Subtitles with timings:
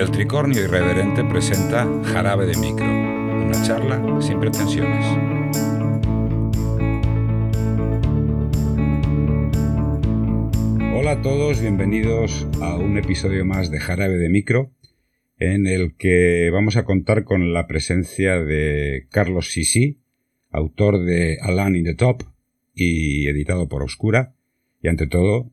[0.00, 5.04] El Tricornio Irreverente presenta Jarabe de Micro, una charla sin pretensiones.
[10.94, 14.72] Hola a todos, bienvenidos a un episodio más de Jarabe de Micro,
[15.36, 20.00] en el que vamos a contar con la presencia de Carlos Sisi,
[20.50, 22.22] autor de Alan in the Top
[22.72, 24.32] y editado por Oscura,
[24.82, 25.52] y ante todo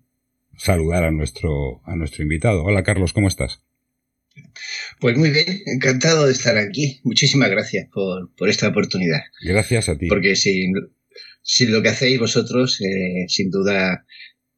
[0.56, 2.64] saludar a nuestro, a nuestro invitado.
[2.64, 3.67] Hola Carlos, ¿cómo estás?
[5.00, 7.00] Pues muy bien, encantado de estar aquí.
[7.04, 9.22] Muchísimas gracias por, esta oportunidad.
[9.44, 10.08] Gracias a ti.
[10.08, 10.74] Porque sin,
[11.72, 14.06] lo que hacéis vosotros, eh, sin duda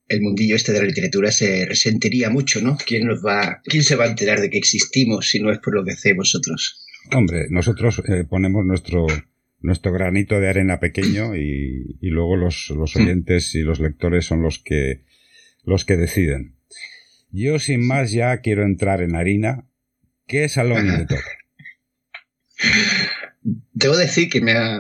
[0.08, 2.78] el mundillo este de la literatura se resentiría mucho, ¿no?
[2.86, 5.76] ¿Quién, nos va, ¿Quién se va a enterar de que existimos si no es por
[5.76, 6.86] lo que hacéis vosotros?
[7.14, 9.06] Hombre, nosotros eh, ponemos nuestro,
[9.62, 13.02] nuestro granito de arena pequeño y, luego los, los hmm.
[13.02, 15.04] oyentes y los lectores son los que,
[15.64, 16.56] los que deciden.
[17.32, 19.69] Yo sin más ya quiero entrar en harina.
[20.30, 21.20] ¿Qué the Top?
[23.74, 24.80] Debo decir que me ha,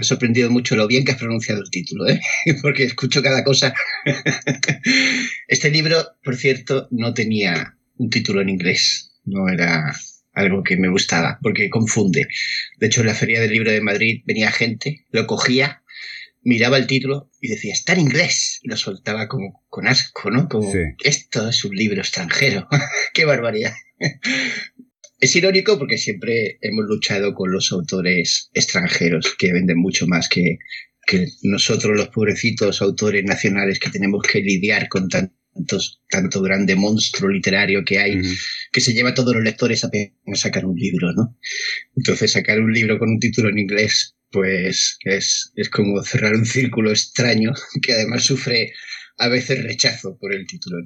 [0.00, 2.18] sorprendido mucho lo bien que has pronunciado el título, ¿eh?
[2.62, 3.74] porque escucho cada cosa.
[5.48, 9.12] este libro, por cierto, no tenía un título en inglés.
[9.24, 9.94] No era
[10.32, 12.26] algo que me gustaba, porque confunde.
[12.78, 15.82] De hecho, en la Feria del Libro de Madrid venía gente, lo cogía,
[16.40, 18.60] miraba el título y decía, está en inglés.
[18.62, 20.48] Y lo soltaba como con asco, ¿no?
[20.48, 20.72] Como,
[21.04, 22.66] esto es un libro extranjero.
[23.12, 23.74] ¡Qué barbaridad!
[25.20, 30.58] es irónico porque siempre hemos luchado con los autores extranjeros que venden mucho más que,
[31.06, 35.32] que nosotros los pobrecitos autores nacionales que tenemos que lidiar con tan
[36.08, 38.20] tanto grande monstruo literario que hay,
[38.72, 39.90] que se lleva a todos los lectores a
[40.34, 41.36] sacar un libro, ¿no?
[41.96, 46.46] Entonces, sacar un libro con un título en inglés, pues es, es como cerrar un
[46.46, 48.72] círculo extraño que además sufre
[49.18, 50.78] a veces rechazo por el título.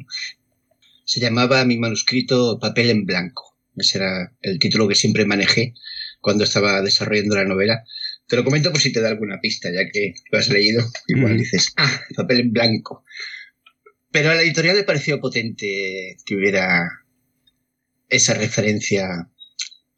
[1.04, 3.56] Se llamaba mi manuscrito Papel en Blanco.
[3.76, 5.74] Ese era el título que siempre manejé
[6.20, 7.84] cuando estaba desarrollando la novela.
[8.26, 10.82] Te lo comento por si te da alguna pista, ya que lo has leído.
[11.08, 13.04] Igual dices, ah, papel en blanco.
[14.10, 16.88] Pero a la editorial le pareció potente que hubiera
[18.08, 19.28] esa referencia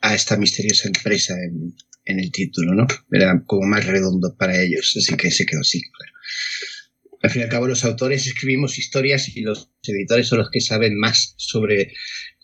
[0.01, 1.75] a esta misteriosa empresa en,
[2.21, 2.87] el título, ¿no?
[3.11, 5.83] Era como más redondo para ellos, así que se quedó así,
[7.27, 10.61] Al fin y al cabo, los autores escribimos historias y los editores son los que
[10.61, 11.93] saben más sobre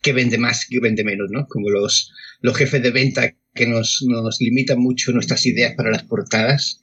[0.02, 1.46] qué vende más, qué vende menos, ¿no?
[1.46, 2.10] Como los,
[2.40, 6.80] los jefes de venta que nos, nos limitan mucho nuestras ideas para las portadas.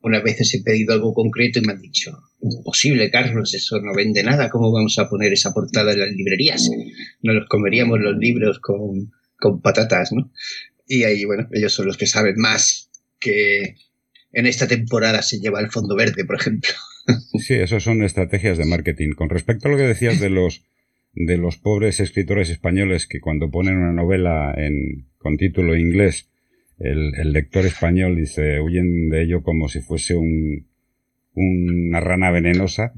[0.00, 4.22] Unas veces he pedido algo concreto y me han dicho, imposible, Carlos, eso no vende
[4.22, 6.70] nada, ¿cómo vamos a poner esa portada en las librerías?
[7.20, 10.32] No los comeríamos los libros con, con patatas, ¿no?
[10.86, 12.88] Y ahí, bueno, ellos son los que saben más
[13.20, 13.76] que
[14.32, 16.70] en esta temporada se lleva el fondo verde, por ejemplo.
[17.38, 19.12] Sí, esas son estrategias de marketing.
[19.12, 20.64] Con respecto a lo que decías de los
[21.14, 26.30] de los pobres escritores españoles que cuando ponen una novela en, con título inglés,
[26.78, 30.66] el, el lector español dice, huyen de ello como si fuese un,
[31.34, 32.94] una rana venenosa.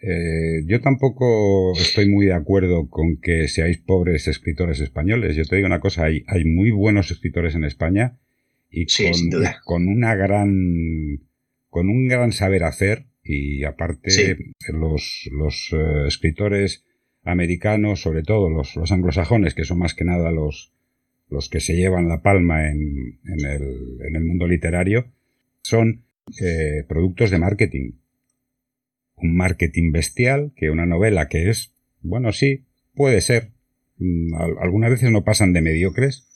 [0.00, 5.34] Eh, yo tampoco estoy muy de acuerdo con que seáis pobres escritores españoles.
[5.34, 8.18] Yo te digo una cosa, hay, hay muy buenos escritores en España
[8.70, 11.20] y con, con, una gran,
[11.70, 14.36] con un gran saber hacer y aparte
[14.72, 16.84] los, los eh, escritores
[17.24, 20.72] americanos, sobre todo los, los, anglosajones, que son más que nada los,
[21.30, 25.06] los que se llevan la palma en, en, el, en el mundo literario,
[25.62, 26.04] son
[26.40, 27.92] eh, productos de marketing.
[29.16, 33.52] Un marketing bestial, que una novela que es, bueno, sí, puede ser.
[33.96, 36.28] Mm, algunas veces no pasan de mediocres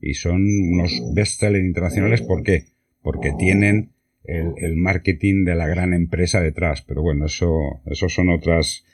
[0.00, 2.20] y son unos bestsellers internacionales.
[2.20, 2.66] ¿Por qué?
[3.02, 3.92] Porque tienen
[4.24, 6.82] el, el, marketing de la gran empresa detrás.
[6.82, 8.84] Pero bueno, eso, eso son otras,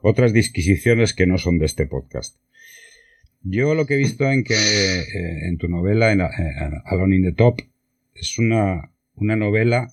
[0.00, 2.36] otras disquisiciones que no son de este podcast.
[3.42, 7.32] Yo lo que he visto en que eh, en tu novela, en, Alone in the
[7.32, 7.60] Top,
[8.14, 9.92] es una, una novela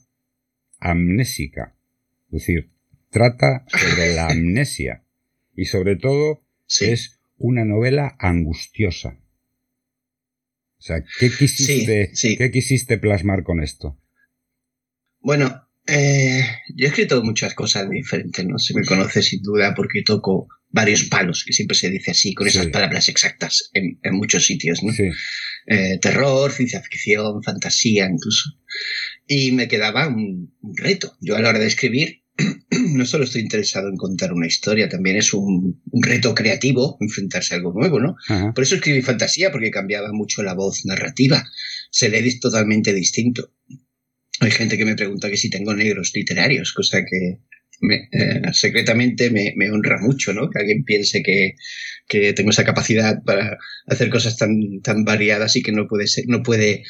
[0.80, 1.76] amnésica.
[2.26, 2.70] Es decir,
[3.10, 5.04] trata sobre la amnesia.
[5.56, 6.42] Y sobre todo,
[6.80, 9.20] es una novela angustiosa.
[10.78, 13.98] O sea, ¿qué quisiste, ¿qué quisiste plasmar con esto?
[15.22, 16.44] Bueno, eh,
[16.76, 18.60] yo he escrito muchas cosas diferentes, ¿no?
[18.60, 22.48] Se me conoce sin duda porque toco varios palos, que siempre se dice así, con
[22.48, 24.94] esas palabras exactas en, muchos sitios, ¿no?
[25.68, 28.52] Eh, terror, ciencia ficción, fantasía incluso.
[29.28, 31.18] Y me quedaba un, reto.
[31.22, 32.24] Yo a la hora de escribir
[32.94, 37.58] no solo estoy interesado en contar una historia, también es un, reto creativo enfrentarse a
[37.58, 38.16] algo nuevo, ¿no?
[38.54, 41.44] Por eso escribí fantasía, porque cambiaba mucho la voz narrativa.
[41.90, 43.52] Se lee totalmente distinto.
[44.42, 47.40] Hay gente que me pregunta que si tengo negros literarios, cosa que
[47.82, 50.50] eh, secretamente me, honra mucho, ¿no?
[50.50, 51.56] Que alguien piense que,
[52.34, 53.58] tengo esa capacidad para
[53.88, 56.84] hacer cosas tan, tan variadas y que no puede ser, no puede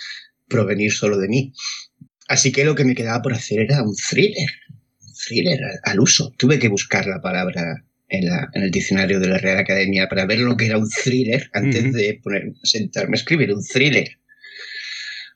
[0.48, 1.54] provenir solo de mí.
[2.28, 4.50] Así que lo que me quedaba por hacer era un thriller,
[5.02, 6.34] un thriller al uso.
[6.38, 10.56] Tuve que buscar la palabra en, el diccionario de la Real Academia para ver lo
[10.56, 14.20] que era un thriller antes de poner, sentarme a escribir un thriller.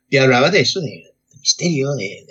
[0.10, 1.13] Y hablaba de eso, de,
[1.44, 2.26] misterio, de,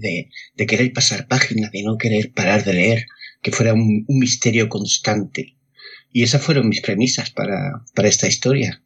[0.00, 3.06] de, de, querer pasar páginas, de no querer parar de leer,
[3.42, 5.56] que fuera un, misterio constante.
[6.12, 8.82] Y esas fueron mis premisas para, para esta historia.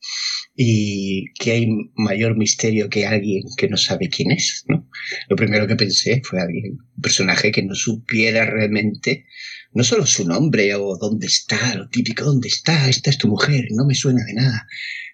[0.57, 4.89] Y que hay mayor misterio que alguien que no sabe quién es, ¿no?
[5.29, 9.27] Lo primero que pensé fue alguien, un personaje que no supiera realmente
[9.73, 13.67] no solo su nombre o dónde está, lo típico, dónde está, esta es tu mujer,
[13.71, 14.67] no me suena de nada,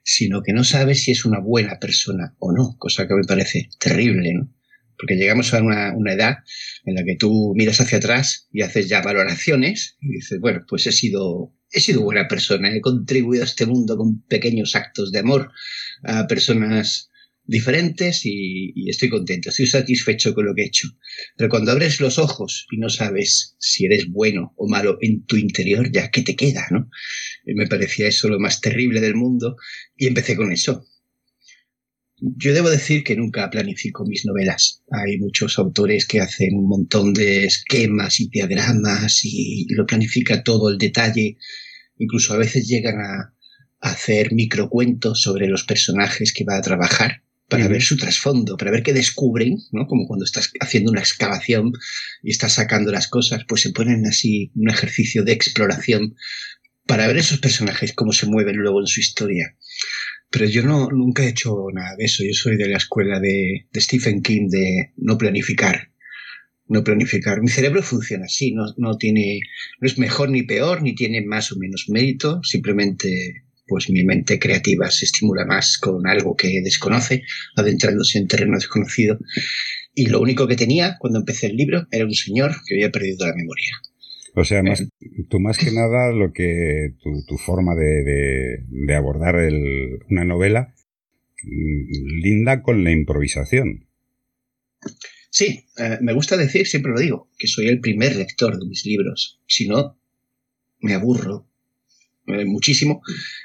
[0.07, 3.69] sino que no sabe si es una buena persona o no, cosa que me parece
[3.81, 4.55] terrible, ¿no?
[4.97, 6.37] Porque llegamos a una, una edad
[6.85, 10.87] en la que tú miras hacia atrás y haces ya valoraciones y dices, bueno, pues
[10.87, 15.19] he sido, he sido buena persona, he contribuido a este mundo con pequeños actos de
[15.19, 15.51] amor
[16.05, 17.11] a personas
[17.47, 20.89] diferentes y, estoy contento, estoy satisfecho con lo que he hecho.
[21.37, 25.37] Pero cuando abres los ojos y no sabes si eres bueno o malo en tu
[25.37, 26.91] interior, ya qué te queda, ¿no?
[27.55, 29.57] Me parecía eso lo más terrible del mundo
[29.97, 30.85] y empecé con eso.
[32.19, 34.83] Yo debo decir que nunca planifico mis novelas.
[34.91, 40.71] Hay muchos autores que hacen un montón de esquemas y diagramas y, lo planifica todo
[40.71, 41.37] el detalle.
[41.99, 43.35] Incluso a veces llegan a,
[43.81, 48.71] a hacer microcuentos sobre los personajes que va a trabajar para ver su trasfondo, para
[48.71, 49.87] ver qué descubren, ¿no?
[49.87, 51.73] Como cuando estás haciendo una excavación
[52.23, 56.17] y estás sacando las cosas, pues se ponen así un ejercicio de exploración
[56.87, 59.57] para ver esos personajes, cómo se mueven luego en su historia.
[60.31, 62.25] Pero yo no, nunca he hecho nada de eso.
[62.25, 65.91] Yo soy de la escuela de, Stephen King de no planificar.
[66.69, 67.41] No planificar.
[67.43, 69.41] Mi cerebro funciona así, no, no tiene,
[69.81, 74.39] no es mejor ni peor, ni tiene más o menos mérito, simplemente pues mi mente
[74.39, 77.23] creativa se estimula más con algo que desconoce,
[77.57, 79.19] adentrándose en terreno desconocido.
[79.95, 83.27] Y lo único que tenía cuando empecé el libro era un señor que había perdido
[83.27, 83.71] la memoria.
[84.39, 84.89] O sea, más, eh.
[85.31, 89.37] tú más que nada lo que tu, forma de, abordar
[90.11, 90.75] una novela
[91.43, 93.87] mm, linda con la improvisación.
[95.31, 98.85] Sí, eh, me gusta decir, siempre lo digo, que soy el primer lector de mis
[98.85, 99.41] libros.
[99.47, 99.99] Si no,
[100.81, 101.49] me aburro
[102.27, 103.01] eh, muchísimo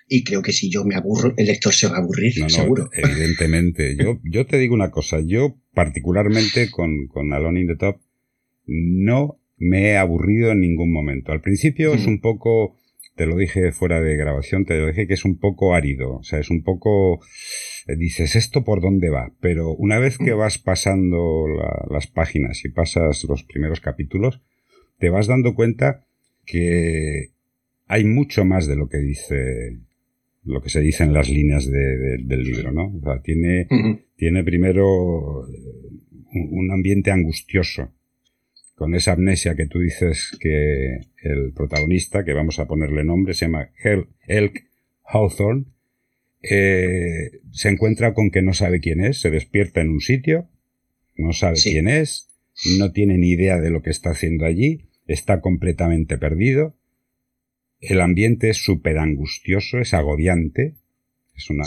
[0.10, 2.90] y creo que si yo me aburro, el lector se va a aburrir, seguro.
[2.94, 3.96] Evidentemente.
[3.96, 8.02] yo, yo te digo una cosa, yo particularmente con, con Alone in the Top
[8.66, 11.32] no me he aburrido en ningún momento.
[11.32, 12.76] Al principio es un poco,
[13.16, 16.24] te lo dije fuera de grabación, te lo dije que es un poco árido, o
[16.24, 17.22] sea, es un poco,
[17.88, 19.32] eh, dices, ¿esto por dónde va?
[19.40, 21.46] Pero una vez que vas pasando
[21.90, 24.42] las páginas y pasas los primeros capítulos,
[24.98, 26.06] te vas dando cuenta
[26.46, 27.30] que
[27.88, 29.78] hay mucho más de lo que dice
[30.44, 32.88] lo que se dice en las líneas del libro, ¿no?
[32.88, 33.68] O sea, tiene,
[34.16, 35.46] tiene primero
[36.34, 37.92] un, ambiente angustioso,
[38.82, 43.46] con esa amnesia que tú dices que el protagonista, que vamos a ponerle nombre, se
[43.46, 43.70] llama
[44.26, 44.66] Elk
[45.04, 45.66] Hawthorne,
[46.42, 50.50] eh, se encuentra con que no sabe quién es, se despierta en un sitio,
[51.16, 52.30] no sabe quién es,
[52.80, 56.76] no tiene ni idea de lo que está haciendo allí, está completamente perdido,
[57.82, 60.74] el ambiente es súper angustioso, es agobiante,
[61.36, 61.66] es una,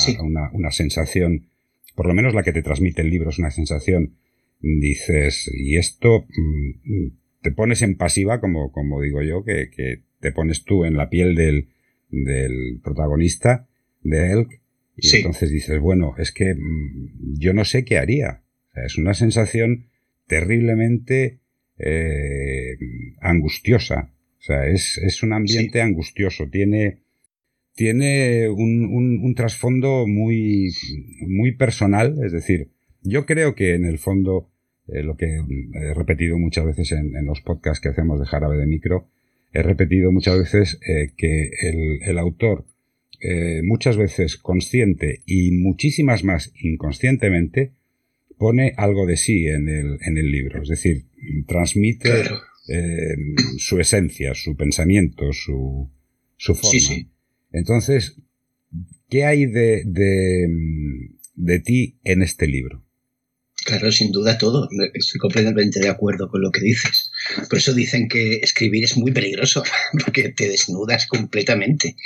[0.52, 1.46] una, sensación,
[1.94, 4.16] por lo menos la que te transmite el libro es una sensación,
[4.60, 7.08] dices, y esto mm,
[7.42, 11.10] te pones en pasiva, como, como digo yo, que, que, te pones tú en la
[11.10, 11.68] piel del,
[12.08, 13.68] del protagonista,
[14.02, 14.60] de Elk,
[14.96, 18.42] y entonces dices, bueno, es que mm, yo no sé qué haría.
[18.74, 19.86] es una sensación
[20.26, 21.40] terriblemente
[21.78, 22.76] eh,
[23.20, 24.12] angustiosa.
[24.38, 27.00] O sea, es, es un ambiente angustioso, tiene,
[27.74, 30.70] tiene un, un, trasfondo muy,
[31.26, 32.70] muy personal, es decir,
[33.04, 34.50] yo creo que en el fondo,
[34.88, 38.56] eh, lo que he repetido muchas veces en, en, los podcasts que hacemos de Jarabe
[38.56, 39.08] de Micro,
[39.52, 42.64] he repetido muchas veces eh, que el, el autor,
[43.20, 47.72] eh, muchas veces consciente y muchísimas más inconscientemente,
[48.38, 51.04] pone algo de sí en el, en el libro, es decir,
[51.46, 52.08] transmite
[53.58, 55.88] su esencia, su pensamiento, su,
[56.36, 56.96] su forma.
[57.52, 58.16] Entonces,
[59.08, 60.48] ¿qué hay de, de,
[61.36, 62.84] de ti en este libro?
[63.64, 64.68] Claro, sin duda todo.
[64.92, 67.10] Estoy completamente de acuerdo con lo que dices.
[67.48, 69.64] Por eso dicen que escribir es muy peligroso,
[70.04, 71.96] porque te desnudas completamente.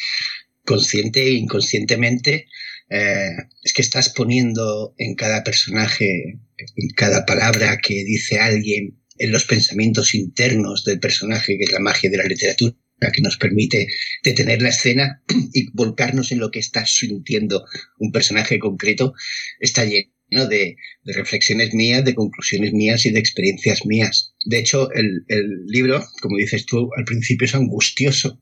[0.65, 2.47] Consciente e inconscientemente,
[2.91, 6.38] eh, es que estás poniendo en cada personaje,
[6.77, 11.81] en cada palabra que dice alguien, en los pensamientos internos del personaje, que es la
[11.81, 12.77] magia de la literatura
[13.12, 13.87] que nos permite
[14.25, 15.23] detener la escena
[15.53, 17.65] y volcarnos en lo que está sintiendo
[17.99, 19.15] un personaje concreto,
[19.61, 24.35] está lleno de, reflexiones mías, de conclusiones mías y de experiencias mías.
[24.44, 25.25] De hecho, el,
[25.66, 28.40] libro, como dices tú, al principio es angustioso.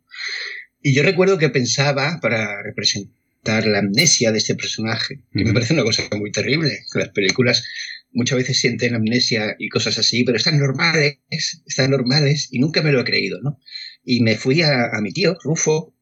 [0.83, 5.75] Y yo recuerdo que pensaba, para representar la amnesia de este personaje, que me parece
[5.75, 7.65] una cosa muy terrible, que las películas
[8.13, 11.19] muchas veces sienten amnesia y cosas así, pero están normales,
[11.67, 13.61] están normales, y nunca me lo he creído, ¿no?
[14.05, 15.95] Y me fui a, mi tío, Rufo,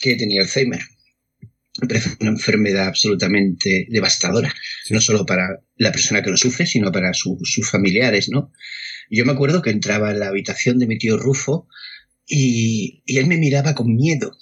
[0.00, 0.80] que tenía Alzheimer.
[1.88, 4.52] Parece una enfermedad absolutamente devastadora,
[4.90, 8.52] no solo para la persona que lo sufre, sino para sus familiares, ¿no?
[9.10, 11.68] yo me acuerdo que entraba en la habitación de mi tío Rufo
[12.26, 14.32] y, y él me miraba con miedo.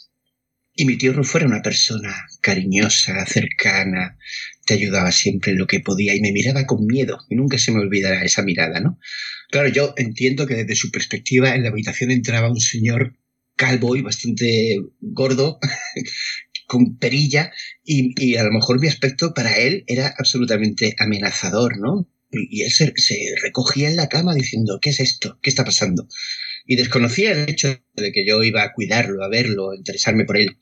[0.74, 4.16] Y mi tío Rufo era una persona cariñosa, cercana,
[4.64, 7.72] te ayudaba siempre en lo que podía y me miraba con miedo y nunca se
[7.72, 8.98] me olvidará esa mirada, ¿no?
[9.50, 13.18] Claro, yo entiendo que desde su perspectiva en la habitación entraba un señor
[13.54, 15.58] calvo y bastante gordo,
[16.72, 17.52] con perilla,
[17.84, 22.08] y, a lo mejor mi aspecto para él era absolutamente amenazador, ¿no?
[22.30, 22.92] Y, él se,
[23.42, 25.38] recogía en la cama diciendo, ¿qué es esto?
[25.42, 26.08] ¿Qué está pasando?
[26.66, 30.36] Y desconocía el hecho de que yo iba a cuidarlo, a verlo, a interesarme por
[30.36, 30.56] él.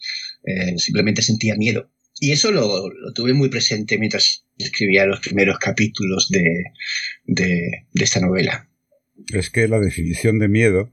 [0.45, 1.91] Eh, simplemente sentía miedo.
[2.19, 8.71] Y eso lo, tuve muy presente mientras escribía los primeros capítulos de esta novela
[9.33, 10.91] es que la definición de miedo,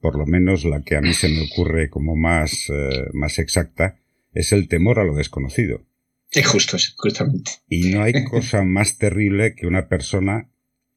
[0.00, 3.98] por lo menos la que a mí se me ocurre como más, eh, más exacta,
[4.34, 5.84] es el temor a lo desconocido.
[6.30, 7.52] Es justo, justamente.
[7.68, 10.50] Y no hay cosa más terrible que una persona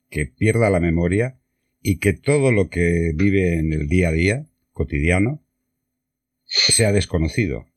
[0.10, 1.38] que pierda la memoria
[1.82, 5.44] y que todo lo que vive en el día a día, cotidiano,
[6.46, 7.68] sea desconocido.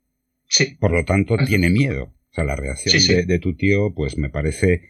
[0.49, 0.77] Sí.
[0.81, 2.15] Por lo tanto, tiene miedo.
[2.31, 4.83] O sea, la reacción De, de, tu tío, pues me parece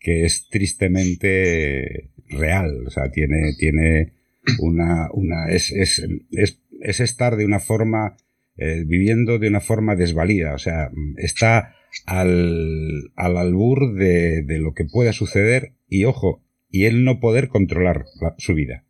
[0.00, 4.12] que es tristemente real, o sea, tiene, tiene
[4.58, 8.16] una, una, es, es, es, es estar de una forma,
[8.60, 11.74] eh, viviendo de una forma desvalida, o sea, está
[12.06, 17.48] al, al albur de, de, lo que pueda suceder y ojo, y él no poder
[17.48, 18.04] controlar
[18.38, 18.84] su vida.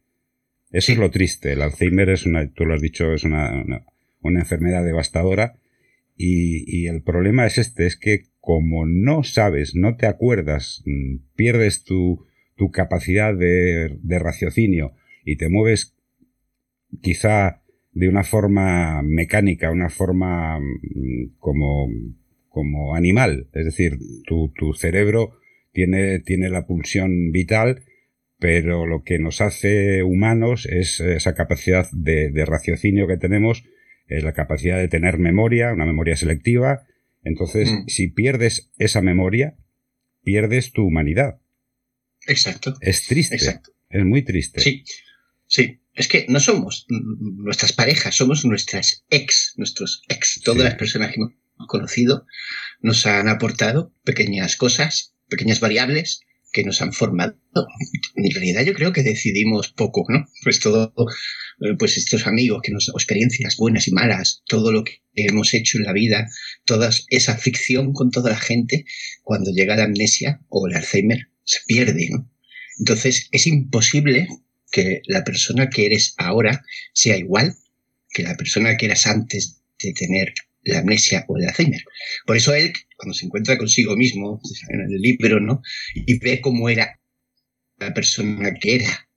[0.71, 1.53] Eso es lo triste.
[1.53, 3.65] El Alzheimer es una, tú lo has dicho, es una,
[4.21, 5.57] una, enfermedad devastadora
[6.17, 11.17] y, y, el problema es este, es que como no sabes, no te acuerdas, mm,
[11.37, 12.27] pierdes tu,
[12.61, 14.93] tu capacidad de, raciocinio
[15.25, 15.97] y te mueves
[17.01, 17.60] quizá
[17.93, 21.89] de una forma mecánica, una forma mm, como,
[22.49, 23.49] como animal.
[23.53, 25.33] Es decir, tu, tu cerebro
[25.73, 27.85] tiene, tiene la pulsión vital,
[28.39, 33.65] pero lo que nos hace humanos es esa capacidad de, raciocinio que tenemos,
[34.09, 36.87] eh, la capacidad de tener memoria, una memoria selectiva.
[37.23, 37.87] Entonces, mm.
[37.89, 39.57] si pierdes esa memoria,
[40.23, 41.39] pierdes tu humanidad.
[42.27, 42.75] Exacto.
[42.81, 43.35] Es triste.
[43.35, 43.73] Exacto.
[43.91, 44.61] Es muy triste.
[44.61, 44.85] Sí,
[45.47, 45.80] sí.
[46.01, 50.41] Es que no somos nuestras parejas, somos nuestras ex, nuestros ex.
[50.43, 51.35] Todas las personas que hemos
[51.69, 52.25] conocido
[52.81, 56.21] nos han aportado pequeñas cosas, pequeñas variables
[56.55, 57.37] que nos han formado.
[58.15, 60.25] En realidad yo creo que decidimos poco, ¿no?
[60.43, 60.95] Pues todo,
[61.61, 65.77] eh, pues estos amigos que nos, experiencias buenas y malas, todo lo que hemos hecho
[65.77, 66.31] en la vida,
[66.65, 68.87] toda esa ficción con toda la gente,
[69.23, 72.33] cuando llega la amnesia o el Alzheimer, se pierde, ¿no?
[72.79, 74.29] Entonces es imposible
[74.71, 77.55] que la persona que eres ahora sea igual
[78.13, 81.83] que la persona que eras antes de tener la amnesia o el Alzheimer.
[82.27, 85.63] Por eso él, cuando se encuentra consigo mismo en el libro, ¿no?
[85.95, 87.01] Y ve cómo era
[87.79, 89.09] la persona que era,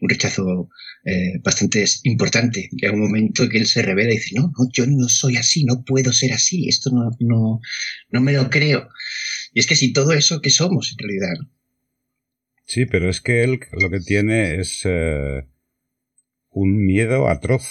[0.00, 0.68] un rechazo
[1.04, 2.68] eh, bastante importante.
[2.72, 5.64] Llega un momento que él se revela y dice, no, no, yo no soy así,
[5.64, 7.60] no puedo ser así, esto no, no,
[8.10, 8.88] no me lo creo.
[9.54, 11.48] Y es que si todo eso, ¿qué somos en realidad?
[12.64, 15.44] Sí, pero es que él lo que tiene es eh,
[16.50, 17.70] un miedo atroz.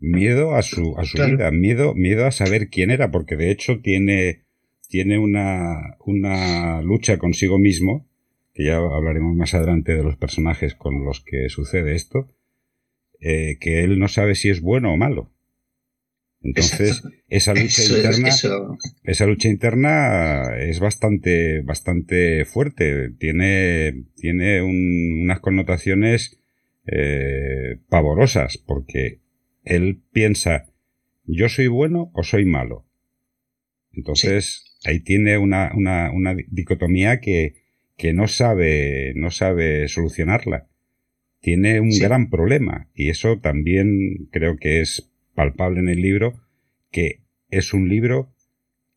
[0.00, 3.80] Miedo a su, a su vida, miedo, miedo a saber quién era, porque de hecho
[3.80, 4.44] tiene,
[4.88, 8.08] tiene una, una lucha consigo mismo,
[8.54, 12.32] que ya hablaremos más adelante de los personajes con los que sucede esto,
[13.20, 15.32] eh, que él no sabe si es bueno o malo.
[16.40, 18.28] Entonces, esa lucha interna,
[19.02, 23.10] esa lucha interna es bastante, bastante fuerte.
[23.18, 26.38] Tiene, tiene unas connotaciones
[26.86, 29.20] eh, pavorosas, porque
[29.64, 30.66] él piensa,
[31.24, 32.86] yo soy bueno o soy malo.
[33.92, 37.56] Entonces, ahí tiene una, una, una dicotomía que,
[37.96, 40.68] que, no sabe, no sabe solucionarla.
[41.40, 45.07] Tiene un gran problema, y eso también creo que es
[45.38, 46.34] palpable en el libro,
[46.90, 48.34] que es un libro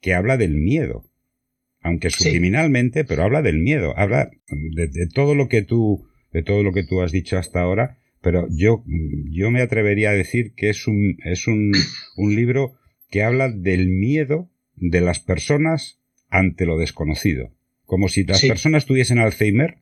[0.01, 1.05] que habla del miedo,
[1.81, 6.73] aunque subliminalmente, pero habla del miedo, habla de, todo lo que tú de todo lo
[6.73, 8.83] que tú has dicho hasta ahora, pero yo,
[9.29, 11.73] yo me atrevería a decir que es un, es un,
[12.17, 12.73] un libro
[13.11, 17.51] que habla del miedo de las personas ante lo desconocido.
[17.85, 19.77] Como si las personas tuviesen Alzheimer,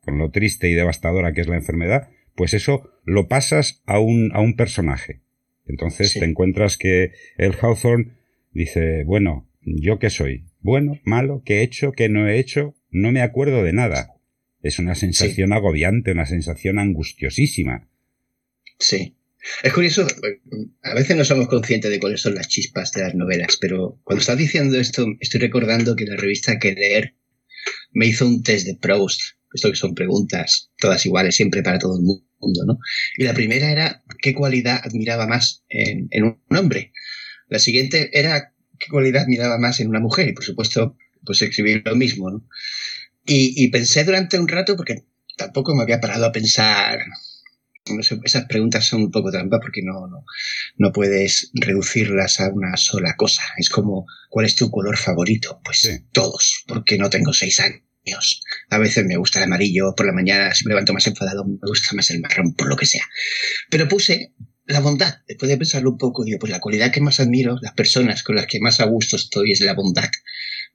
[0.00, 4.32] con lo triste y devastadora que es la enfermedad, pues eso lo pasas a un,
[4.34, 5.20] a un personaje.
[5.68, 8.16] Entonces te encuentras que el Hawthorne
[8.52, 10.46] dice, bueno, ¿yo qué soy?
[10.60, 11.92] Bueno, malo, ¿qué he hecho?
[11.92, 12.74] ¿Qué no he hecho?
[12.90, 14.14] No me acuerdo de nada.
[14.62, 17.88] Es una sensación agobiante, una sensación angustiosísima.
[18.78, 19.14] Sí.
[19.62, 20.06] Es curioso,
[20.82, 24.20] a veces no somos conscientes de cuáles son las chispas de las novelas, pero cuando
[24.20, 27.14] estás diciendo esto, estoy recordando que la revista Que Leer
[27.92, 29.20] me hizo un test de Proust,
[29.54, 32.78] esto que son preguntas todas iguales siempre para todo el mundo, ¿no?
[33.16, 36.92] Y la primera era qué cualidad admiraba más en, en un hombre.
[37.48, 41.82] La siguiente era qué cualidad admiraba más en una mujer y por supuesto pues escribir
[41.84, 42.46] lo mismo, ¿no?
[43.26, 45.04] Y, y pensé durante un rato porque
[45.36, 46.98] tampoco me había parado a pensar
[47.94, 50.24] no sé, esas preguntas son un poco trampa porque no, no,
[50.76, 53.42] no, puedes reducirlas a una sola cosa.
[53.56, 55.60] Es como, ¿cuál es tu color favorito?
[55.64, 57.82] Pues todos, porque no tengo seis años.
[58.70, 61.58] A veces me gusta el amarillo, por la mañana si me levanto más enfadado me
[61.62, 63.04] gusta más el marrón, por lo que sea.
[63.70, 64.32] Pero puse
[64.66, 65.22] la bondad.
[65.26, 68.36] Después de pensarlo un poco, digo, pues la cualidad que más admiro, las personas con
[68.36, 70.10] las que más a gusto estoy es la bondad.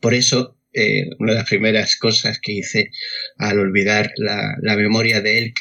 [0.01, 2.89] Por eso, eh, una de las primeras cosas que hice
[3.37, 5.53] al olvidar la, la memoria de él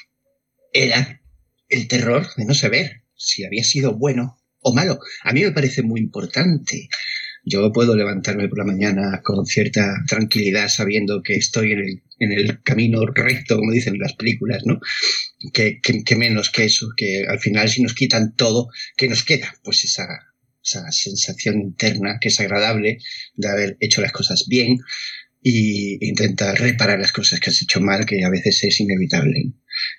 [0.72, 1.20] era
[1.68, 4.98] el terror de no saber si había sido bueno o malo.
[5.22, 6.88] A mí me parece muy importante.
[7.44, 12.32] Yo puedo levantarme por la mañana con cierta tranquilidad sabiendo que estoy en el, en
[12.32, 14.80] el camino recto, como dicen las películas, ¿no?
[15.52, 19.52] Que, que, menos que eso, que al final si nos quitan todo, ¿qué nos queda?
[19.64, 20.06] Pues esa,
[20.62, 22.98] esa sensación interna que es agradable
[23.34, 24.78] de haber hecho las cosas bien
[25.42, 29.52] y intentar reparar las cosas que has hecho mal, que a veces es inevitable.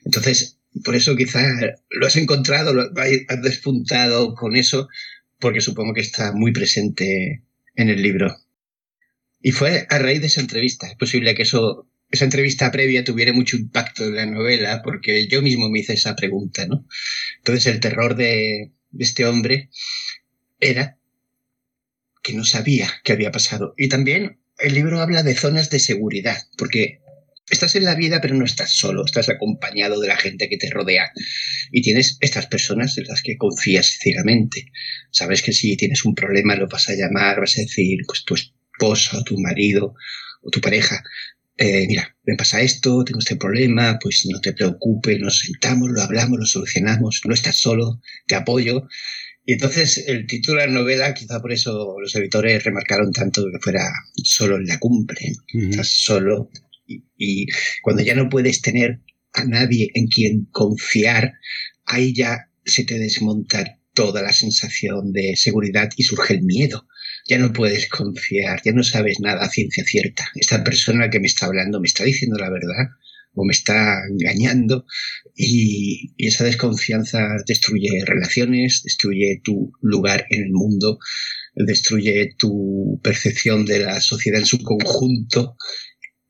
[0.06, 1.46] Entonces, por eso quizás
[1.90, 4.88] lo has encontrado, lo has despuntado con eso,
[5.44, 7.44] porque supongo que está muy presente
[7.76, 8.34] en el libro.
[9.42, 10.88] Y fue a raíz de esa entrevista.
[10.88, 15.42] Es posible que eso, esa entrevista previa tuviera mucho impacto en la novela, porque yo
[15.42, 16.88] mismo me hice esa pregunta, ¿no?
[17.40, 19.70] Entonces el terror de, de este hombre
[20.62, 20.98] era
[22.22, 23.74] que no sabía qué había pasado.
[23.76, 27.02] Y también el libro habla de zonas de seguridad, porque
[27.54, 30.70] estás en la vida pero no estás solo, estás acompañado de la gente que te
[30.70, 31.12] rodea
[31.72, 34.72] y tienes estas personas en las que confías ciegamente.
[35.12, 38.36] Sabes que si tienes un problema lo vas a llamar, vas a decir, pues tu
[38.36, 39.96] esposa o tu marido
[40.42, 41.02] o tu pareja,
[41.58, 46.02] eh, mira, me pasa esto, tengo este problema, pues no te preocupes, nos sentamos, lo
[46.02, 48.88] hablamos, lo solucionamos, no estás solo, te apoyo.
[49.46, 53.60] Y entonces el título de la novela, quizá por eso los editores remarcaron tanto que
[53.60, 53.92] fuera
[54.24, 55.34] solo en la cumbre.
[55.54, 56.50] Estás solo
[56.86, 57.48] y,
[57.82, 59.02] cuando ya no puedes tener
[59.34, 61.34] a nadie en quien confiar,
[61.86, 66.88] ahí ya se te desmonta toda la sensación de seguridad y surge el miedo.
[67.28, 70.28] Ya no puedes confiar, ya no sabes nada a ciencia cierta.
[70.36, 72.90] Esta persona que me está hablando me está diciendo la verdad
[73.36, 74.86] o me está engañando
[75.36, 81.00] y, esa desconfianza destruye relaciones, destruye tu lugar en el mundo,
[81.56, 85.56] destruye tu percepción de la sociedad en su conjunto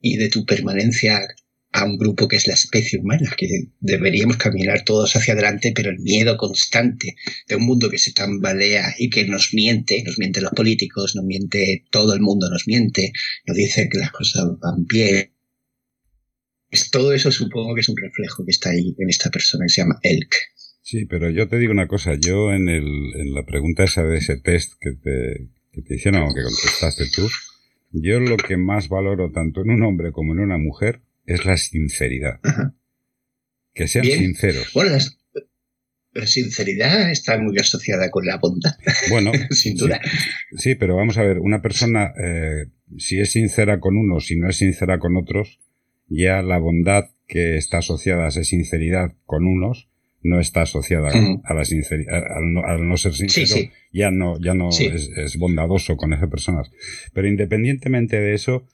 [0.04, 1.26] y de tu permanencia
[1.72, 3.48] a un grupo que es la especie humana, que
[3.80, 7.16] deberíamos caminar todos hacia adelante, pero el miedo constante
[7.48, 11.26] de un mundo que se tambalea y que nos miente, nos miente los políticos, nos
[11.26, 13.14] miente todo el mundo, nos miente,
[13.48, 15.32] nos dice que las cosas van bien,
[16.92, 19.82] todo eso supongo que es un reflejo que está ahí en esta persona que se
[19.82, 20.36] llama Elk.
[20.82, 22.86] Sí, pero yo te digo una cosa, yo en, el,
[23.16, 27.06] en la pregunta esa de ese test que te, que te hicieron o que contestaste
[27.10, 27.30] tú,
[27.94, 31.58] yo lo que más valoro tanto en un hombre como en una mujer es la
[31.58, 32.40] sinceridad.
[33.74, 34.72] Que sean sinceros.
[34.74, 34.98] Bueno,
[36.14, 38.76] la, sinceridad está muy asociada con la bondad.
[39.10, 40.02] Bueno, sin duda.
[40.58, 42.66] Sí, pero vamos a ver, una persona, eh,
[42.98, 45.60] si es sincera con uno, si no es sincera con otros,
[46.08, 49.90] ya la bondad que está asociada a esa sinceridad con unos
[50.24, 51.12] no está asociada
[51.44, 52.24] a la sinceridad,
[52.66, 56.72] al no, ser sincero, ya no, ya no es, bondadoso con esas personas.
[57.14, 58.66] Pero independientemente de eso,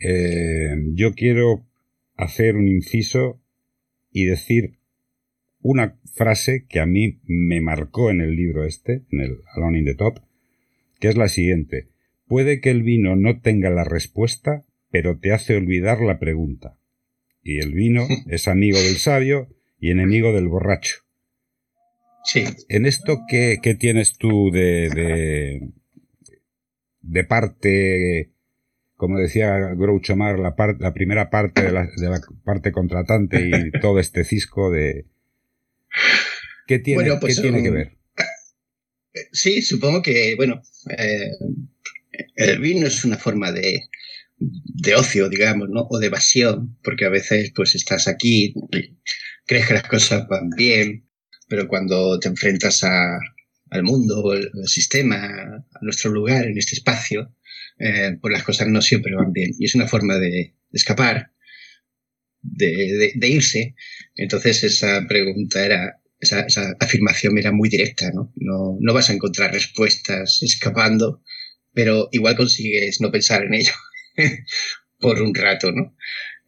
[0.00, 1.64] eh, yo quiero
[2.16, 3.40] hacer un inciso
[4.10, 4.78] y decir
[5.60, 9.84] una frase que a mí me marcó en el libro este, en el Alone in
[9.84, 10.20] the Top,
[10.98, 11.88] que es la siguiente.
[12.26, 16.76] Puede que el vino no tenga la respuesta, pero te hace olvidar la pregunta.
[17.42, 19.48] Y el vino es amigo del sabio
[19.80, 20.96] y enemigo del borracho.
[22.24, 22.44] Sí.
[22.68, 25.70] En esto, ¿qué, tienes tú de, de,
[27.00, 28.32] de parte
[28.98, 33.70] como decía Groucho Mar, la, la primera parte de la, de la, parte contratante y
[33.80, 35.06] todo este cisco de...
[36.66, 37.96] ¿Qué tiene, ¿qué pues, tiene que um, ver?
[39.32, 40.60] Sí, supongo que, bueno,
[40.98, 41.30] eh,
[42.34, 43.82] el vino es una forma de,
[44.36, 45.86] de ocio, digamos, ¿no?
[45.88, 48.52] O de evasión, porque a veces pues estás aquí,
[49.48, 51.08] crees que las cosas van bien,
[51.48, 53.18] pero cuando te enfrentas a,
[53.70, 57.34] al mundo, al, sistema, a nuestro lugar en este espacio,
[57.80, 59.50] eh, pues las cosas no siempre van bien.
[59.58, 61.32] Y es una forma de, escapar,
[62.42, 63.74] de, irse.
[64.14, 68.32] Entonces esa pregunta era, esa, esa, afirmación era muy directa, ¿no?
[68.36, 68.76] ¿no?
[68.80, 71.22] No vas a encontrar respuestas escapando,
[71.72, 73.72] pero igual consigues no pensar en ello.
[74.98, 75.96] por un rato, ¿no?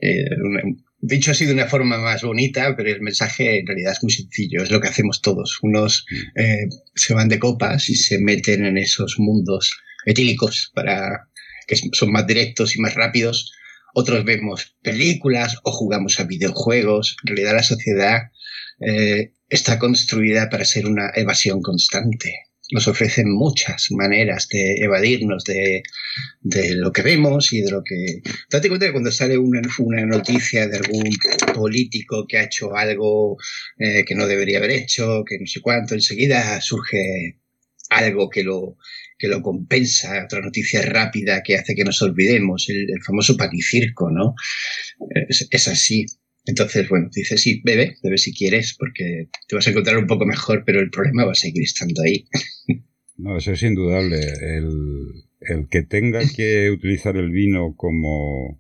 [0.01, 0.25] Eh,
[1.01, 4.63] dicho así de una forma más bonita, pero el mensaje en realidad es muy sencillo,
[4.63, 5.59] es lo que hacemos todos.
[5.63, 6.41] Unos mm.
[6.41, 9.73] eh, se van de copas y se meten en esos mundos
[10.05, 11.29] etílicos para
[11.67, 13.53] que son más directos y más rápidos.
[13.95, 17.17] Otros vemos películas o jugamos a videojuegos.
[17.23, 18.19] En realidad la sociedad
[18.81, 25.83] eh, está construida para ser una evasión constante nos ofrecen muchas maneras de evadirnos de,
[26.41, 28.23] de, lo que vemos y de lo que...
[28.51, 31.11] Date cuenta que cuando sale una, una noticia de algún
[31.55, 33.37] político que ha hecho algo
[33.79, 37.39] eh, que no debería haber hecho, que no sé cuánto, enseguida surge
[37.91, 38.77] algo que lo,
[39.19, 44.35] que lo compensa, otra noticia rápida que hace que nos olvidemos, el, famoso panicirco, ¿no?
[45.29, 46.07] Es, es así.
[46.47, 50.25] Entonces, bueno, dice, sí, bebe, bebe si quieres, porque te vas a encontrar un poco
[50.27, 52.25] mejor, pero el problema va a seguir estando ahí.
[53.23, 54.17] No, eso es indudable.
[54.19, 58.59] El, que tenga que utilizar el vino como,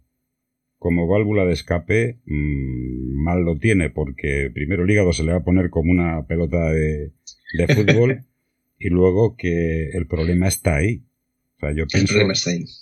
[0.76, 5.38] como válvula de escape, mm, mal lo tiene, porque primero el hígado se le va
[5.38, 7.12] a poner como una pelota de,
[7.74, 8.26] fútbol
[8.78, 11.04] y luego que el problema está ahí.
[11.60, 12.14] O sea, yo pienso,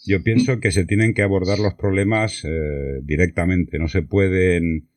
[0.06, 3.76] yo pienso que se tienen que abordar los problemas eh, directamente.
[3.78, 4.88] No se pueden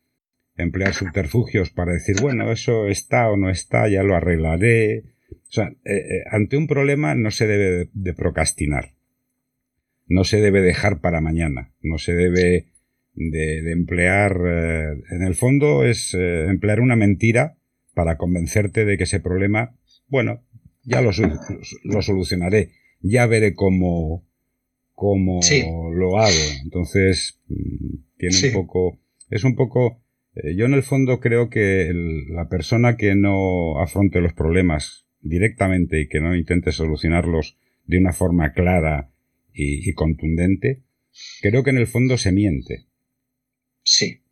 [0.56, 5.02] emplear subterfugios para decir, bueno, eso está o no está, ya lo arreglaré.
[5.32, 8.94] O sea, eh, eh, ante un problema no se debe de, procrastinar.
[10.06, 11.72] No se debe dejar para mañana.
[11.80, 12.68] No se debe
[13.14, 14.36] de, emplear.
[15.10, 17.56] En el fondo es emplear una mentira
[17.94, 20.44] para convencerte de que ese problema, bueno,
[20.84, 21.10] ya lo,
[21.82, 22.70] lo solucionaré.
[23.02, 24.24] Ya veré cómo,
[24.94, 25.40] cómo
[25.94, 26.44] lo hago.
[26.62, 28.98] Entonces, mm, tiene un poco.
[29.30, 30.02] Es un poco
[30.34, 31.92] eh, yo en el fondo creo que
[32.28, 38.12] la persona que no afronte los problemas directamente y que no intente solucionarlos de una
[38.12, 39.10] forma clara
[39.54, 40.82] y, contundente,
[41.42, 42.86] creo que en el fondo se miente.
[43.82, 44.22] Sí.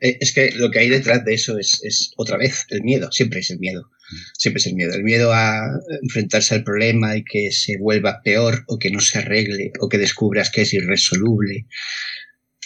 [0.00, 3.10] Eh, es que lo que hay detrás de eso es, es, otra vez el miedo,
[3.10, 3.90] siempre es el miedo,
[4.36, 5.60] siempre es el miedo, el miedo a
[6.02, 9.98] enfrentarse al problema y que se vuelva peor o que no se arregle o que
[9.98, 11.66] descubras que es irresoluble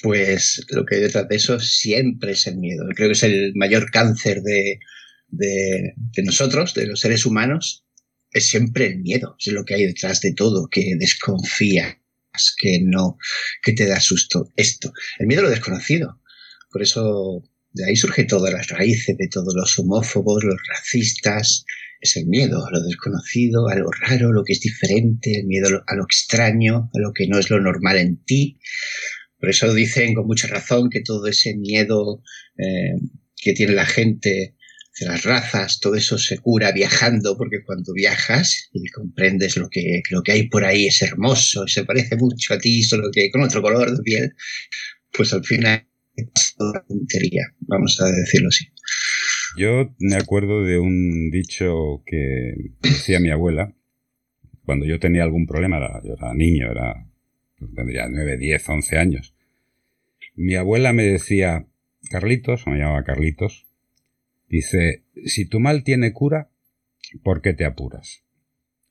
[0.02, 2.84] pues lo que hay detrás de eso siempre es el miedo.
[2.94, 4.78] Creo que es el mayor cáncer de,
[5.28, 7.84] de, nosotros, de los seres humanos,
[8.32, 11.96] es siempre el miedo, es lo que hay detrás de todo, que desconfías,
[12.58, 13.18] que no,
[13.62, 14.52] que te da susto.
[14.56, 16.20] Esto, el miedo a lo desconocido.
[16.70, 21.64] Por eso de ahí surge todas las raíces de todos los homófobos, los racistas,
[22.00, 25.82] es el miedo a lo desconocido, a lo raro, lo que es diferente, el miedo
[25.86, 28.58] a lo extraño, a lo que no es lo normal en ti.
[29.38, 32.22] Por eso dicen con mucha razón que todo ese miedo
[32.58, 32.94] eh,
[33.36, 34.56] que tiene la gente
[34.92, 40.02] hacia las razas, todo eso se cura viajando, porque cuando viajas y comprendes lo que,
[40.10, 43.42] lo que hay por ahí es hermoso, se parece mucho a ti, solo que con
[43.42, 44.34] otro color de piel,
[45.12, 45.86] pues al final
[47.60, 48.66] vamos a decirlo así.
[49.56, 53.74] Yo me acuerdo de un dicho que decía mi abuela,
[54.64, 57.06] cuando yo tenía algún problema, yo era niño, era
[57.74, 59.34] tendría 9, 10, 11 años.
[60.34, 61.66] Mi abuela me decía,
[62.10, 63.66] Carlitos, me llamaba Carlitos,
[64.48, 66.50] dice, si tu mal tiene cura,
[67.22, 68.24] ¿por qué te apuras?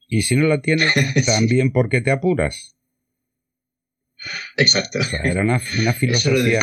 [0.07, 0.85] Y si no la tiene,
[1.25, 2.75] también ¿por qué te apuras?
[4.57, 4.99] Exacto.
[5.23, 5.59] era una,
[5.93, 6.61] filosofía,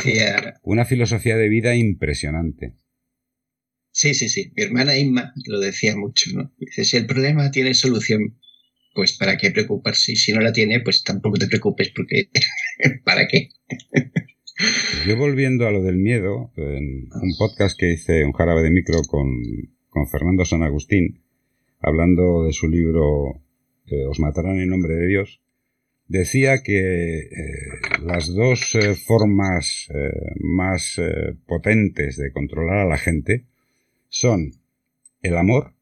[0.63, 2.75] una filosofía de vida impresionante.
[3.93, 4.53] Sí, sí, sí.
[4.55, 6.53] Mi hermana Inma lo decía mucho, ¿no?
[6.59, 8.39] Dice, si el problema tiene solución,
[8.95, 10.13] pues ¿para qué preocuparse?
[10.13, 12.29] Y si no la tiene, pues tampoco te preocupes porque
[13.05, 13.49] ¿para qué?
[15.07, 19.01] Yo volviendo a lo del miedo, en un podcast que hice, un jarabe de micro
[19.09, 19.29] con,
[19.89, 21.23] con Fernando San Agustín,
[21.81, 23.43] hablando de su libro
[23.87, 25.41] eh, Os matarán en nombre de Dios,
[26.09, 27.31] decía que eh,
[28.03, 29.89] las dos eh, formas
[30.41, 31.01] más
[31.47, 33.45] potentes de controlar a la gente
[34.09, 34.53] son
[35.23, 35.75] el amor,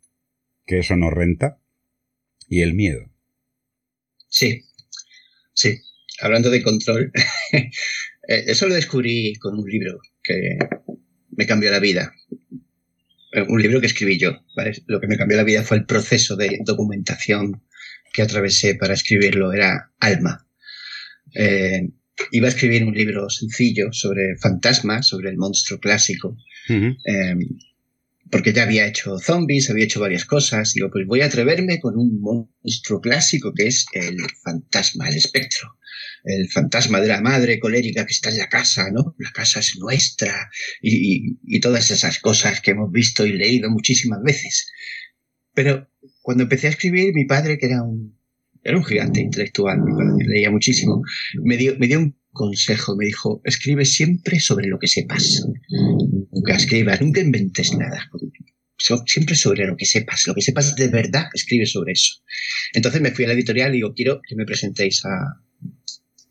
[0.67, 1.59] que eso no renta,
[2.49, 3.11] y el miedo.
[4.29, 4.63] Sí,
[5.53, 5.79] sí.
[6.21, 7.13] hablando de control,
[7.53, 7.71] eh,
[8.27, 10.59] eso lo descubrí con un libro que
[11.31, 12.13] me cambió la vida.
[13.33, 14.45] Eh, un libro que escribí yo.
[14.87, 17.63] Lo que me cambió la vida fue el proceso de documentación
[18.14, 19.53] que atravesé para escribirlo.
[19.53, 20.46] Era Alma.
[21.35, 21.90] Eh,
[22.31, 26.37] iba a escribir un libro sencillo sobre fantasmas, sobre el monstruo clásico
[28.31, 30.72] porque ya había hecho zombies, había hecho varias cosas.
[30.74, 35.79] Digo, pues voy a atreverme con un monstruo clásico que es el fantasma, el espectro.
[36.24, 39.14] El fantasma de la madre colérica que está en la casa, ¿no?
[39.18, 40.50] La casa es nuestra
[40.83, 44.72] y, y todas esas cosas que hemos visto y leído muchísimas veces.
[45.53, 45.88] Pero
[46.25, 48.19] cuando empecé a escribir, mi padre, que era un,
[48.63, 49.79] era un gigante intelectual,
[50.27, 51.03] leía muchísimo,
[51.43, 55.47] me dio, me dio un consejo, me dijo, escribe siempre sobre lo que sepas.
[56.33, 58.11] Nunca escribas, nunca inventes nada.
[59.05, 62.23] Siempre sobre lo que sepas, lo que sepas de verdad, escribe sobre eso.
[62.73, 65.43] Entonces me fui a la editorial y digo, quiero que me presentéis a,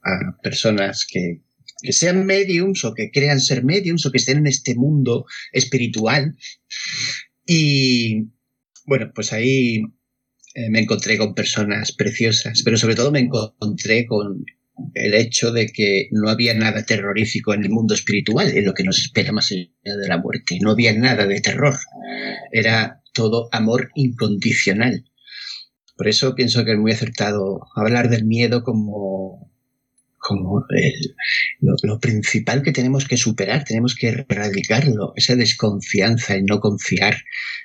[0.01, 1.43] a personas que,
[1.83, 6.35] que sean mediums o que crean ser mediums o que estén en este mundo espiritual.
[7.45, 8.32] Y
[8.85, 9.83] bueno, pues ahí
[10.55, 14.45] eh, me encontré con personas preciosas, pero sobre todo me encontré con
[14.93, 18.83] el hecho de que no había nada terrorífico en el mundo espiritual, en lo que
[18.83, 20.57] nos espera más allá de la muerte.
[20.61, 21.75] No había nada de terror.
[22.51, 25.05] Era todo amor incondicional.
[25.95, 29.52] Por eso pienso que es muy acertado hablar del miedo como,
[30.23, 30.65] como
[31.59, 37.17] lo, lo, principal que tenemos que superar, tenemos que erradicarlo, esa desconfianza, el no confiar,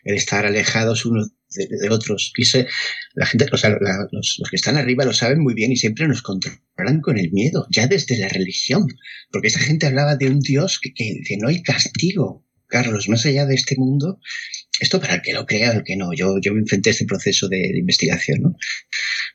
[0.05, 2.33] el estar alejados unos de, otros.
[2.37, 2.45] Y
[3.15, 6.23] la gente, o sea, los, que están arriba lo saben muy bien y siempre nos
[6.23, 8.87] controlan con el miedo, ya desde la religión,
[9.31, 12.45] porque esa gente hablaba de un Dios que, que, que no hay castigo.
[12.67, 14.21] Carlos, más allá de este mundo,
[14.81, 17.07] esto para el que lo crea el que no, yo, yo me enfrenté a este
[17.07, 18.57] proceso de, investigación, ¿no?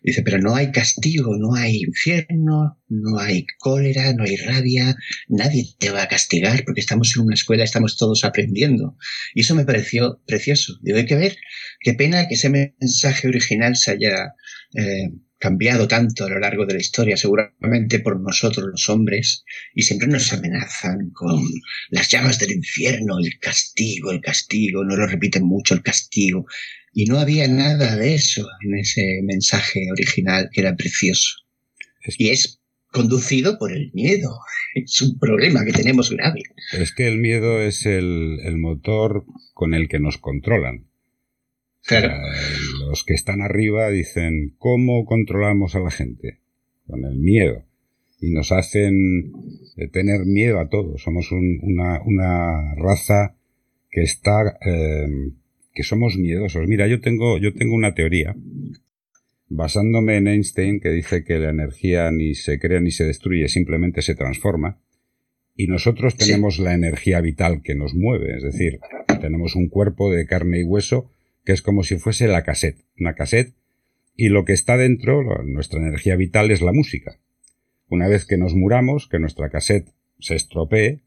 [0.03, 4.95] Dice, pero no hay castigo, no hay infierno, no hay cólera, no hay rabia,
[5.29, 8.97] nadie te va a castigar porque estamos en una escuela, estamos todos aprendiendo.
[9.33, 10.77] Y eso me pareció precioso.
[10.81, 11.37] Digo, hay que ver,
[11.79, 14.33] qué pena que ese mensaje original se haya
[14.75, 15.09] eh,
[15.43, 20.07] cambiado tanto a lo largo de la historia, seguramente por nosotros los hombres, y siempre
[20.07, 21.43] nos amenazan con
[21.89, 26.45] las llamas del infierno, el castigo, el castigo, no lo repiten mucho, el castigo.
[26.93, 31.39] Y no había nada de eso en ese mensaje original que era precioso.
[32.17, 32.60] Y es
[32.91, 34.29] conducido por el miedo.
[34.75, 36.41] Es un problema que tenemos grave.
[36.71, 40.88] Es que el miedo es el, el motor con el que nos controlan
[42.89, 46.39] los que están arriba dicen, ¿cómo controlamos a la gente?
[46.88, 47.63] Con el miedo.
[48.19, 49.34] Y nos hacen
[49.75, 50.97] eh, tener miedo a todo.
[50.97, 53.36] Somos una, una, raza
[53.89, 55.08] que está, eh,
[55.73, 56.67] que somos miedosos.
[56.67, 58.36] Mira, yo tengo, yo tengo una teoría
[59.49, 64.01] basándome en Einstein que dice que la energía ni se crea ni se destruye, simplemente
[64.01, 64.79] se transforma.
[65.55, 68.79] Y nosotros tenemos la energía vital que nos mueve, es decir,
[69.21, 71.12] tenemos un cuerpo de carne y hueso
[71.45, 73.53] que es como si fuese la cassette, una cassette,
[74.15, 77.19] y lo que está dentro, nuestra energía vital, es la música.
[77.89, 81.01] Una vez que nos muramos, que nuestra cassette se estropee,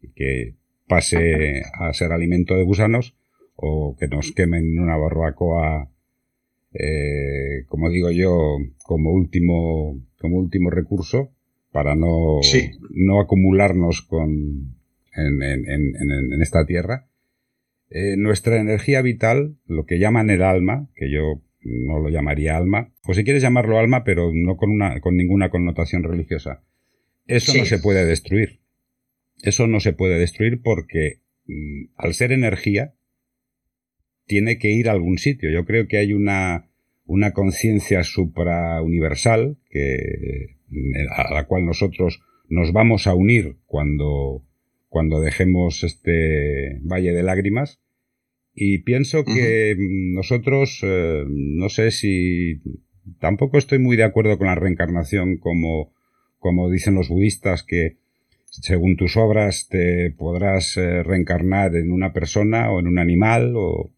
[0.00, 0.54] y que
[0.86, 3.16] pase a ser alimento de gusanos,
[3.64, 5.88] o que nos quemen en una barbacoa,
[6.74, 11.30] eh, como digo yo, como último, como último recurso,
[11.70, 12.40] para no,
[12.90, 14.74] no acumularnos con,
[15.14, 17.06] en, en, en, en esta tierra,
[17.88, 22.92] eh, nuestra energía vital, lo que llaman el alma, que yo no lo llamaría alma,
[23.06, 26.64] o si quieres llamarlo alma, pero no con, una, con ninguna connotación religiosa,
[27.28, 28.60] eso no se puede destruir.
[29.42, 32.94] Eso no se puede destruir porque mm, al ser energía,
[34.32, 35.50] tiene que ir a algún sitio.
[35.50, 36.70] Yo creo que hay una,
[37.04, 40.56] una conciencia suprauniversal que,
[41.14, 44.42] a la cual nosotros nos vamos a unir cuando,
[44.88, 47.82] cuando dejemos este valle de lágrimas
[48.54, 52.62] y pienso que nosotros, eh, no sé si
[53.18, 55.92] tampoco estoy muy de acuerdo con la reencarnación como,
[56.38, 57.98] como dicen los budistas, que
[58.46, 63.92] según tus obras te podrás eh, reencarnar en una persona o en un animal o.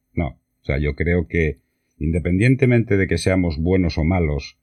[0.65, 1.59] O sea, yo creo que
[1.99, 4.59] independientemente de que seamos buenos o malos,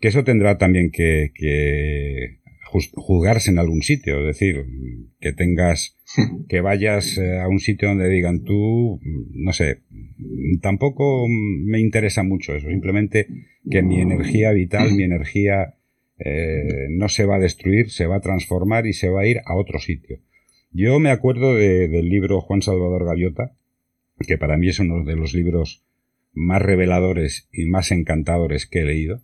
[0.00, 4.66] que eso tendrá también que, que juzgarse en algún sitio, es decir,
[5.20, 5.96] que tengas,
[6.48, 9.00] que vayas eh, a un sitio donde digan tú,
[9.32, 9.80] no sé,
[10.60, 13.26] tampoco me interesa mucho eso, simplemente
[13.70, 15.74] que mi energía vital, mi energía
[16.18, 19.38] eh, no se va a destruir, se va a transformar y se va a ir
[19.46, 20.18] a otro sitio.
[20.70, 23.56] Yo me acuerdo del libro Juan Salvador Gaviota,
[24.18, 25.84] que para mí es uno de los libros
[26.32, 29.22] más reveladores y más encantadores que he leído,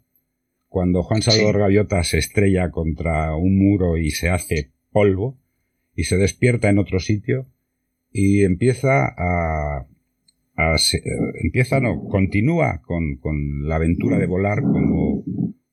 [0.68, 5.38] cuando Juan Salvador Gaviota se estrella contra un muro y se hace polvo
[5.96, 7.46] y se despierta en otro sitio
[8.12, 9.86] y empieza a,
[11.42, 15.24] empieza no continúa con, con, la aventura de volar como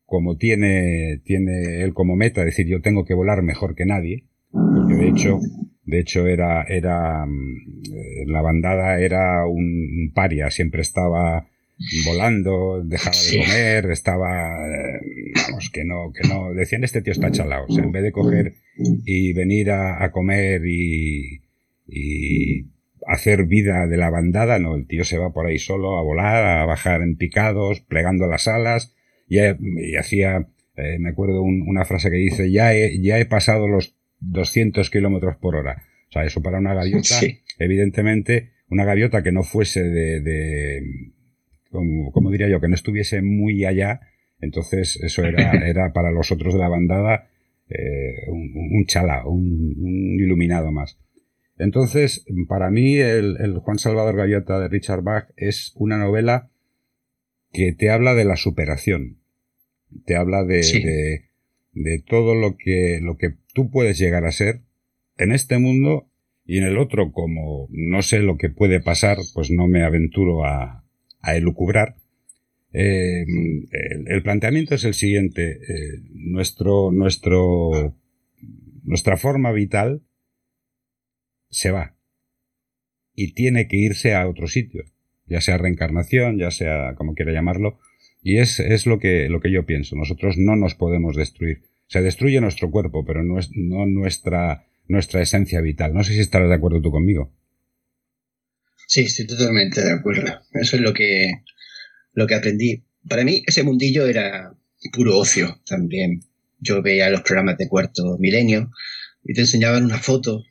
[0.06, 4.96] como tiene tiene él como meta decir yo tengo que volar mejor que nadie porque
[4.96, 5.40] de hecho
[5.88, 11.48] de hecho era era mm, la bandada era un paria siempre estaba
[12.06, 15.00] volando, dejaba de comer, estaba, eh,
[15.48, 18.12] vamos, que no, que no, decían este tío está chalado, o sea, en vez de
[18.12, 18.56] coger
[19.06, 21.42] y venir a, comer y,
[21.88, 22.66] y,
[23.06, 26.62] hacer vida de la bandada, no, el tío se va por ahí solo a volar,
[26.62, 28.94] a bajar en picados, plegando las alas,
[29.30, 29.40] y,
[29.98, 34.90] hacía, eh, me acuerdo una frase que dice, ya he, ya he pasado los 200
[34.90, 35.84] kilómetros por hora.
[36.10, 37.16] O sea, eso para una gaviota,
[37.60, 40.82] evidentemente, una gaviota que no fuese de
[41.72, 44.02] como, diría yo, que no estuviese muy allá,
[44.40, 47.30] entonces eso era, era para los otros de la bandada
[47.70, 50.98] eh, un, chala, un, iluminado más.
[51.58, 56.50] Entonces, para mí, el, Juan Salvador Gaviota de Richard Bach es una novela
[57.52, 59.18] que te habla de la superación,
[60.06, 61.30] te habla de, de,
[61.74, 64.62] de, todo lo que, lo que tú puedes llegar a ser
[65.18, 66.08] en este mundo
[66.46, 70.46] y en el otro, como no sé lo que puede pasar, pues no me aventuro
[70.46, 70.84] a,
[71.24, 71.96] elucubrar.
[72.72, 73.26] Eh,
[74.06, 75.54] el, planteamiento es el siguiente.
[75.54, 77.96] Eh, nuestro, nuestro,
[78.84, 80.04] nuestra forma vital
[81.50, 81.96] se va
[83.16, 84.84] y tiene que irse a otro sitio,
[85.26, 87.80] ya sea reencarnación, ya sea como quiera llamarlo,
[88.22, 89.96] y es, es lo, que, lo que yo pienso.
[89.96, 91.64] Nosotros no nos podemos destruir.
[91.88, 95.94] Se destruye nuestro cuerpo, pero no, es, no nuestra, nuestra esencia vital.
[95.94, 97.34] No sé si estarás de acuerdo tú conmigo.
[98.88, 100.42] Sí, estoy totalmente de acuerdo.
[100.54, 101.44] Eso es lo que,
[102.14, 102.84] lo que aprendí.
[103.08, 104.54] Para mí, ese mundillo era
[104.94, 106.24] puro ocio también.
[106.60, 108.72] Yo veía los programas de cuarto milenio
[109.24, 110.44] y te enseñaban una foto.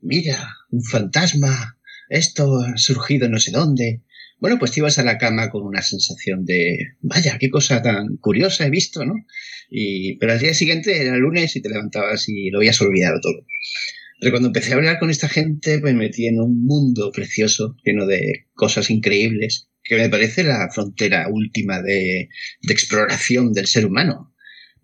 [0.00, 1.78] Mira, un fantasma.
[2.08, 4.02] Esto ha surgido no sé dónde.
[4.40, 8.16] Bueno, pues te ibas a la cama con una sensación de, vaya, qué cosa tan
[8.18, 9.14] curiosa he visto, ¿no?
[9.68, 13.44] Y, pero al día siguiente era lunes y te levantabas y lo habías olvidado todo.
[14.20, 18.06] Pero cuando empecé a hablar con esta gente, me metí en un mundo precioso, lleno
[18.06, 22.28] de cosas increíbles, que me parece la frontera última de,
[22.62, 24.34] de exploración del ser humano.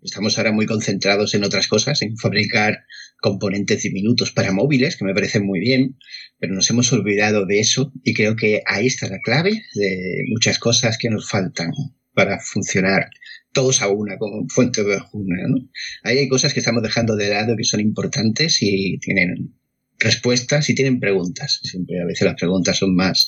[0.01, 2.85] Estamos ahora muy concentrados en otras cosas, en fabricar
[3.19, 5.97] componentes diminutos para móviles, que me parecen muy bien,
[6.45, 10.59] pero nos hemos olvidado de eso y creo que ahí está la clave de muchas
[10.59, 11.71] cosas que nos faltan
[12.13, 13.09] para funcionar
[13.51, 15.67] todos a una, como fuente de una, ¿no?
[16.03, 19.55] Ahí hay cosas que estamos dejando de lado que son importantes y tienen
[19.97, 21.61] respuestas y tienen preguntas.
[21.63, 23.27] Siempre a veces las preguntas son más,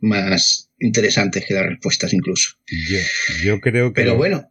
[0.00, 2.56] más interesantes que las respuestas incluso.
[3.44, 4.00] Yo, creo que...
[4.00, 4.50] Pero bueno.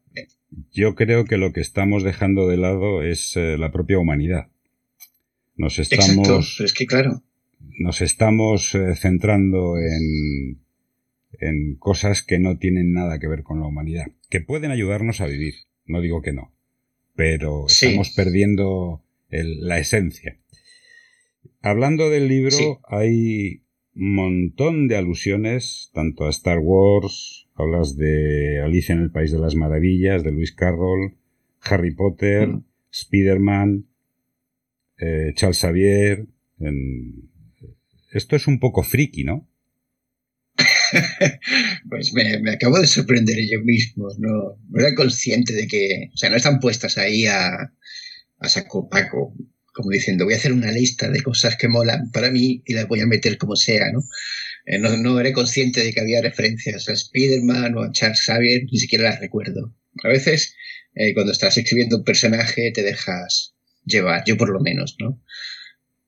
[0.72, 4.50] Yo creo que lo que estamos dejando de lado es eh, la propia humanidad.
[5.56, 6.60] Nos estamos...
[6.60, 7.24] es que claro.
[7.80, 10.64] Nos estamos eh, centrando en
[11.40, 15.28] en cosas que no tienen nada que ver con la humanidad, que pueden ayudarnos a
[15.28, 15.54] vivir,
[15.86, 16.54] no digo que no,
[17.16, 20.38] pero estamos perdiendo la esencia.
[21.62, 23.64] Hablando del libro, hay
[23.96, 29.40] un montón de alusiones, tanto a Star Wars, hablas de Alicia en el País de
[29.40, 31.16] las Maravillas, de Luis Carroll,
[31.62, 32.66] Harry Potter, mm.
[32.92, 33.86] Spider-Man,
[34.98, 36.28] eh, Charles Xavier.
[38.14, 39.50] Esto es un poco friki, ¿no?
[41.90, 44.10] pues me, acabo de sorprender yo mismo.
[44.20, 47.74] No, no era consciente de que, o sea, no están puestas ahí a,
[48.44, 49.34] saco paco,
[49.74, 52.88] como diciendo, voy a hacer una lista de cosas que molan para mí y las
[52.88, 54.04] voy a meter como sea, ¿no?
[54.66, 58.64] Eh, no, no, era consciente de que había referencias a Spider-Man o a Charles Xavier,
[58.72, 59.76] ni siquiera las recuerdo.
[60.04, 60.56] A veces,
[60.96, 65.22] eh, cuando estás escribiendo un personaje, te dejas llevar, yo por lo menos, ¿no?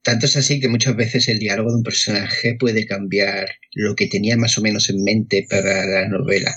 [0.06, 4.06] Tanto es así que muchas veces el diálogo de un personaje puede cambiar lo que
[4.06, 6.54] tenía más o menos en mente para la novela.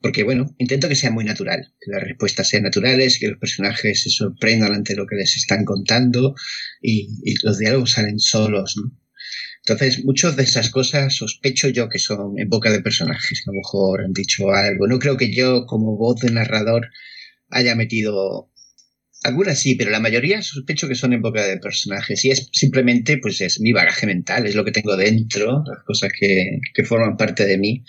[0.00, 4.02] Porque, bueno, intento que sea muy natural, que las respuestas sean naturales, que los personajes
[4.02, 6.34] se sorprendan ante lo que les están contando
[6.82, 7.06] y,
[7.44, 8.74] los diálogos salen solos,
[9.64, 13.52] Entonces, muchas de esas cosas sospecho yo que son en boca de personajes, que a
[13.52, 14.88] lo mejor han dicho algo.
[14.88, 16.88] No creo que yo, como voz de narrador,
[17.50, 18.49] haya metido
[19.22, 22.24] algunas sí, pero la mayoría sospecho que son en boca de personajes.
[22.24, 26.10] Y es simplemente, pues es mi bagaje mental, es lo que tengo dentro, las cosas
[26.18, 27.84] que, que forman parte de mí.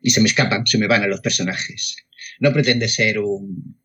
[0.00, 1.96] Y se me escapan, se me van a los personajes.
[2.40, 3.76] No pretende ser un,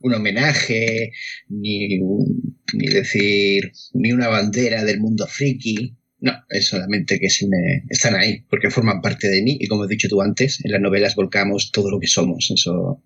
[0.00, 1.12] un homenaje,
[1.48, 5.96] ni, ni decir, ni una bandera del mundo friki.
[6.20, 9.56] No, es solamente que se me están ahí, porque forman parte de mí.
[9.60, 12.50] Y como he dicho tú antes, en las novelas volcamos todo lo que somos.
[12.54, 13.02] Eso,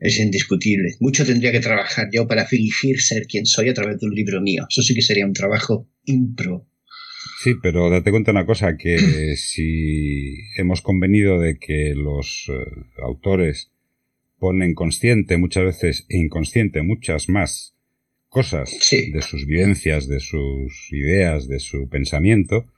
[0.00, 0.96] es indiscutible.
[0.98, 4.40] Mucho tendría que trabajar yo para fingir ser quien soy a través de un libro
[4.40, 4.66] mío.
[4.68, 6.66] Eso sí que sería un trabajo impro.
[7.42, 8.98] Sí, pero date cuenta una cosa, que
[9.36, 12.54] si hemos convenido de que los eh,
[13.02, 13.70] autores
[14.38, 17.76] ponen consciente muchas veces e inconsciente muchas más
[18.28, 22.72] cosas de sus vivencias, de sus ideas, de su pensamiento,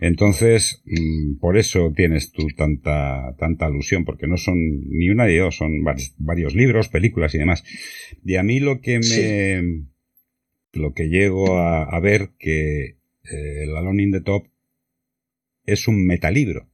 [0.00, 4.56] entonces, mm, por eso tienes tú tanta, tanta alusión, porque no son
[4.88, 5.84] ni una ni dos, son
[6.18, 7.64] varios libros, películas y demás.
[8.24, 9.84] Y a mí lo que me,
[10.72, 14.46] lo que llego a, ver que eh, el Alone in the Top
[15.66, 16.68] es un metalibro.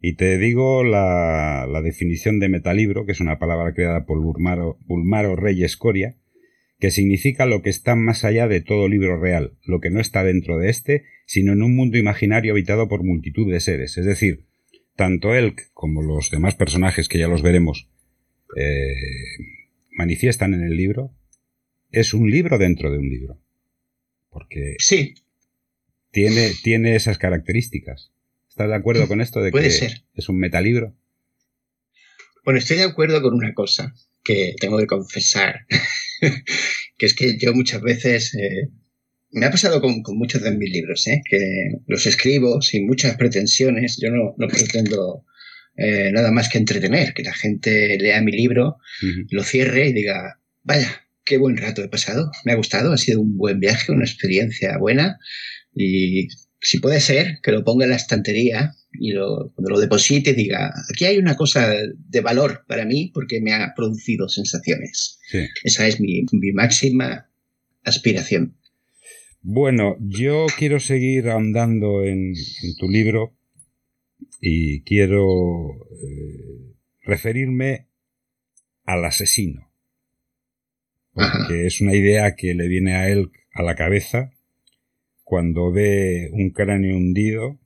[0.00, 4.78] Y te digo la, la definición de metalibro, que es una palabra creada por Bulmaro,
[4.86, 6.16] Bulmaro Reyes Coria,
[6.78, 10.24] que significa lo que está más allá de todo libro real, lo que no está
[10.24, 13.96] dentro de éste, sino en un mundo imaginario habitado por multitud de seres.
[13.96, 14.44] Es decir,
[14.96, 17.88] tanto Elk como los demás personajes que ya los veremos
[18.56, 18.94] eh,
[19.92, 21.12] manifiestan en el libro,
[21.90, 23.38] es un libro dentro de un libro.
[24.30, 25.14] Porque sí.
[26.10, 28.12] tiene, tiene esas características.
[28.48, 30.94] ¿Estás de acuerdo con esto de que es un metalibro?
[32.44, 35.66] Bueno, estoy de acuerdo con una cosa que tengo que confesar.
[36.98, 38.70] que es que yo muchas veces, eh,
[39.30, 41.22] me ha pasado con, muchos de mis libros, ¿eh?
[41.28, 45.24] que los escribo sin muchas pretensiones, yo no, pretendo
[45.76, 48.76] eh, nada más que entretener, que la gente lea mi libro,
[49.30, 53.20] lo cierre y diga, vaya, qué buen rato he pasado, me ha gustado, ha sido
[53.20, 55.18] un buen viaje, una experiencia buena
[55.74, 56.28] y
[56.64, 60.72] si puede ser, que lo ponga en la estantería y lo, cuando lo deposite diga,
[60.90, 65.20] aquí hay una cosa de valor para mí porque me ha producido sensaciones.
[65.62, 67.28] Esa es mi, máxima
[67.84, 68.56] aspiración.
[69.42, 72.32] Bueno, yo quiero seguir andando en,
[72.78, 73.36] tu libro
[74.40, 75.68] y quiero
[76.02, 77.88] eh, referirme
[78.84, 79.70] al asesino.
[81.12, 84.33] Porque es una idea que le viene a él a la cabeza
[85.24, 87.58] cuando ve un cráneo hundido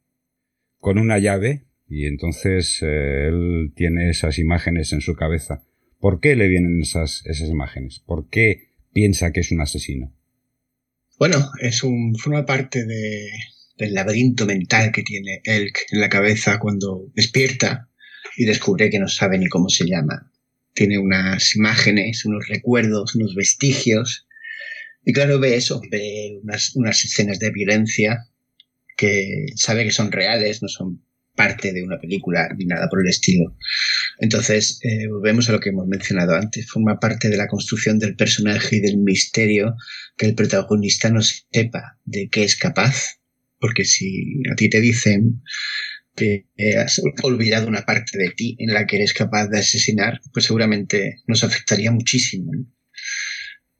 [0.78, 5.64] con una llave y entonces eh, él tiene esas imágenes en su cabeza.
[6.00, 8.00] ¿Por qué le vienen esas, esas imágenes?
[8.06, 10.14] ¿Por qué piensa que es un asesino?
[11.18, 13.30] Bueno, es un, forma parte de,
[13.76, 17.88] del laberinto mental que tiene él en la cabeza cuando despierta
[18.36, 20.30] y descubre que no sabe ni cómo se llama.
[20.74, 24.27] Tiene unas imágenes, unos recuerdos, unos vestigios.
[25.08, 28.26] Y claro, ve eso, ve unas, unas escenas de violencia
[28.94, 31.02] que sabe que son reales, no son
[31.34, 33.56] parte de una película ni nada por el estilo.
[34.18, 38.16] Entonces, eh, volvemos a lo que hemos mencionado antes, forma parte de la construcción del
[38.16, 39.76] personaje y del misterio
[40.18, 43.18] que el protagonista no sepa de qué es capaz,
[43.58, 45.42] porque si a ti te dicen
[46.16, 50.44] que has olvidado una parte de ti en la que eres capaz de asesinar, pues
[50.44, 52.52] seguramente nos afectaría muchísimo.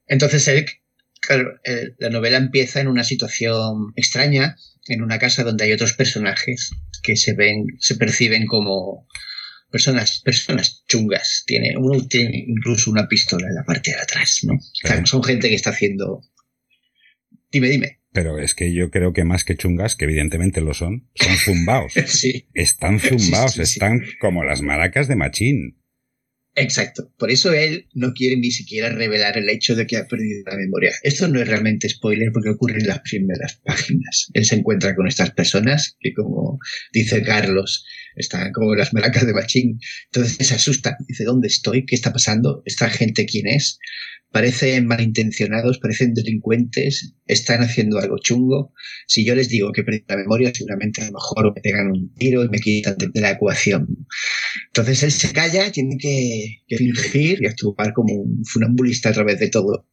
[0.06, 0.80] Entonces, Eric,
[1.28, 4.56] claro, eh, la novela empieza en una situación extraña,
[4.88, 6.70] en una casa donde hay otros personajes
[7.02, 9.06] que se ven, se perciben como
[9.70, 11.44] personas, personas chungas.
[11.46, 14.58] Tiene, uno tiene incluso una pistola en la parte de atrás, ¿no?
[15.04, 16.22] son gente que está haciendo.
[17.52, 18.00] Dime, dime.
[18.10, 21.92] Pero es que yo creo que más que chungas, que evidentemente lo son, son zumbaos.
[22.06, 22.48] sí.
[22.54, 25.78] Están zumbaos, están como las maracas de Machín.
[26.60, 27.12] Exacto.
[27.16, 30.56] Por eso él no quiere ni siquiera revelar el hecho de que ha perdido la
[30.56, 30.92] memoria.
[31.04, 34.28] Esto no es realmente spoiler porque ocurre en las primeras páginas.
[34.34, 36.58] Él se encuentra con estas personas que, como
[36.92, 37.86] dice Carlos,
[38.16, 39.78] están como las maracas de Machín.
[40.06, 40.96] Entonces se asusta.
[41.06, 41.86] Dice, ¿dónde estoy?
[41.86, 42.62] ¿Qué está pasando?
[42.64, 43.78] ¿Esta gente quién es?
[44.30, 48.72] Parecen malintencionados, parecen delincuentes, están haciendo algo chungo.
[49.06, 52.14] Si yo les digo que perdí la memoria, seguramente a lo mejor me pegan un
[52.14, 54.06] tiro y me quitan de, la ecuación.
[54.66, 59.48] Entonces él se calla, tiene que, fingir y actuar como un funambulista a través de
[59.48, 59.88] todo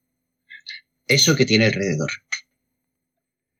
[1.07, 2.11] eso que tiene alrededor.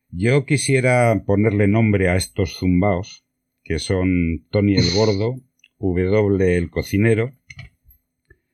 [0.10, 3.26] Yo quisiera ponerle nombre a estos zumbaos,
[3.64, 5.36] que son Tony el Gordo,
[5.80, 7.34] W el Cocinero,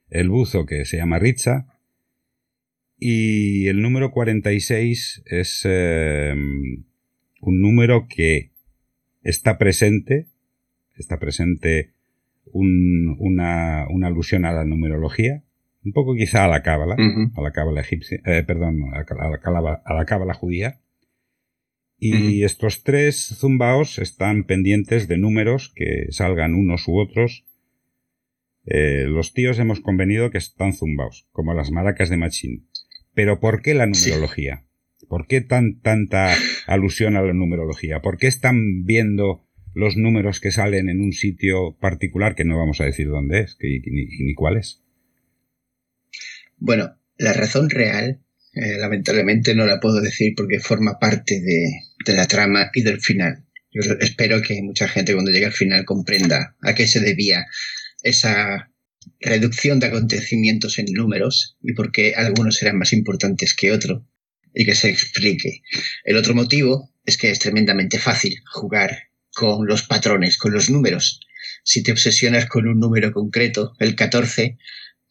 [0.09, 1.67] el buzo que se llama Richa,
[3.03, 8.51] y el número 46 es eh, un número que
[9.23, 10.27] está presente,
[10.95, 11.95] está presente
[12.53, 15.43] una, alusión a la numerología,
[15.83, 16.95] un poco quizá a la cábala,
[17.35, 20.79] a la cábala egipcia, eh, perdón, a la, a la cábala judía.
[21.97, 27.45] Y estos tres zumbaos están pendientes de números que salgan unos u otros.
[28.65, 32.67] Eh, los tíos hemos convenido que están zumbaos, como las maracas de Machín.
[33.13, 34.65] Pero ¿por qué la numerología?
[35.07, 36.33] ¿Por qué tan, tanta
[36.67, 38.01] alusión a la numerología?
[38.01, 42.81] ¿Por qué están viendo los números que salen en un sitio particular que no vamos
[42.81, 44.81] a decir dónde es ni, ni, cuál es?
[46.57, 48.21] Bueno, la razón real,
[48.53, 53.45] eh, lamentablemente no la puedo decir porque forma parte de, la trama y del final.
[53.71, 57.45] Yo espero que mucha gente cuando llegue al final comprenda a qué se debía
[58.03, 58.70] esa
[59.19, 64.03] reducción de acontecimientos en números y por qué algunos eran más importantes que otros
[64.53, 65.61] y que se explique.
[66.03, 71.19] El otro motivo es que es tremendamente fácil jugar con los patrones, con los números.
[71.63, 74.57] Si te obsesionas con un número concreto, el 14,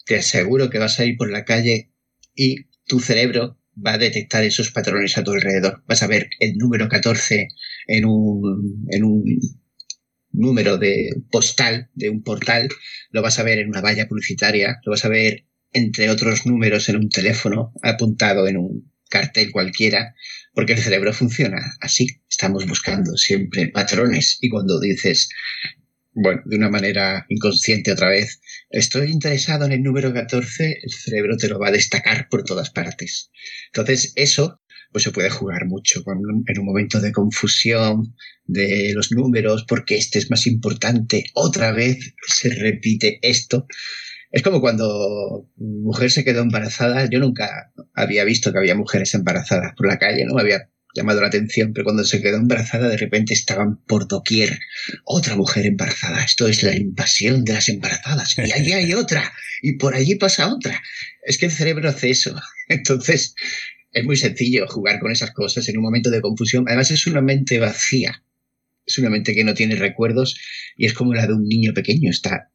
[0.05, 1.91] te aseguro que vas a ir por la calle
[2.35, 5.83] y tu cerebro va a detectar esos patrones a tu alrededor.
[5.87, 7.49] Vas a ver el número 14
[7.87, 9.25] en un, en un
[10.33, 12.69] número de postal, de un portal,
[13.11, 16.89] lo vas a ver en una valla publicitaria, lo vas a ver entre otros números
[16.89, 20.15] en un teléfono apuntado en un cartel cualquiera,
[20.55, 22.07] porque el cerebro funciona así.
[22.29, 25.29] Estamos buscando siempre patrones y cuando dices,
[26.13, 31.37] bueno, de una manera inconsciente otra vez, estoy interesado en el número 14, el cerebro
[31.37, 33.31] te lo va a destacar por todas partes.
[33.67, 34.61] Entonces, eso
[34.93, 38.15] pues se puede jugar mucho en un momento de confusión
[38.45, 43.67] de los números, porque este es más importante, otra vez se repite esto.
[44.31, 47.09] Es como cuando mujer se quedó embarazada.
[47.11, 51.21] Yo nunca había visto que había mujeres embarazadas por la calle, no me había llamado
[51.21, 54.59] la atención, pero cuando se quedó embarazada de repente estaban por doquier
[55.05, 56.25] otra mujer embarazada.
[56.25, 58.37] Esto es la invasión de las embarazadas.
[58.39, 59.33] Y allí hay otra.
[59.63, 60.81] Y por allí pasa otra.
[61.23, 62.35] Es que el cerebro hace eso.
[62.69, 63.35] Entonces,
[63.93, 66.65] es muy sencillo jugar con esas cosas en un momento de confusión.
[66.67, 68.23] Además, es una mente vacía.
[68.87, 70.39] Es una mente que no tiene recuerdos
[70.77, 72.11] y es como la de un niño pequeño.
[72.11, 72.51] Está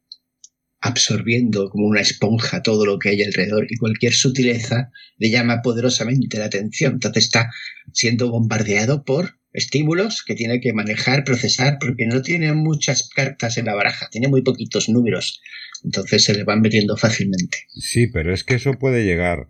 [0.80, 6.38] absorbiendo como una esponja todo lo que hay alrededor y cualquier sutileza le llama poderosamente
[6.38, 6.94] la atención.
[6.94, 7.50] Entonces está
[7.92, 13.66] siendo bombardeado por estímulos que tiene que manejar, procesar, porque no tiene muchas cartas en
[13.66, 15.40] la baraja, tiene muy poquitos números.
[15.82, 17.66] Entonces se le van metiendo fácilmente.
[17.68, 19.48] Sí, pero es que eso puede llegar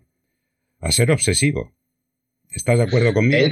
[0.79, 1.76] a ser obsesivo.
[2.57, 3.49] ¿Estás de acuerdo conmigo?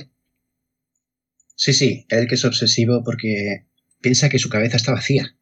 [1.55, 3.67] sí, sí, él que es obsesivo porque
[4.01, 5.35] piensa que su cabeza está vacía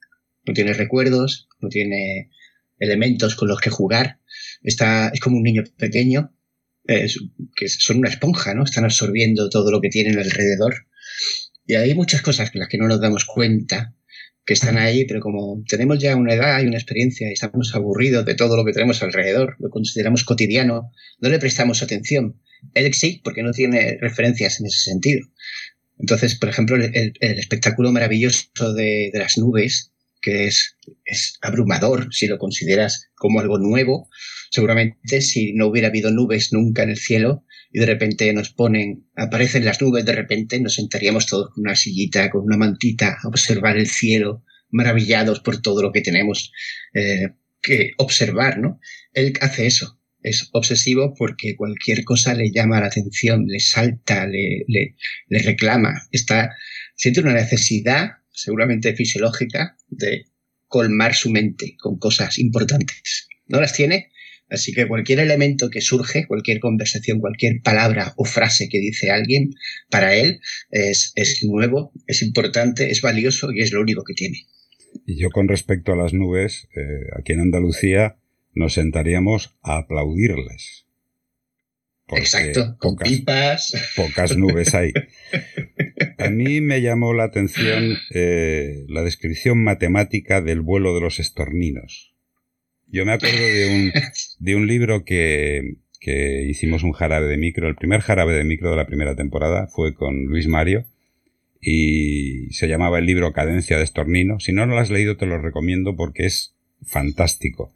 [0.45, 2.29] no tiene recuerdos, no tiene
[2.77, 4.19] elementos con los que jugar.
[4.61, 6.35] Está, es como un niño pequeño,
[6.85, 8.65] que son una esponja, ¿no?
[8.65, 10.87] Están absorbiendo todo lo que tienen alrededor.
[11.65, 13.95] Y hay muchas cosas con las que no nos damos cuenta
[14.45, 18.25] que están ahí, pero como tenemos ya una edad y una experiencia y estamos aburridos
[18.25, 22.41] de todo lo que tenemos alrededor, lo consideramos cotidiano, no le prestamos atención.
[22.73, 25.27] Él sí, porque no tiene referencias en ese sentido.
[25.99, 29.91] Entonces, por ejemplo, el, espectáculo maravilloso de, las nubes
[30.21, 34.09] que es, es abrumador si lo consideras como algo nuevo.
[34.51, 39.07] Seguramente si no hubiera habido nubes nunca en el cielo y de repente nos ponen,
[39.15, 43.27] aparecen las nubes, de repente nos sentaríamos todos con una sillita, con una mantita, a
[43.27, 46.51] observar el cielo, maravillados por todo lo que tenemos
[46.93, 47.29] eh,
[47.61, 48.79] que observar, ¿no?
[49.13, 54.65] Él hace eso, es obsesivo porque cualquier cosa le llama la atención, le salta, le,
[54.67, 56.55] le, reclama, está,
[56.95, 60.25] siente una necesidad seguramente fisiológica, de
[60.67, 63.27] colmar su mente con cosas importantes.
[63.47, 64.09] No las tiene,
[64.49, 69.51] así que cualquier elemento que surge, cualquier conversación, cualquier palabra o frase que dice alguien,
[69.89, 70.39] para él
[70.71, 71.13] es,
[71.43, 74.47] nuevo, es importante, es valioso y es lo único que tiene.
[75.05, 78.17] Y yo con respecto a las nubes, eh, aquí en Andalucía
[78.53, 80.85] nos sentaríamos a aplaudirles.
[82.09, 83.73] Exacto, con pipas.
[83.95, 84.93] Pocas nubes hay.
[86.17, 92.13] A mí me llamó la atención eh, la descripción matemática del vuelo de los estorninos.
[92.87, 93.91] Yo me acuerdo de un,
[94.39, 97.67] de un libro que, que hicimos un jarabe de micro.
[97.67, 100.85] El primer jarabe de micro de la primera temporada fue con Luis Mario
[101.59, 104.39] y se llamaba el libro Cadencia de Estornino.
[104.39, 106.53] Si no lo has leído te lo recomiendo porque es
[106.85, 107.73] fantástico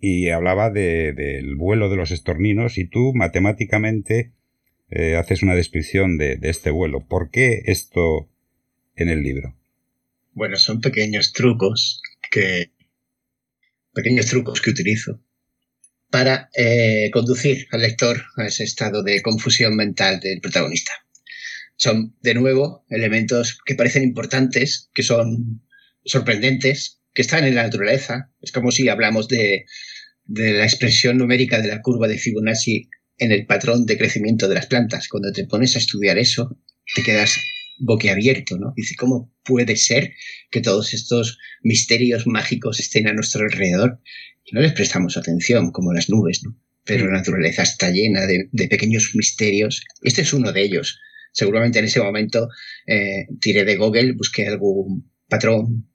[0.00, 4.32] y hablaba de, del vuelo de los estorninos y tú matemáticamente
[4.90, 7.06] eh, haces una descripción de, este vuelo.
[7.06, 8.28] ¿Por qué esto
[8.96, 9.54] en el libro?
[10.32, 12.70] Bueno, son pequeños trucos que
[13.92, 15.20] pequeños trucos que utilizo
[16.10, 20.92] para eh, conducir al lector a ese estado de confusión mental del protagonista.
[21.76, 25.62] Son, de nuevo, elementos que parecen importantes, que son
[26.04, 28.30] sorprendentes, que están en la naturaleza.
[28.40, 29.64] Es como si hablamos de,
[30.26, 34.66] la expresión numérica de la curva de Fibonacci en el patrón de crecimiento de las
[34.66, 35.08] plantas.
[35.08, 36.58] Cuando te pones a estudiar eso,
[36.94, 37.34] te quedas
[37.78, 38.72] boquiabierto, ¿no?
[38.76, 40.12] Dice, ¿cómo puede ser
[40.50, 44.00] que todos estos misterios mágicos estén a nuestro alrededor
[44.44, 46.56] y no les prestamos atención, como las nubes, ¿no?
[46.84, 49.84] Pero la naturaleza está llena de, pequeños misterios.
[50.02, 51.00] Este es uno de ellos.
[51.32, 52.48] Seguramente en ese momento
[52.86, 55.87] eh, tiré de Google, busqué algún patrón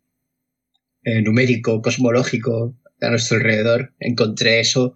[1.04, 4.94] eh, numérico, cosmológico a nuestro alrededor, encontré eso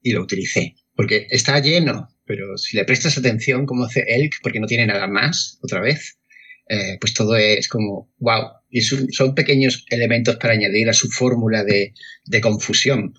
[0.00, 0.74] y lo utilicé.
[0.94, 5.06] Porque está lleno, pero si le prestas atención, como hace Elk, porque no tiene nada
[5.06, 6.18] más, otra vez,
[6.68, 8.44] eh, pues todo es como, wow.
[8.70, 11.92] Y son, pequeños elementos para añadir a su fórmula de,
[12.24, 13.14] de, confusión.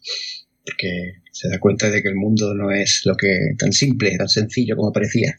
[0.65, 4.29] Porque se da cuenta de que el mundo no es lo que tan simple, tan
[4.29, 5.37] sencillo como parecía.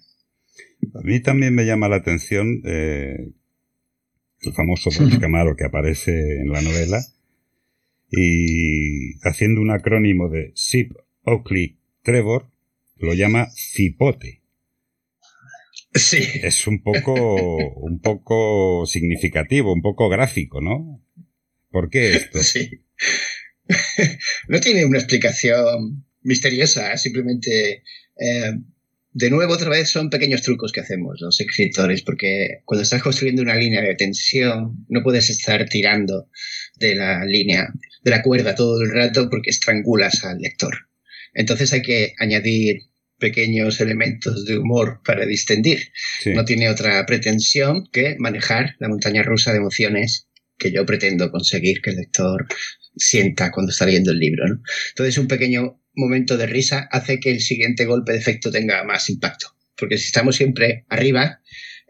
[0.94, 3.16] A mí también me llama la atención eh,
[4.46, 7.00] el famoso Bronx Camaro que aparece en la novela
[8.10, 10.92] y haciendo un acrónimo de Sip
[11.24, 12.50] Oakley Trevor
[12.96, 14.42] lo llama Cipote.
[15.94, 16.24] Sí.
[16.42, 21.00] Es un poco, un poco significativo, un poco gráfico, ¿no?
[21.70, 22.42] ¿Por qué esto?
[22.42, 22.70] Sí.
[24.48, 27.82] No tiene una explicación misteriosa, simplemente
[28.16, 28.52] eh,
[29.14, 33.42] de nuevo, otra vez, son pequeños trucos que hacemos los escritores, porque cuando estás construyendo
[33.42, 36.28] una línea de tensión, no puedes estar tirando
[36.80, 37.68] de la línea,
[38.02, 40.74] de la cuerda todo el rato porque estrangulas al lector.
[41.32, 42.90] Entonces hay que añadir
[43.20, 45.92] pequeños elementos de humor para distendir.
[46.26, 50.26] No tiene otra pretensión que manejar la montaña rusa de emociones
[50.58, 52.46] que yo pretendo conseguir que el lector
[52.96, 54.44] sienta cuando está leyendo el libro.
[54.90, 59.08] Entonces un pequeño momento de risa hace que el siguiente golpe de efecto tenga más
[59.10, 59.48] impacto.
[59.76, 61.40] Porque si estamos siempre arriba,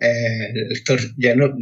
[0.00, 1.54] eh, el lector ya no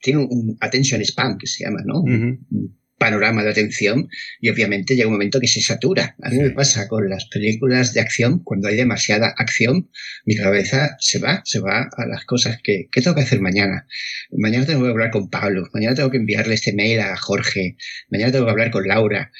[0.00, 2.02] tiene un attention spam que se llama, ¿no?
[2.02, 4.08] Un panorama de atención
[4.40, 6.16] y obviamente llega un momento que se satura.
[6.22, 9.90] A mí me pasa con las películas de acción, cuando hay demasiada acción,
[10.24, 13.86] mi cabeza se va, se va a las cosas que, ¿qué tengo que hacer mañana?
[14.30, 17.76] Mañana tengo que hablar con Pablo, mañana tengo que enviarle este mail a Jorge,
[18.10, 19.32] mañana tengo que hablar con Laura.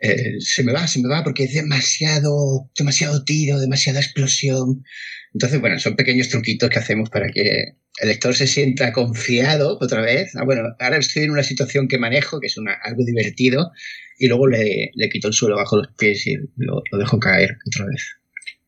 [0.00, 4.84] Eh, se me va, se me va porque es demasiado, demasiado tiro, demasiada explosión.
[5.32, 10.02] Entonces, bueno, son pequeños truquitos que hacemos para que el lector se sienta confiado otra
[10.02, 10.34] vez.
[10.36, 13.70] Ah, bueno, ahora estoy en una situación que manejo, que es una, algo divertido,
[14.18, 17.56] y luego le, le, quito el suelo bajo los pies y lo, lo dejo caer
[17.66, 18.16] otra vez.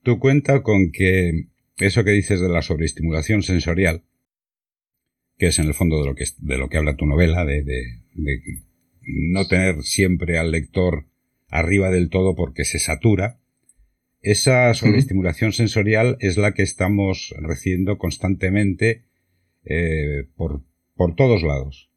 [0.03, 1.49] Tú cuenta con que
[1.79, 4.03] eso que dices de la sobreestimulación sensorial,
[5.37, 7.63] que es en el fondo de lo que, de lo que habla tu novela, de,
[7.63, 8.41] de, de
[9.03, 11.08] no tener siempre al lector
[11.49, 13.39] arriba del todo porque se satura.
[14.21, 19.05] Esa sobreestimulación sensorial es la que estamos recibiendo constantemente
[19.65, 20.63] eh, por,
[20.97, 21.91] por, todos lados.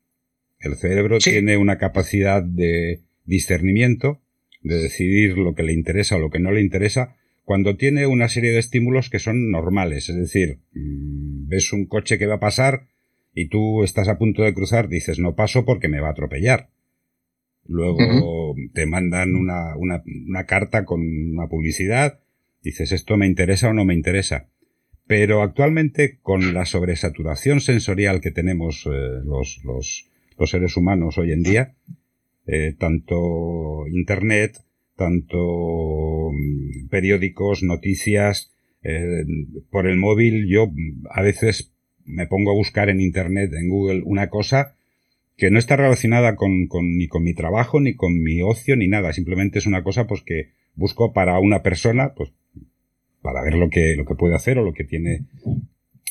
[0.60, 4.22] El cerebro tiene una capacidad de discernimiento,
[4.62, 8.30] de decidir lo que le interesa o lo que no le interesa, cuando tiene una
[8.30, 10.10] serie de estímulos que son normales.
[10.10, 12.88] Es decir, mm, ves un coche que va a pasar
[13.34, 16.70] y tú estás a punto de cruzar, dices no paso porque me va a atropellar.
[17.72, 22.20] Luego te mandan una, una, una, carta con una publicidad,
[22.62, 24.50] dices esto me interesa o no me interesa.
[25.08, 28.90] Pero actualmente con la sobresaturación sensorial que tenemos eh,
[29.24, 31.76] los, los, los, seres humanos hoy en día,
[32.46, 34.58] eh, tanto Internet,
[34.98, 38.54] tanto mm, periódicos, noticias,
[38.84, 39.24] eh,
[39.70, 40.72] por el móvil, yo
[41.10, 44.76] a veces me pongo a buscar en Internet, en Google, una cosa
[45.42, 48.88] que no está relacionada con, con, ni con mi trabajo, ni con mi ocio, ni
[48.88, 49.12] nada.
[49.12, 52.32] Simplemente es una cosa pues que busco para una persona, pues
[53.24, 55.26] para ver lo que, lo que puede hacer o lo que tiene,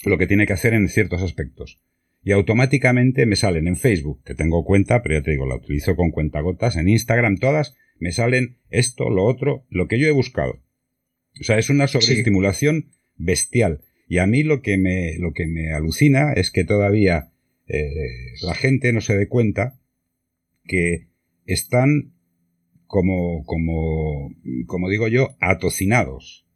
[0.04, 1.80] lo que tiene que hacer en ciertos aspectos.
[2.24, 5.94] Y automáticamente me salen en Facebook, que tengo cuenta, pero ya te digo, la utilizo
[5.94, 10.54] con cuentagotas, en Instagram todas, me salen esto, lo otro, lo que yo he buscado.
[11.40, 13.78] O sea, es una sobreestimulación bestial.
[14.08, 17.30] Y a mí lo que me, lo que me alucina es que todavía
[17.72, 19.78] eh, la gente no se dé cuenta
[20.64, 21.08] que
[21.46, 22.12] están
[22.86, 24.34] como, como,
[24.66, 26.46] como digo yo, atocinados.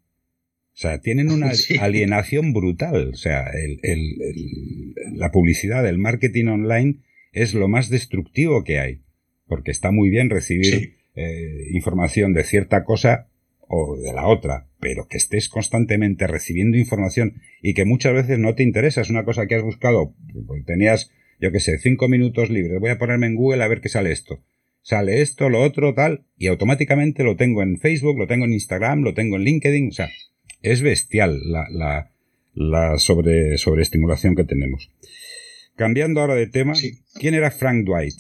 [0.72, 3.10] O sea, tienen una alienación brutal.
[3.12, 6.96] O sea, el, el, la publicidad, el marketing online
[7.32, 9.02] es lo más destructivo que hay.
[9.46, 13.28] Porque está muy bien recibir eh, información de cierta cosa
[13.68, 18.54] o de la otra, pero que estés constantemente recibiendo información y que muchas veces no
[18.54, 20.14] te interesa, es una cosa que has buscado,
[20.46, 21.10] pues tenías,
[21.40, 24.12] yo qué sé, cinco minutos libres, voy a ponerme en Google a ver qué sale
[24.12, 24.44] esto.
[24.82, 29.00] Sale esto, lo otro, tal, y automáticamente lo tengo en Facebook, lo tengo en Instagram,
[29.00, 30.10] lo tengo en LinkedIn, o sea,
[30.60, 32.10] es bestial la, la,
[32.52, 34.90] la sobre, sobreestimulación que tenemos.
[35.76, 36.74] Cambiando ahora de tema,
[37.18, 38.16] ¿quién era Frank Dwight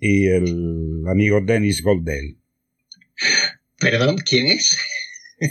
[0.00, 2.34] y el amigo Dennis Goldale?
[3.78, 4.76] Perdón, ¿quién es?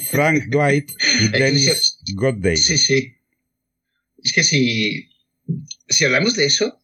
[0.09, 2.57] Frank Dwight y Dennis Goddard.
[2.57, 3.13] Sí, sí.
[4.23, 5.09] Es que si,
[5.87, 6.79] si hablamos de eso,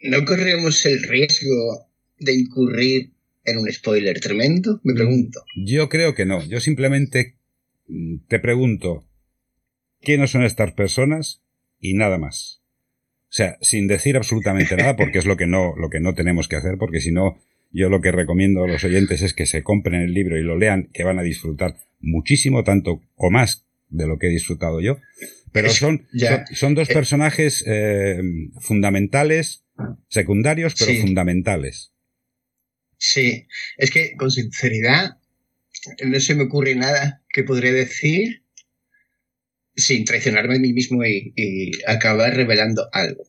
[0.00, 1.88] ¿no corremos el riesgo
[2.18, 3.12] de incurrir
[3.44, 4.80] en un spoiler tremendo?
[4.84, 5.44] Me pregunto.
[5.56, 6.44] Yo creo que no.
[6.46, 7.36] Yo simplemente
[7.88, 9.08] mm, te pregunto,
[10.00, 11.42] ¿quiénes son estas personas?
[11.80, 12.62] Y nada más.
[13.24, 16.48] O sea, sin decir absolutamente nada, porque es lo que no, lo que no tenemos
[16.48, 17.40] que hacer, porque si no,
[17.70, 20.58] yo lo que recomiendo a los oyentes es que se compren el libro y lo
[20.58, 24.98] lean, que van a disfrutar muchísimo, tanto o más de lo que he disfrutado yo.
[25.52, 26.08] Pero son,
[26.54, 28.20] son, dos eh, personajes eh,
[28.60, 29.64] fundamentales,
[30.08, 31.92] secundarios, pero fundamentales.
[32.96, 33.46] Sí,
[33.76, 35.18] es que con sinceridad
[36.04, 38.42] no se me ocurre nada que podría decir
[39.74, 43.24] sin traicionarme a mí mismo y, acabar revelando algo.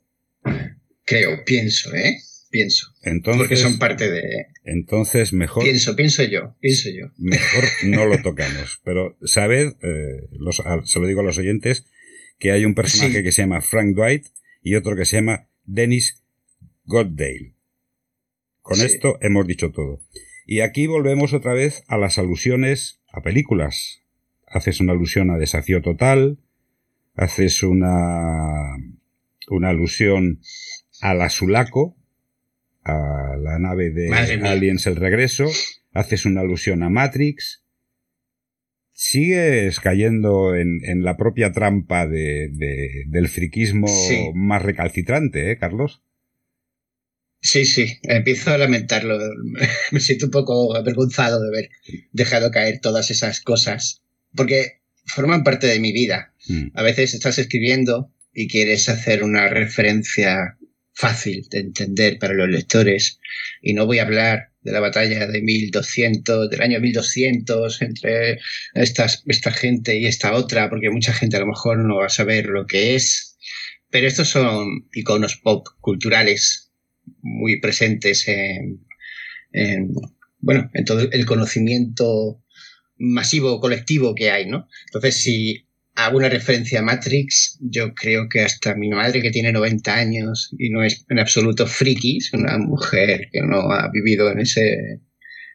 [1.06, 2.20] Creo, pienso, ¿eh?
[2.54, 2.94] Pienso.
[3.02, 4.46] Entonces, porque son parte de...
[4.64, 5.64] Entonces, mejor...
[5.64, 7.08] Pienso, pienso yo, pienso yo.
[7.18, 8.80] Mejor no lo tocamos.
[8.84, 10.30] Pero sabed, eh,
[10.86, 11.88] se lo digo a los oyentes,
[12.38, 14.28] que hay un personaje que se llama Frank Dwight
[14.62, 16.22] y otro que se llama Dennis
[16.86, 17.56] Goddale.
[18.62, 20.00] Con esto hemos dicho todo.
[20.46, 24.04] Y aquí volvemos otra vez a las alusiones a películas.
[24.46, 26.38] Haces una alusión a Desafío Total,
[27.16, 28.76] haces una,
[29.50, 30.40] una alusión
[31.02, 31.98] a la Sulaco,
[32.84, 35.50] a la nave de Aliens El Regreso,
[35.94, 37.64] haces una alusión a Matrix,
[38.92, 42.50] sigues cayendo en, en la propia trampa de,
[43.08, 43.88] del friquismo
[44.34, 46.02] más recalcitrante, ¿eh, Carlos?
[47.42, 49.20] Sí, sí, empiezo a lamentarlo.
[49.92, 51.70] Me siento un poco avergonzado de haber
[52.14, 54.02] dejado caer todas esas cosas,
[54.34, 56.34] porque forman parte de mi vida.
[56.48, 56.68] Mm.
[56.74, 60.58] A veces estás escribiendo y quieres hacer una referencia
[60.94, 63.20] fácil de entender para los lectores
[63.62, 68.40] y no voy a hablar de la batalla de 1200, del año 1200 entre
[68.76, 72.46] esta gente y esta otra, porque mucha gente a lo mejor no va a saber
[72.46, 73.38] lo que es.
[73.90, 76.72] Pero estos son iconos pop culturales
[77.22, 78.80] muy presentes en,
[80.40, 82.42] bueno, en todo el conocimiento
[82.98, 84.68] masivo colectivo que hay, ¿no?
[84.86, 89.52] Entonces, si hago una referencia a Matrix, yo creo que hasta mi madre que tiene
[89.52, 94.32] 90 años y no es en absoluto friki, es una mujer que no ha vivido
[94.32, 95.02] en ese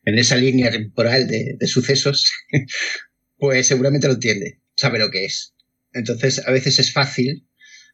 [0.05, 2.33] en esa línea temporal de, sucesos,
[3.37, 5.55] pues seguramente lo entiende, sabe lo que es.
[5.93, 7.47] Entonces, a veces es fácil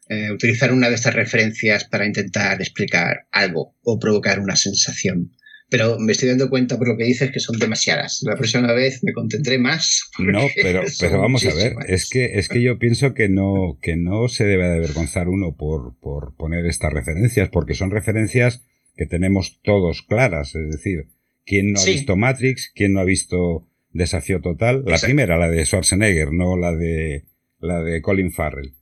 [0.07, 5.35] eh, utilizar una de estas referencias para intentar explicar algo o provocar una sensación.
[5.69, 8.21] Pero me estoy dando cuenta por lo que dices que son demasiadas.
[8.23, 10.09] La próxima vez me contendré más.
[10.19, 13.95] No, pero, pero vamos a ver, es que, es que yo pienso que no, que
[13.95, 18.63] no se debe de avergonzar uno por, por poner estas referencias, porque son referencias
[18.95, 20.55] que tenemos todos claras.
[20.55, 21.07] Es decir,
[21.45, 22.71] ¿quién no ha visto Matrix?
[22.73, 24.83] ¿Quién no ha visto Desafío Total?
[24.85, 27.25] La primera, la de Schwarzenegger, no la de,
[27.59, 28.75] la de Colin Farrell.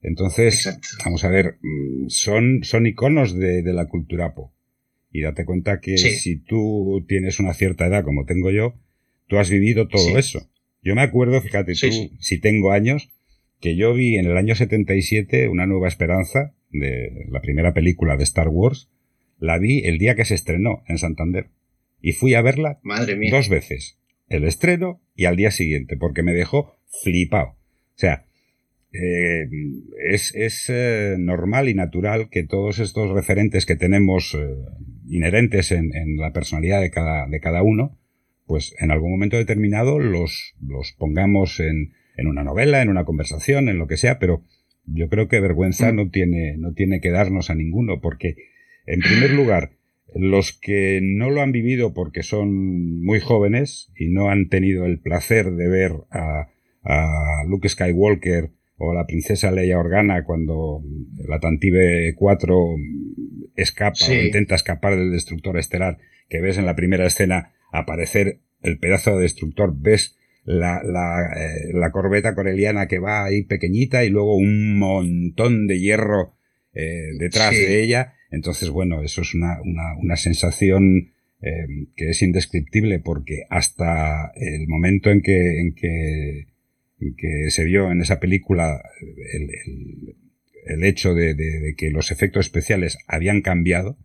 [0.00, 4.52] Entonces, vamos a ver, mm, son, son iconos de, de la cultura pop.
[5.10, 8.74] Y date cuenta que si tú tienes una cierta edad como tengo yo,
[9.26, 10.50] tú has vivido todo eso.
[10.82, 13.10] Yo me acuerdo, fíjate tú, si tengo años,
[13.60, 18.24] que yo vi en el año 77 Una Nueva Esperanza, de la primera película de
[18.24, 18.90] Star Wars,
[19.38, 21.48] la vi el día que se estrenó en Santander.
[22.00, 22.80] Y fui a verla
[23.30, 23.98] dos veces.
[24.28, 27.48] El estreno y al día siguiente, porque me dejó flipado.
[27.48, 28.27] O sea,
[28.92, 29.48] eh,
[30.10, 34.54] es, es eh, normal y natural que todos estos referentes que tenemos eh,
[35.08, 37.98] inherentes en, en, la personalidad de cada, de cada uno,
[38.46, 43.68] pues en algún momento determinado los, los pongamos en, en, una novela, en una conversación,
[43.68, 44.42] en lo que sea, pero
[44.86, 45.96] yo creo que vergüenza mm.
[45.96, 48.36] no tiene, no tiene que darnos a ninguno, porque,
[48.86, 49.72] en primer lugar,
[50.14, 54.98] los que no lo han vivido porque son muy jóvenes y no han tenido el
[54.98, 56.48] placer de ver a,
[56.84, 60.82] a Luke Skywalker o la princesa Leia Organa cuando
[61.26, 62.76] la Tantive 4
[63.56, 65.98] escapa o intenta escapar del destructor estelar,
[66.28, 71.72] que ves en la primera escena aparecer el pedazo de destructor, ves la, la, eh,
[71.74, 76.34] la corbeta coreliana que va ahí pequeñita y luego un montón de hierro
[76.72, 78.14] eh, detrás de ella.
[78.30, 81.10] Entonces, bueno, eso es una, una, una sensación
[81.42, 81.66] eh,
[81.96, 86.46] que es indescriptible porque hasta el momento en que, en que
[87.16, 88.82] que se vio en esa película
[89.32, 89.50] el,
[90.66, 93.96] el, hecho de, de, que los efectos especiales habían cambiado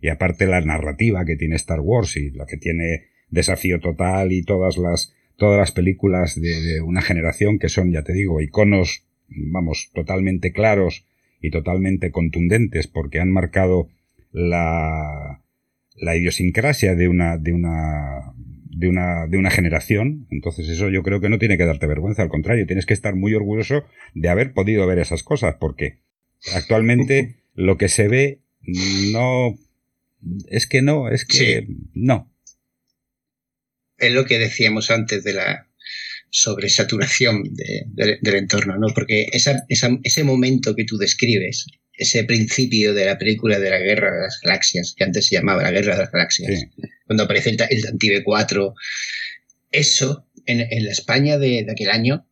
[0.00, 4.42] y aparte la narrativa que tiene Star Wars y la que tiene Desafío Total y
[4.42, 9.06] todas las todas las películas de, de una generación que son, ya te digo, iconos,
[9.28, 11.06] vamos, totalmente claros
[11.40, 13.88] y totalmente contundentes porque han marcado
[14.32, 15.42] la,
[15.96, 18.34] la idiosincrasia de una, de una,
[18.80, 20.26] de una, de una generación.
[20.30, 23.14] Entonces eso yo creo que no tiene que darte vergüenza, al contrario, tienes que estar
[23.14, 25.98] muy orgulloso de haber podido ver esas cosas, porque
[26.54, 29.54] actualmente lo que se ve no...
[30.48, 32.30] Es que no, es que no.
[33.98, 35.66] Es lo que decíamos antes de la
[36.30, 38.88] sobresaturación de, del entorno, ¿no?
[38.94, 44.14] Porque esa, ese momento que tú describes, ese principio de la película de la Guerra
[44.14, 46.64] de las Galaxias, que antes se llamaba la Guerra de las Galaxias,
[47.06, 48.74] cuando aparece el, el 4,
[49.70, 52.26] eso en, la España de, aquel año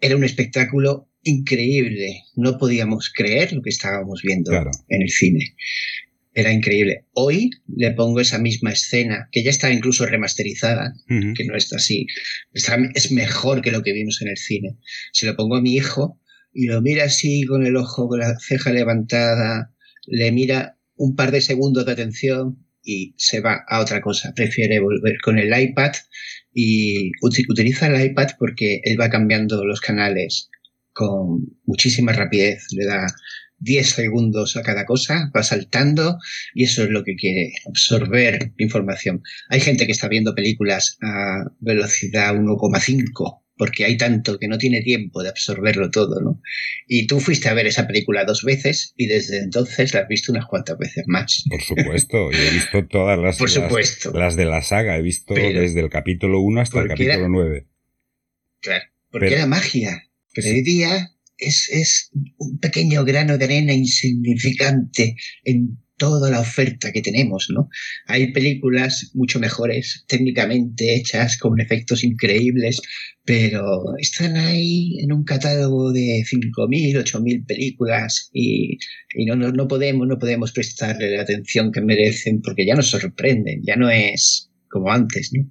[0.00, 2.22] era un espectáculo increíble.
[2.34, 5.54] No podíamos creer lo que estábamos viendo en el cine.
[6.34, 7.06] Era increíble.
[7.14, 12.06] Hoy le pongo esa misma escena, que ya está incluso remasterizada, que no está así.
[12.52, 14.76] es mejor que lo que vimos en el cine.
[15.12, 16.20] Se lo pongo a mi hijo
[16.56, 19.74] y lo mira así con el ojo, con la ceja levantada,
[20.06, 24.32] le mira un par de segundos de atención y se va a otra cosa.
[24.34, 25.92] Prefiere volver con el iPad
[26.54, 30.48] y utiliza el iPad porque él va cambiando los canales
[30.94, 32.68] con muchísima rapidez.
[32.70, 33.06] Le da
[33.58, 36.16] 10 segundos a cada cosa, va saltando
[36.54, 39.22] y eso es lo que quiere, absorber información.
[39.50, 44.82] Hay gente que está viendo películas a velocidad 1,5 porque hay tanto que no tiene
[44.82, 46.42] tiempo de absorberlo todo, ¿no?
[46.86, 50.32] Y tú fuiste a ver esa película dos veces y desde entonces la has visto
[50.32, 51.44] unas cuantas veces más.
[51.48, 54.12] Por supuesto, y he visto todas las, Por supuesto.
[54.12, 57.66] las, de la saga, he visto desde el capítulo 1 hasta el capítulo 9.
[58.60, 65.16] Claro, porque era magia, pero hoy día es, es un pequeño grano de arena insignificante
[65.44, 67.68] en toda la oferta que tenemos, ¿no?
[68.06, 72.80] Hay películas mucho mejores, técnicamente hechas, con efectos increíbles,
[73.24, 78.78] pero están ahí en un catálogo de 5.000, 8.000 películas y,
[79.14, 82.88] y no, no, no, podemos, no podemos prestarle la atención que merecen porque ya nos
[82.90, 85.50] sorprenden, ya no es como antes, ¿no?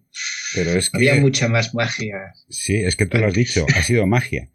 [0.53, 0.97] Pero es que...
[0.97, 2.17] Había mucha más magia.
[2.49, 4.51] Sí, es que tú lo has dicho, ha sido magia.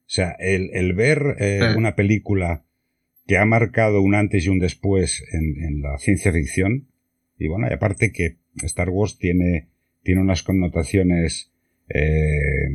[0.00, 1.74] O sea, el, el ver eh, ah.
[1.76, 2.66] una película
[3.30, 6.88] que ha marcado un antes y un después en, la ciencia ficción.
[7.38, 9.68] Y bueno, y aparte que Star Wars tiene,
[10.02, 11.52] tiene unas connotaciones
[11.90, 12.66] eh,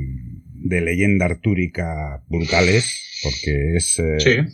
[0.54, 4.46] de leyenda artúrica brutales, porque es, eh,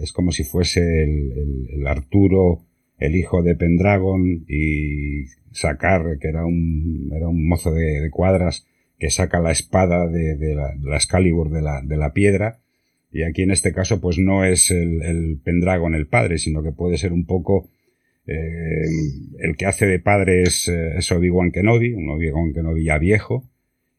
[0.00, 2.64] es como si fuese el, Arturo,
[3.00, 8.64] el hijo de Pendragon, y sacar, que era un, era un mozo de, cuadras,
[9.00, 12.60] que saca la espada de, la, la Excalibur de la, de la piedra,
[13.12, 16.72] y aquí en este caso, pues no es el, el Pendragon el padre, sino que
[16.72, 17.70] puede ser un poco
[18.26, 18.86] eh,
[19.38, 23.48] el que hace de padre es, eh, es Obi-Wan Kenobi, un Obi-Wan Kenobi ya viejo.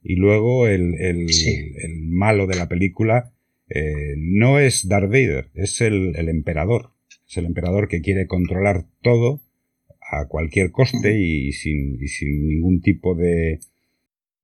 [0.03, 3.33] Y luego el, el, el malo de la película
[3.69, 6.91] eh, no es Darth Vader, es el, el emperador.
[7.27, 9.41] Es el emperador que quiere controlar todo
[10.09, 13.59] a cualquier coste y sin, y sin ningún tipo de,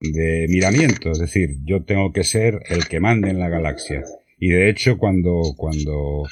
[0.02, 1.12] de miramiento.
[1.12, 4.04] Es decir, yo tengo que ser el que mande en la galaxia.
[4.44, 6.26] Y de hecho, cuando, cuando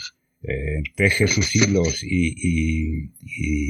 [0.44, 3.08] eh, teje sus hilos y,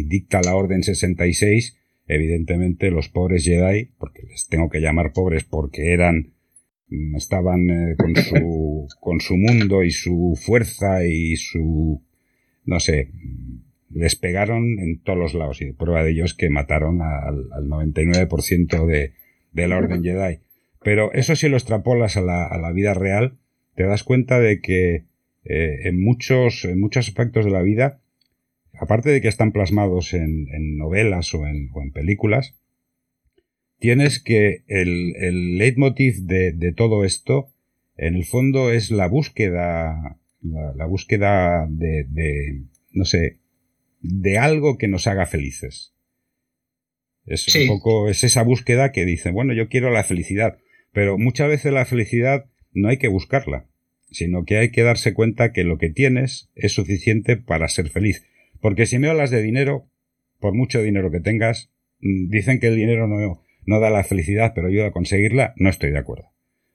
[0.07, 1.77] dicta la Orden 66,
[2.07, 6.33] evidentemente los pobres Jedi, porque les tengo que llamar pobres porque eran,
[6.87, 12.01] mm, estaban eh, con, su, con su mundo y su fuerza y su,
[12.65, 13.11] no sé,
[13.91, 18.87] les pegaron en todos los lados y prueba de ello es que mataron al, 99%
[18.87, 19.13] de,
[19.51, 20.39] de la Orden Jedi.
[20.83, 23.37] Pero eso si lo extrapolas a la, a la vida real,
[23.75, 25.05] te das cuenta de que
[25.43, 28.01] eh, en, muchos, en muchos aspectos de la vida,
[28.79, 32.55] aparte de que están plasmados en, novelas o en, películas,
[33.79, 37.51] tienes que el, el leitmotiv de, todo esto,
[37.97, 43.39] en el fondo, es la búsqueda, la, búsqueda de, no sé,
[44.01, 45.93] de algo que nos haga felices.
[47.25, 50.57] Es un poco, es esa búsqueda que dice, bueno, yo quiero la felicidad,
[50.91, 53.67] pero muchas veces la felicidad no hay que buscarla,
[54.09, 58.25] sino que hay que darse cuenta que lo que tienes es suficiente para ser feliz.
[58.59, 59.87] Porque si me hablas de dinero,
[60.39, 64.53] por mucho dinero que tengas, mm, dicen que el dinero no, no da la felicidad,
[64.53, 66.29] pero ayuda a conseguirla, no estoy de acuerdo.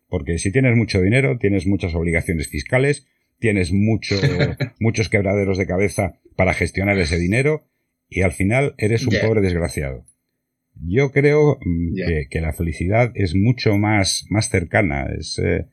[0.09, 3.07] Porque si tienes mucho dinero, tienes muchas obligaciones fiscales,
[3.39, 4.17] tienes mucho,
[4.81, 7.67] muchos quebraderos de cabeza para gestionar ese dinero
[8.09, 10.05] y al final eres un pobre desgraciado.
[10.85, 11.95] Yo creo mm,
[12.31, 15.67] que, la felicidad es mucho más, más cercana, es, eh,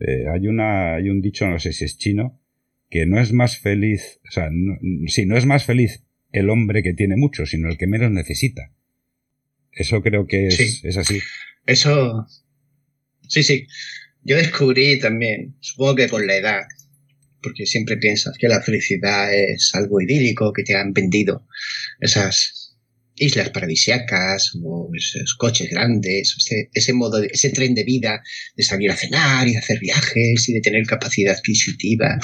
[0.00, 2.40] eh, hay, una, hay un dicho, no sé si es chino,
[2.88, 6.82] que no es más feliz, o sea, no, sí, no es más feliz el hombre
[6.82, 8.72] que tiene mucho, sino el que menos necesita.
[9.72, 11.20] Eso creo que es, es así.
[11.66, 12.26] Eso,
[13.28, 13.66] sí, sí.
[14.22, 16.62] Yo descubrí también, supongo que con la edad,
[17.42, 21.46] porque siempre piensas que la felicidad es algo idílico que te han vendido
[22.00, 22.59] esas
[23.20, 26.34] islas paradisiacas o esos coches grandes,
[26.72, 28.22] ese, modo, ese tren de vida
[28.56, 32.18] de salir a cenar y de hacer viajes y de tener capacidad adquisitiva.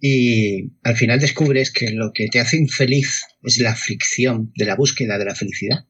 [0.00, 4.74] Y al final descubres que lo que te hace infeliz es la fricción de la
[4.74, 5.86] búsqueda de la felicidad.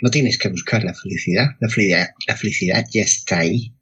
[0.00, 1.50] No tienes que buscar la felicidad.
[1.60, 3.72] La felicidad, la felicidad ya está ahí.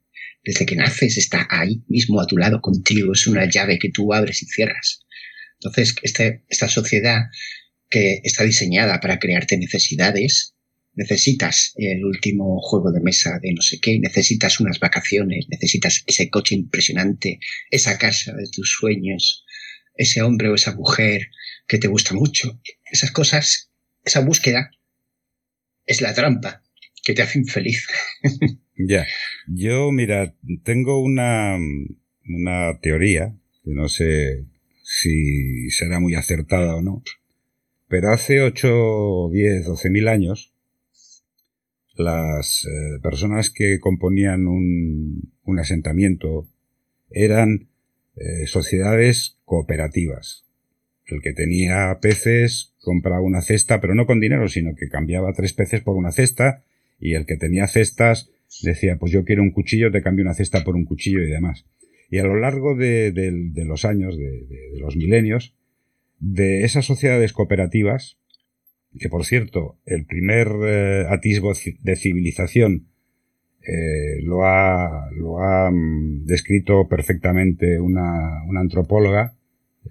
[0.45, 3.13] Desde que naces está ahí mismo a tu lado contigo.
[3.13, 5.01] Es una llave que tú abres y cierras.
[5.55, 7.23] Entonces, este, esta sociedad
[7.95, 10.57] que está diseñada para crearte necesidades,
[10.95, 16.29] necesitas el último juego de mesa de no sé qué, necesitas unas vacaciones, necesitas ese
[16.29, 17.39] coche impresionante,
[17.71, 19.45] esa casa de tus sueños,
[19.95, 21.29] ese hombre o esa mujer
[21.69, 22.61] que te gusta mucho.
[22.91, 23.71] Esas cosas,
[24.05, 24.73] esa búsqueda
[25.87, 26.65] es la trampa
[27.05, 27.87] que te hace infeliz.
[28.77, 29.07] ya,
[29.47, 30.35] yo mira,
[30.65, 31.57] tengo una,
[32.27, 34.47] una teoría, que no sé
[34.83, 37.05] si será muy acertada o no,
[37.89, 40.53] pero hace 8, 10, 12 mil años,
[41.97, 46.49] las eh, personas que componían un, asentamiento
[47.11, 47.69] eran
[48.17, 50.45] eh, sociedades cooperativas.
[51.07, 55.53] El que tenía peces compraba una cesta, pero no con dinero, sino que cambiaba tres
[55.53, 56.65] peces por una cesta,
[56.99, 58.31] y el que tenía cestas
[58.63, 61.67] decía, pues yo quiero un cuchillo, te cambio una cesta por un cuchillo y demás.
[62.11, 63.13] Y a lo largo de,
[63.67, 64.47] los años, de,
[64.79, 65.55] los milenios,
[66.25, 68.17] de esas sociedades cooperativas,
[68.99, 72.87] que por cierto, el primer eh, atisbo de civilización
[73.61, 79.35] eh, lo ha, lo ha mm, descrito perfectamente una, una antropóloga,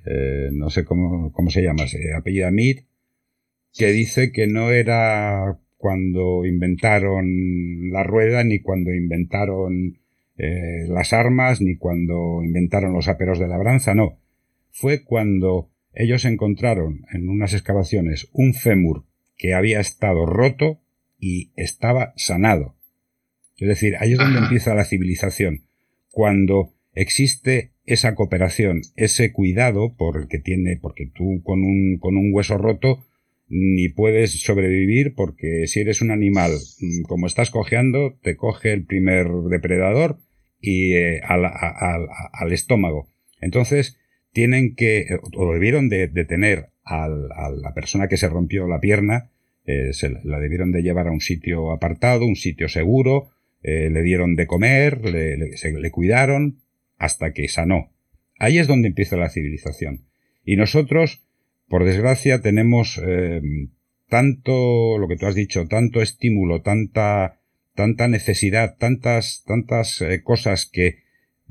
[0.05, 2.77] eh, no sé cómo, cómo se llama, se apellida Mead,
[3.71, 9.99] que dice que no era cuando inventaron la rueda, ni cuando inventaron
[10.35, 14.17] las armas, ni cuando inventaron los aperos de labranza, no.
[14.71, 19.05] Fue cuando ellos encontraron en unas excavaciones un fémur
[19.37, 20.81] que había estado roto
[21.19, 22.75] y estaba sanado.
[23.57, 25.65] Es decir, ahí es donde empieza la civilización.
[26.11, 32.17] Cuando existe esa cooperación, ese cuidado por el que tiene, porque tú con un, con
[32.17, 33.05] un hueso roto
[33.49, 38.85] ni puedes sobrevivir porque si eres un animal, mm, como estás cojeando, te coge el
[38.85, 40.19] primer depredador
[40.59, 43.09] y eh, al, estómago.
[43.41, 43.97] Entonces,
[44.33, 49.29] tienen que, o debieron de, tener a la persona que se rompió la pierna,
[49.65, 49.91] eh,
[50.23, 53.29] la debieron de llevar a un sitio apartado, un sitio seguro,
[53.63, 56.59] eh, le dieron de comer, le, le, cuidaron,
[56.97, 57.91] hasta que sanó.
[58.37, 60.01] Ahí es donde empieza la civilización.
[60.43, 61.23] Y nosotros,
[61.69, 63.41] por desgracia, tenemos eh,
[64.09, 67.39] tanto, lo que tú has dicho, tanto estímulo, tanta,
[67.73, 71.02] tanta necesidad, tantas, tantas eh, cosas que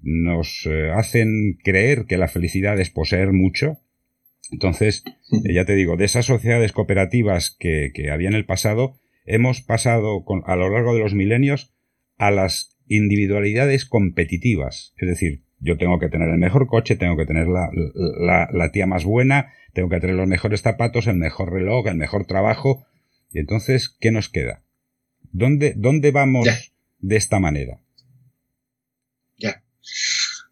[0.03, 3.78] nos hacen creer que la felicidad es poseer mucho.
[4.50, 5.05] Entonces,
[5.44, 10.24] ya te digo, de esas sociedades cooperativas que, que había en el pasado, hemos pasado
[10.24, 11.72] con, a lo largo de los milenios
[12.18, 14.94] a las individualidades competitivas.
[14.98, 17.70] Es decir, yo tengo que tener el mejor coche, tengo que tener la,
[18.53, 22.26] la, tía más buena, tengo que tener los mejores zapatos, el mejor reloj, el mejor
[22.26, 22.84] trabajo.
[23.30, 24.62] Y entonces, ¿qué nos queda?
[25.30, 26.48] ¿Dónde, dónde vamos
[26.98, 27.81] de esta manera?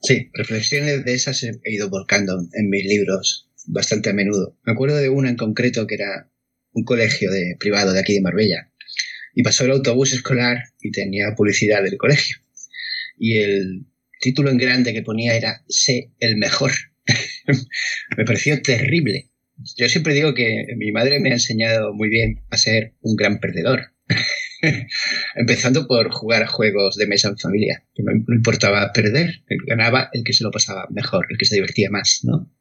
[0.02, 4.58] Sí, reflexiones de esas he ido volcando en mis libros bastante a menudo.
[4.64, 6.30] Me acuerdo de una en concreto que era
[6.72, 8.70] un colegio de, privado de aquí de Marbella,
[9.34, 12.38] y pasó el autobús escolar y tenía publicidad del colegio.
[13.18, 13.86] Y el
[14.20, 16.72] título en grande que ponía era Sé el mejor.
[18.16, 19.30] me pareció terrible.
[19.76, 23.40] Yo siempre digo que mi madre me ha enseñado muy bien a ser un gran
[23.40, 23.92] perdedor.
[25.34, 30.32] Empezando por jugar juegos de mesa en familia, que no, importaba perder, ganaba el que
[30.32, 32.52] se lo pasaba mejor, el que se divertía más, ¿no?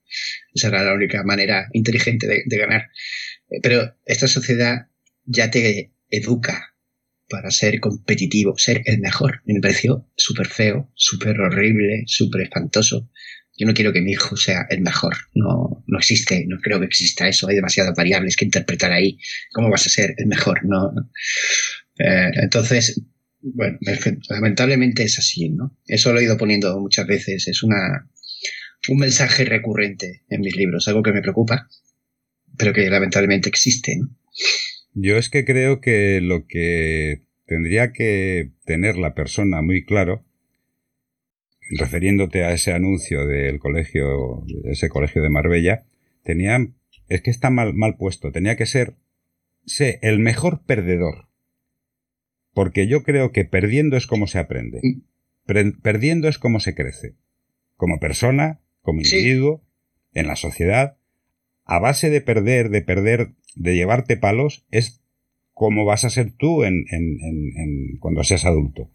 [0.53, 2.89] Esa era la única manera inteligente de, de ganar.
[3.61, 4.87] Pero esta sociedad
[5.25, 6.75] ya te educa
[7.29, 9.41] para ser competitivo, ser el mejor.
[9.45, 13.09] Me pareció súper feo, súper horrible, súper espantoso.
[13.57, 15.15] Yo no quiero que mi hijo sea el mejor.
[15.33, 17.47] No, no existe, no creo que exista eso.
[17.47, 19.17] Hay demasiadas variables que interpretar ahí.
[19.51, 20.65] ¿Cómo vas a ser el mejor?
[20.65, 20.91] No.
[21.99, 23.01] Eh, entonces,
[23.41, 23.77] bueno,
[24.29, 25.77] lamentablemente es así, ¿no?
[25.85, 27.47] Eso lo he ido poniendo muchas veces.
[27.47, 28.09] Es una,
[28.87, 31.67] un mensaje recurrente en mis libros, algo que me preocupa,
[32.57, 34.09] pero que lamentablemente existe, ¿no?
[34.93, 40.25] Yo es que creo que lo que tendría que tener la persona muy claro,
[41.77, 45.85] refiriéndote a ese anuncio del colegio, ese colegio de Marbella,
[46.23, 46.59] tenía,
[47.07, 48.95] es que está mal, mal puesto, tenía que ser,
[49.65, 51.28] sé, el mejor perdedor.
[52.59, 54.81] Porque yo creo que perdiendo es como se aprende.
[55.81, 57.15] perdiendo es como se crece.
[57.77, 59.63] Como persona, como individuo,
[60.11, 60.97] en la sociedad,
[61.63, 65.01] a base de perder, de perder, de llevarte palos, es
[65.53, 66.83] como vas a ser tú en,
[68.01, 68.91] cuando seas adulto.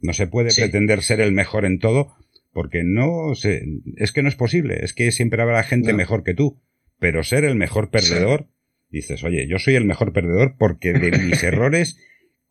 [0.00, 2.14] No se puede pretender ser el mejor en todo,
[2.50, 3.62] porque no se,
[3.98, 6.62] es que no es posible, es que siempre habrá gente mejor que tú,
[6.98, 8.48] pero ser el mejor perdedor,
[8.88, 11.98] dices, oye, yo soy el mejor perdedor porque de mis errores,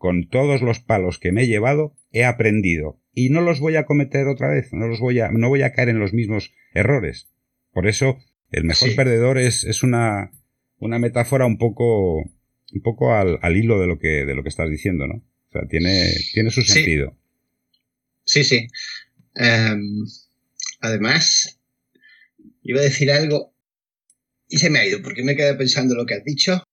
[0.01, 3.85] con todos los palos que me he llevado, he aprendido y no los voy a
[3.85, 7.27] cometer otra vez, no los voy a, no voy a caer en los mismos errores.
[7.71, 8.17] Por eso
[8.49, 10.31] el mejor perdedor es, es una,
[10.79, 14.71] una, metáfora un poco un poco al, hilo de lo que de lo que estás
[14.71, 15.17] diciendo, ¿no?
[15.17, 17.15] O sea, tiene, tiene su sentido.
[18.23, 18.69] Sí, sí.
[19.35, 19.83] Em,
[20.79, 21.59] además,
[22.63, 23.53] iba a decir algo
[24.49, 26.63] y se me ha ido, porque me he quedado pensando lo que has dicho.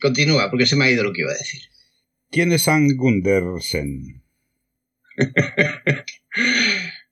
[0.00, 1.62] Continúa, porque se me ha ido lo que iba a decir.
[2.30, 4.22] ¿Quién es Ann Gundersen?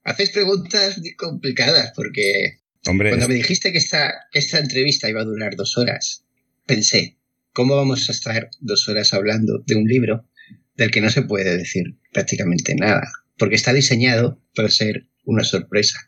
[0.04, 5.76] Haces preguntas complicadas, porque cuando me dijiste que esta, esta entrevista iba a durar dos
[5.76, 6.24] horas,
[6.66, 7.16] pensé,
[7.52, 10.28] ¿cómo vamos a estar dos horas hablando de un libro
[10.76, 13.10] del que no se puede decir prácticamente nada?
[13.38, 15.98] Porque está diseñado para ser una sorpresa.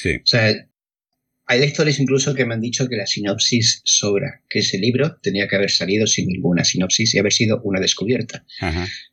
[0.00, 0.16] Sí.
[0.16, 0.67] O sea,
[1.48, 5.48] hay lectores incluso que me han dicho que la sinopsis sobra, que ese libro tenía
[5.48, 8.44] que haber salido sin ninguna sinopsis y haber sido una descubierta.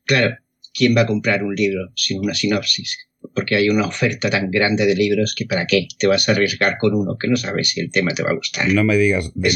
[0.04, 0.36] Claro,
[0.74, 3.08] ¿quién va a comprar un libro sin una sinopsis?
[3.34, 6.78] Porque hay una oferta tan grande de libros que para qué te vas a arriesgar
[6.78, 8.68] con uno que no sabes si el tema te va a gustar.
[8.68, 9.50] No me digas de,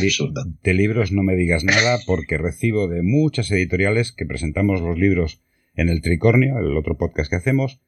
[0.63, 5.41] de libros, no me digas nada porque recibo de muchas editoriales que presentamos los libros
[5.75, 7.81] en el Tricornio, el otro podcast que hacemos,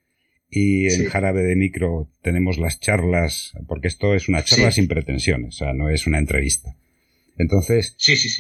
[0.54, 5.56] y en Jarabe de Micro tenemos las charlas, porque esto es una charla sin pretensiones,
[5.56, 6.76] o sea, no es una entrevista.
[7.38, 7.96] Entonces,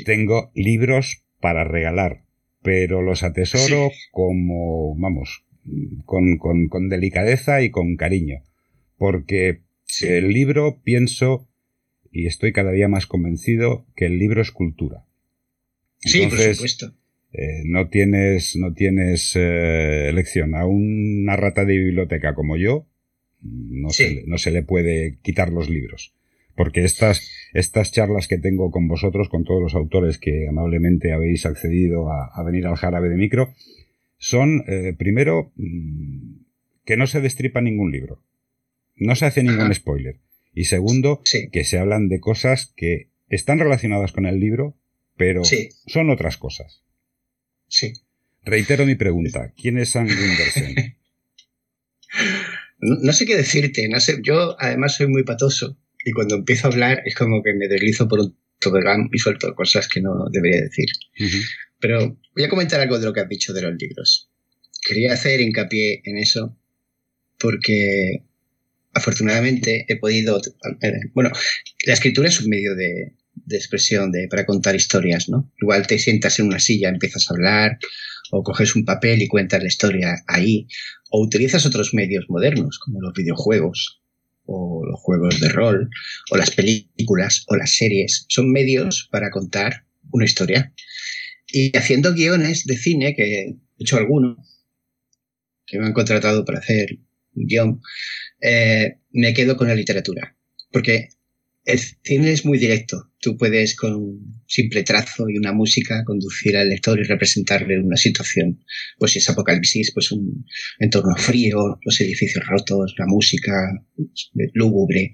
[0.05, 2.26] tengo libros para regalar,
[2.62, 5.45] pero los atesoro como, vamos,
[6.05, 8.43] con, con, delicadeza y con cariño,
[8.97, 9.62] porque
[10.01, 11.47] el libro pienso,
[12.12, 15.05] y estoy cada día más convencido, que el libro es cultura.
[15.99, 16.93] sí, por supuesto.
[17.34, 20.55] Eh, no tienes, no tienes eh, elección.
[20.55, 22.88] A una rata de biblioteca como yo,
[23.41, 26.13] no, se, no se le puede quitar los libros.
[26.55, 31.45] Porque estas, estas charlas que tengo con vosotros, con todos los autores que amablemente habéis
[31.45, 33.53] accedido a, venir al jarabe de micro,
[34.17, 36.41] son, eh, primero, mm,
[36.86, 38.21] que no se destripa ningún libro.
[38.95, 40.19] No se hace ningún spoiler.
[40.53, 41.21] Y segundo,
[41.51, 44.75] que se hablan de cosas que están relacionadas con el libro,
[45.15, 46.84] pero son otras cosas.
[47.72, 47.93] Sí.
[48.43, 49.53] Reitero mi pregunta.
[49.55, 50.97] ¿Quién es Sam Gundersen?
[52.80, 53.88] no, sé qué decirte.
[53.88, 54.19] No sé.
[54.22, 55.78] Yo, además, soy muy patoso.
[56.03, 59.55] Y cuando empiezo a hablar, es como que me deslizo por un tobogán y suelto
[59.55, 60.88] cosas que no debería decir.
[61.80, 64.30] Pero voy a comentar algo de lo que has dicho de los libros.
[64.86, 66.57] Quería hacer hincapié en eso
[67.39, 68.24] porque
[68.93, 70.41] afortunadamente he podido.
[70.82, 71.32] Eh, bueno,
[71.86, 73.13] la escritura es un medio de,
[73.52, 75.52] de expresión de, para contar historias, ¿no?
[75.62, 77.78] Igual te sientas en una silla, empiezas a hablar,
[78.32, 80.68] o coges un papel y cuentas la historia ahí,
[81.10, 84.02] o utilizas otros medios modernos, como los videojuegos,
[84.45, 85.89] o los juegos de rol,
[86.32, 88.26] o las películas, o las series.
[88.30, 90.74] Son medios para contar una historia.
[91.47, 94.38] Y haciendo guiones de cine, que he hecho alguno,
[95.66, 96.97] que me han contratado para hacer
[97.36, 97.82] un guion,
[98.41, 100.36] eh, me quedo con la literatura.
[100.72, 101.10] Porque
[101.66, 103.11] el cine es muy directo.
[103.22, 107.95] Tú puedes con un simple trazo y una música conducir al lector y representarle una
[107.95, 108.65] situación.
[108.97, 110.43] Pues si es apocalipsis, pues un
[110.80, 113.53] entorno frío, los edificios rotos, la música
[114.53, 115.13] lúgubre.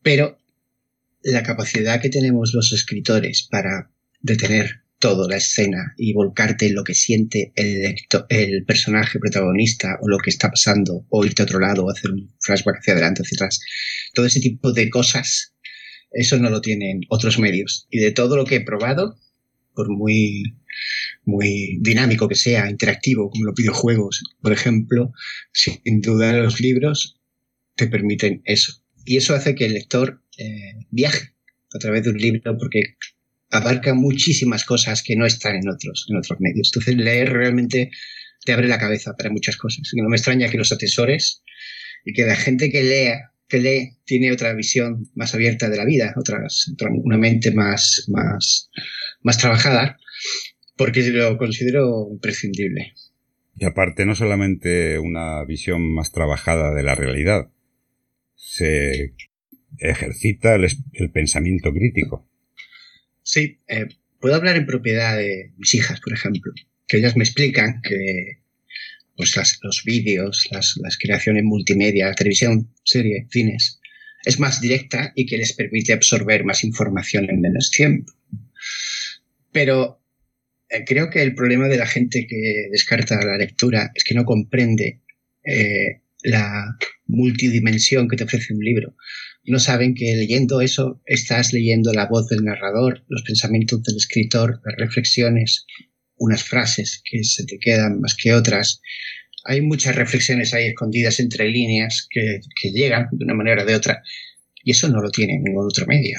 [0.00, 0.38] Pero
[1.22, 3.90] la capacidad que tenemos los escritores para
[4.20, 7.96] detener toda la escena y volcarte en lo que siente el,
[8.28, 12.12] el personaje protagonista o lo que está pasando, o irte a otro lado o hacer
[12.12, 13.60] un flashback hacia adelante, hacia atrás.
[14.14, 15.54] Todo ese tipo de cosas
[16.12, 17.86] eso no lo tienen otros medios.
[17.90, 19.16] Y de todo lo que he probado,
[19.74, 20.56] por muy,
[21.24, 25.12] muy dinámico que sea, interactivo, como los videojuegos, por ejemplo,
[25.52, 27.20] sin duda los libros
[27.76, 28.82] te permiten eso.
[29.04, 31.34] Y eso hace que el lector eh, viaje
[31.74, 32.96] a través de un libro porque
[33.50, 36.70] abarca muchísimas cosas que no están en otros, en otros medios.
[36.72, 37.90] Entonces leer realmente
[38.44, 39.90] te abre la cabeza para muchas cosas.
[39.92, 41.42] Y no me extraña que los asesores
[42.04, 45.84] y que la gente que lea que lee tiene otra visión más abierta de la
[45.84, 46.72] vida, otras,
[47.04, 48.70] una mente más, más,
[49.22, 49.98] más trabajada,
[50.76, 52.94] porque lo considero imprescindible.
[53.56, 57.50] Y aparte, no solamente una visión más trabajada de la realidad,
[58.36, 59.14] se
[59.78, 62.26] ejercita el, pensamiento crítico.
[63.22, 63.88] Sí, eh,
[64.20, 66.52] puedo hablar en propiedad de mis hijas, por ejemplo,
[66.86, 68.39] que ellas me explican que
[69.20, 73.78] pues los vídeos, las, creaciones multimedia, televisión, serie, cines,
[74.24, 78.10] es más directa y que les permite absorber más información en menos tiempo.
[79.52, 80.02] Pero
[80.70, 84.24] eh, creo que el problema de la gente que descarta la lectura es que no
[84.24, 85.02] comprende
[85.44, 88.96] eh, la multidimensión que te ofrece un libro.
[89.44, 94.62] No saben que leyendo eso estás leyendo la voz del narrador, los pensamientos del escritor,
[94.64, 95.66] las reflexiones,
[96.20, 98.80] unas frases que se te quedan más que otras.
[99.44, 102.40] Hay muchas reflexiones ahí escondidas entre líneas que,
[102.70, 104.02] llegan de una manera o de otra,
[104.62, 106.18] Y eso no lo tiene ningún otro medio.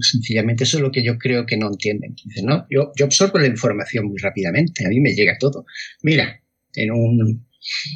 [0.00, 2.14] Sencillamente eso es lo que yo creo que no entienden.
[2.44, 5.64] No, yo, yo absorbo la información muy rápidamente, a mí me llega todo.
[6.02, 6.42] Mira,
[6.74, 7.48] en un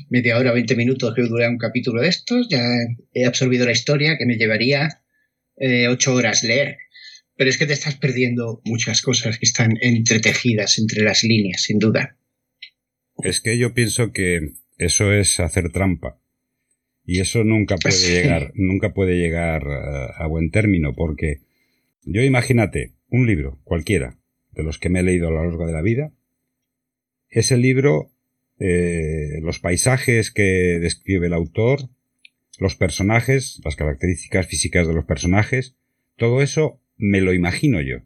[0.09, 2.65] media hora, 20 minutos que dura un capítulo de estos, ya
[3.13, 5.03] he absorbido la historia que me llevaría
[5.57, 6.79] eh, ocho horas leer.
[7.43, 11.81] Pero es que te estás perdiendo muchas cosas que están entretejidas entre las líneas, sin
[11.81, 12.17] duda.
[13.25, 16.21] Es que yo pienso que eso es hacer trampa.
[17.05, 21.41] Y eso nunca puede llegar, nunca puede llegar a, a buen término, porque
[22.05, 24.21] yo imagínate, un libro, cualquiera,
[24.53, 26.13] de los que me he leído a lo largo de la vida,
[27.29, 28.13] ese libro,
[28.61, 31.89] eh, los paisajes que describe el autor,
[32.61, 35.75] los personajes, las características físicas de los personajes,
[36.17, 37.99] todo eso me lo imagino yo.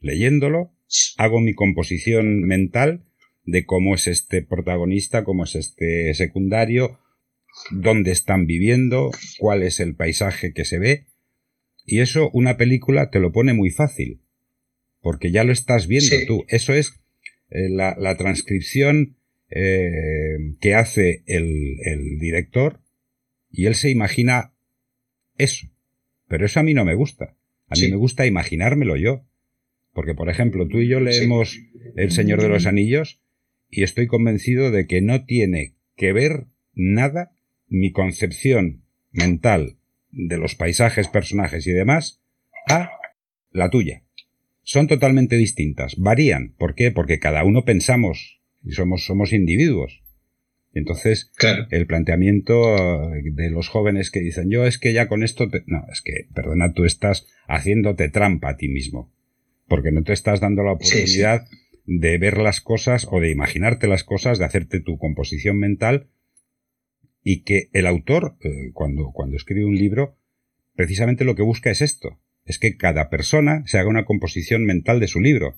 [0.00, 0.72] Leyéndolo,
[1.16, 3.04] hago mi composición mental
[3.44, 6.98] de cómo es este protagonista, cómo es este secundario,
[7.70, 11.06] dónde están viviendo, cuál es el paisaje que se ve.
[11.84, 14.22] Y eso una película te lo pone muy fácil,
[15.00, 16.44] porque ya lo estás viendo tú.
[16.48, 16.92] Eso es
[17.50, 19.16] eh, la, la, transcripción
[19.50, 22.80] eh, que hace el, el, director
[23.50, 24.54] y él se imagina
[25.36, 25.66] eso.
[26.26, 27.36] Pero eso a mí no me gusta.
[27.74, 27.86] A sí.
[27.86, 29.24] mí me gusta imaginármelo yo.
[29.92, 31.70] Porque, por ejemplo, tú y yo leemos sí.
[31.96, 33.20] El Señor de los Anillos
[33.70, 37.32] y estoy convencido de que no tiene que ver nada
[37.68, 39.76] mi concepción mental
[40.10, 42.22] de los paisajes, personajes y demás
[42.68, 42.90] a
[43.50, 44.02] la tuya.
[44.62, 46.54] Son totalmente distintas, varían.
[46.56, 46.90] ¿Por qué?
[46.90, 50.03] Porque cada uno pensamos y somos, somos individuos.
[50.74, 51.66] Entonces, claro.
[51.70, 55.62] el planteamiento de los jóvenes que dicen, yo es que ya con esto, te...
[55.66, 59.12] no, es que, perdona, tú estás haciéndote trampa a ti mismo,
[59.68, 61.98] porque no te estás dando la oportunidad sí, sí.
[61.98, 66.08] de ver las cosas o de imaginarte las cosas, de hacerte tu composición mental
[67.22, 70.16] y que el autor, eh, cuando, cuando escribe un libro,
[70.74, 74.98] precisamente lo que busca es esto, es que cada persona se haga una composición mental
[74.98, 75.56] de su libro,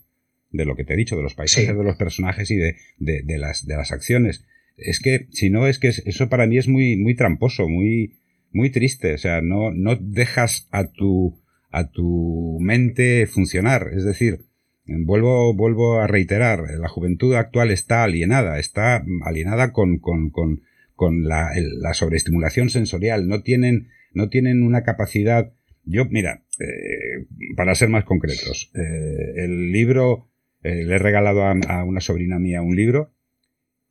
[0.50, 1.76] de lo que te he dicho, de los paisajes, sí.
[1.76, 4.44] de los personajes y de, de, de, las, de las acciones.
[4.76, 8.18] Es que, si no, es que eso para mí es muy, muy tramposo, muy,
[8.52, 9.14] muy triste.
[9.14, 11.40] O sea, no, no dejas a tu,
[11.70, 13.90] a tu mente funcionar.
[13.96, 14.40] Es decir,
[14.86, 20.62] vuelvo, vuelvo a reiterar, la juventud actual está alienada, está alienada con, con, con,
[20.94, 23.28] con la, la sobreestimulación sensorial.
[23.28, 25.52] No tienen, no tienen una capacidad.
[25.84, 27.26] Yo, mira, eh,
[27.56, 30.28] para ser más concretos, eh, el libro,
[30.62, 33.12] eh, le he regalado a, una sobrina mía un libro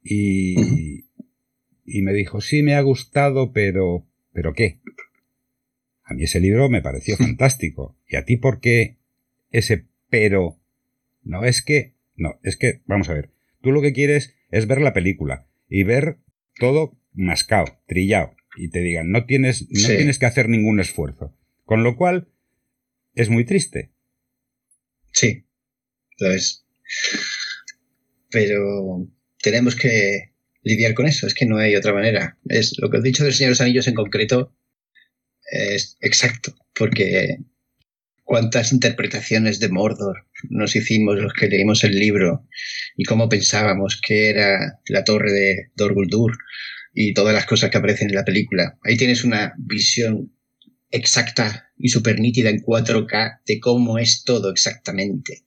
[0.08, 1.06] y,
[1.84, 4.80] y me dijo, sí, me ha gustado, pero, pero ¿qué?
[6.04, 7.98] A mí ese libro me pareció fantástico.
[8.08, 8.98] ¿Y a ti por qué
[9.50, 10.60] ese pero?
[11.24, 14.80] No es que, no, es que, vamos a ver, tú lo que quieres es ver
[14.80, 16.20] la película y ver
[16.60, 19.96] todo mascado, trillado, y te digan, no tienes, no sí.
[19.96, 21.36] tienes que hacer ningún esfuerzo.
[21.64, 22.28] Con lo cual,
[23.16, 23.90] es muy triste.
[25.12, 25.46] Sí,
[26.20, 26.64] lo es.
[28.30, 29.08] Pero
[29.46, 30.32] tenemos que
[30.64, 32.36] lidiar con eso, es que no hay otra manera.
[32.50, 34.56] Es lo que has dicho del Señor de los Anillos en concreto
[35.52, 37.38] es exacto, porque
[38.24, 42.48] cuántas interpretaciones de Mordor nos hicimos los que leímos el libro
[42.98, 46.36] y cómo pensábamos que era la torre de Dor Guldur
[46.96, 48.80] y todas las cosas que aparecen en la película.
[48.84, 50.34] Ahí tienes una visión
[50.90, 55.44] exacta y súper nítida en 4K de cómo es todo exactamente.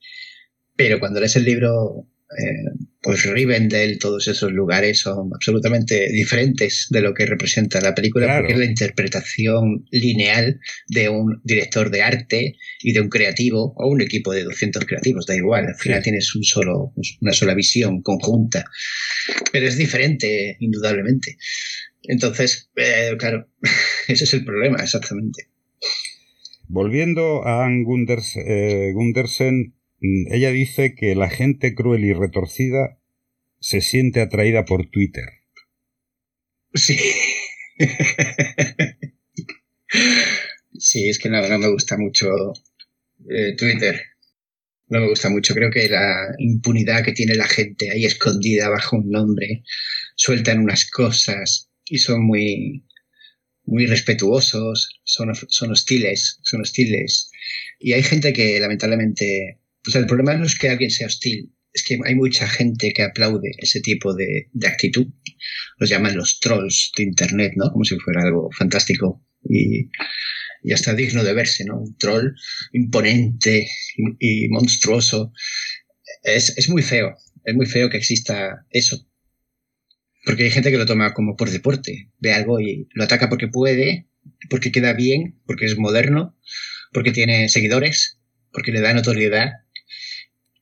[0.77, 7.01] Pero cuando lees el libro eh, pues Rivendell, todos esos lugares son absolutamente diferentes de
[7.01, 8.41] lo que representa la película, claro.
[8.41, 13.89] porque es la interpretación lineal de un director de arte y de un creativo o
[13.89, 16.05] un equipo de 200 creativos, da igual, al final sí.
[16.05, 18.65] tienes un solo, una sola visión conjunta,
[19.53, 21.37] pero es diferente, indudablemente.
[22.03, 23.49] Entonces, eh, claro,
[24.09, 25.51] ese es el problema, exactamente.
[26.67, 32.99] Volviendo a Anne Gunders, eh, Gundersen, Mm, ella dice que la gente cruel y retorcida
[33.61, 35.25] se siente atraída por Twitter.
[36.75, 36.99] Sí.
[40.79, 42.29] sí, es que no, no me gusta mucho
[43.29, 44.01] eh, Twitter.
[44.89, 45.55] No me gusta mucho.
[45.55, 49.65] Creo que la impunidad que tiene la gente ahí escondida bajo un nombre,
[50.15, 52.85] sueltan unas cosas y son muy,
[53.65, 57.31] muy respetuosos, son, son hostiles, son hostiles.
[57.79, 61.83] Y hay gente que lamentablemente o el problema no es que alguien sea hostil, es
[61.83, 65.07] que hay mucha gente que aplaude ese tipo de, actitud.
[65.79, 67.71] Los llaman los trolls de Internet, ¿no?
[67.71, 69.91] Como si fuera algo fantástico y,
[70.63, 71.81] y hasta digno de verse, ¿no?
[71.81, 72.35] Un troll
[72.73, 75.33] imponente y, y monstruoso.
[76.23, 79.07] Es, es muy feo, es muy feo que exista eso.
[80.25, 83.49] Porque hay gente que lo toma como por deporte, ve algo y lo ataca porque
[83.49, 84.09] puede
[84.51, 86.37] porque queda bien, porque es moderno,
[86.93, 88.19] porque tiene seguidores,
[88.53, 89.53] porque le da notoriedad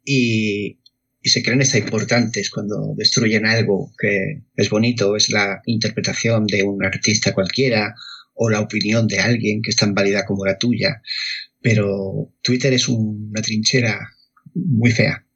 [0.06, 0.78] y,
[1.20, 6.62] y se creen estar importantes cuando destruyen algo que es bonito, es la interpretación de
[6.62, 7.94] un artista cualquiera
[8.34, 11.02] o la opinión de alguien que es tan válida como la tuya.
[11.60, 13.98] Pero Twitter es una trinchera
[14.54, 15.26] muy fea.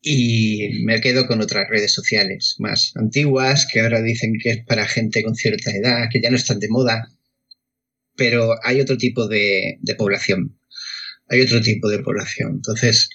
[0.00, 4.86] Y me quedo con otras redes sociales más antiguas que ahora dicen que es para
[4.86, 7.10] gente con cierta edad, que ya no están de moda.
[8.16, 10.58] Pero hay otro tipo de, población.
[11.28, 12.56] Hay otro tipo de población.
[12.56, 13.08] Entonces,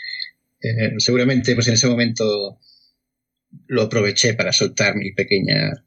[0.61, 2.59] eh, seguramente pues en ese momento
[3.67, 5.85] lo aproveché para soltar mi pequeña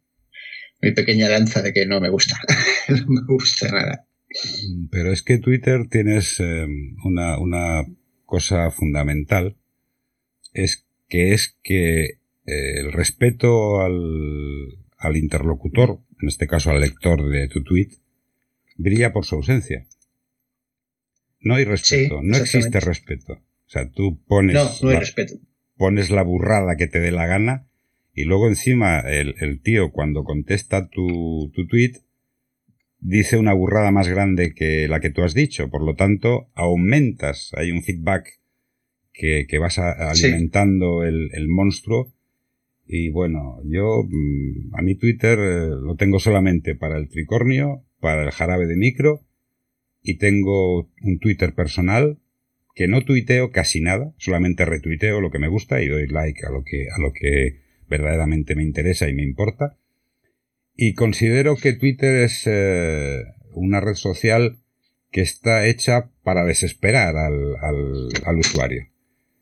[0.81, 2.37] mi pequeña danza de que no me gusta.
[2.89, 4.07] no me gusta nada.
[4.91, 6.67] Pero es que Twitter tienes eh,
[7.05, 7.85] una, una,
[8.25, 9.59] cosa fundamental,
[10.55, 12.05] es que es que
[12.47, 17.91] eh, el respeto al, al interlocutor, en este caso al lector de tu tweet,
[18.77, 19.87] brilla por su ausencia.
[21.41, 23.39] No hay respeto, no existe respeto.
[23.73, 25.37] O sea, tú pones, no, no hay respeto.
[25.79, 27.67] pones la burrada que te dé la gana
[28.13, 31.93] y luego encima el, el tío cuando contesta tu, tu tweet
[32.99, 35.71] dice una burrada más grande que la que tú has dicho.
[35.71, 38.41] Por lo tanto, aumentas, hay un feedback
[39.15, 42.13] que, que vas alimentando el, el, monstruo.
[42.87, 48.23] Y bueno, yo, mm, a mi Twitter eh, lo tengo solamente para el tricornio, para
[48.23, 49.23] el jarabe de micro,
[50.03, 52.19] y tengo un Twitter personal
[52.75, 56.51] que no tuiteo casi nada, solamente retuiteo lo que me gusta y doy like a
[56.51, 59.77] lo que, a lo que verdaderamente me interesa y me importa.
[60.75, 63.23] Y considero que Twitter es eh,
[63.53, 64.59] una red social
[65.11, 67.57] que está hecha para desesperar al,
[68.25, 68.89] al, usuario.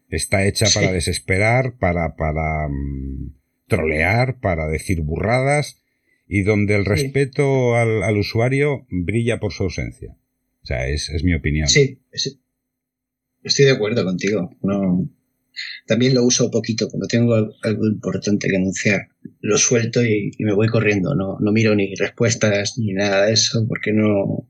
[0.08, 3.36] Está hecha para desesperar, para, para mm,
[3.68, 5.80] trolear, para decir burradas
[6.26, 10.16] y donde el respeto al, al, usuario brilla por su ausencia.
[10.62, 11.68] O sea, es, es mi opinión.
[11.68, 12.00] Sí,
[13.42, 14.50] estoy de acuerdo contigo.
[14.62, 15.08] No,
[15.86, 19.08] también lo uso poquito, cuando tengo algo importante que anunciar,
[19.40, 23.66] lo suelto y, me voy corriendo, no, no, miro ni respuestas ni nada de eso,
[23.68, 24.48] porque no...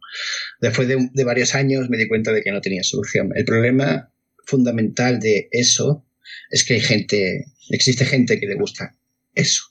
[0.61, 3.31] Después de, varios años me di cuenta de que no tenía solución.
[3.35, 4.13] El problema
[4.45, 6.07] fundamental de eso
[6.51, 8.97] es que hay gente, existe gente que le gusta
[9.35, 9.65] eso.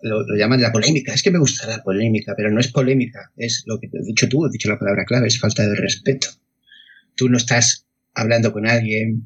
[0.00, 1.12] Lo, llaman la polémica.
[1.12, 4.28] Es que me gusta la polémica, pero no es polémica, es lo que has dicho
[4.28, 6.28] tú, has dicho la palabra clave, es falta de respeto.
[7.16, 9.24] Tú no estás hablando con alguien,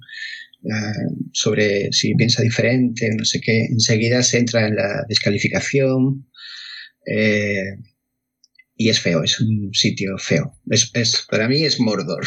[1.33, 6.29] sobre si piensa diferente, no sé qué, enseguida se entra en la descalificación
[7.07, 7.79] eh,
[8.77, 10.59] y es feo, es un sitio feo.
[10.71, 12.25] Es, es, para mí es Mordor.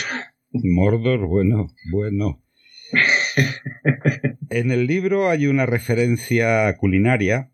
[0.52, 2.44] Mordor, bueno, bueno.
[4.50, 7.52] en el libro hay una referencia culinaria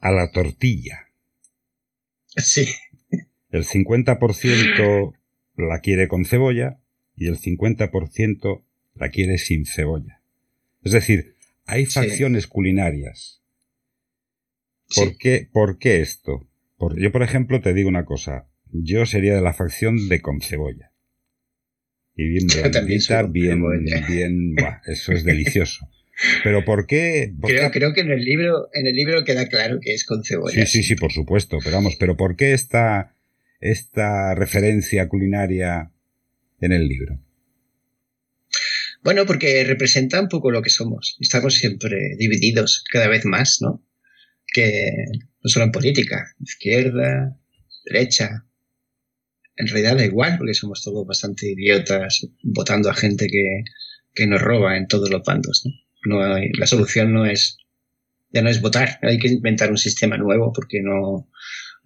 [0.00, 1.08] a la tortilla.
[2.36, 2.68] Sí.
[3.50, 5.12] El 50%
[5.56, 6.79] la quiere con cebolla
[7.20, 8.64] y el 50%
[8.94, 10.22] la quiere sin cebolla.
[10.82, 11.36] Es decir,
[11.66, 13.42] hay facciones culinarias.
[14.96, 16.48] ¿Por, qué, ¿Por qué esto?
[16.96, 18.48] yo, por ejemplo, te digo una cosa.
[18.72, 20.92] Yo sería de la facción de con cebolla.
[22.16, 23.62] Y bien blandita, bien,
[24.08, 24.56] bien,
[24.86, 25.90] eso es delicioso.
[26.42, 27.34] Pero ¿por qué?
[27.42, 30.64] creo, creo, que en el libro, en el libro queda claro que es con cebolla.
[30.64, 31.58] Sí, sí, sí, por supuesto.
[31.62, 33.14] Pero vamos, pero ¿por qué esta,
[33.60, 35.92] esta referencia culinaria
[36.60, 37.18] en el libro?
[39.02, 41.16] Bueno, porque representa un poco lo que somos.
[41.20, 43.82] Estamos siempre divididos cada vez más, ¿no?
[44.52, 44.92] Que
[45.42, 47.38] no solo en política, izquierda,
[47.84, 48.46] derecha.
[49.56, 53.64] En realidad da igual, porque somos todos bastante idiotas votando a gente que,
[54.14, 55.72] que nos roba en todos los bandos, ¿no?
[56.04, 57.58] no hay, la solución no es
[58.32, 61.28] ya no es votar, hay que inventar un sistema nuevo porque no,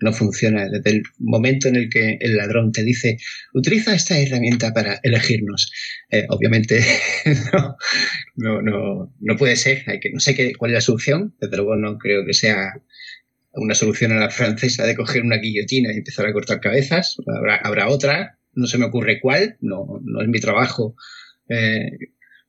[0.05, 0.68] no funciona.
[0.68, 3.16] Desde el momento en el que el ladrón te dice,
[3.55, 5.72] utiliza esta herramienta para elegirnos,
[6.10, 6.85] eh, obviamente
[7.52, 7.76] no,
[8.36, 9.82] no, no, no, puede ser.
[9.86, 12.74] Hay que, no sé qué, cuál es la solución, desde luego no creo que sea
[13.52, 17.16] una solución a la francesa de coger una guillotina y empezar a cortar cabezas.
[17.26, 20.94] Habrá, habrá otra, no se me ocurre cuál, no, no es mi trabajo.
[21.48, 21.90] Eh,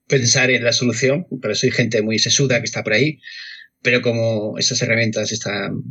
[0.08, 3.20] pensar en la solución, pero soy gente muy sesuda que está por ahí,
[3.82, 5.84] pero como esas herramientas están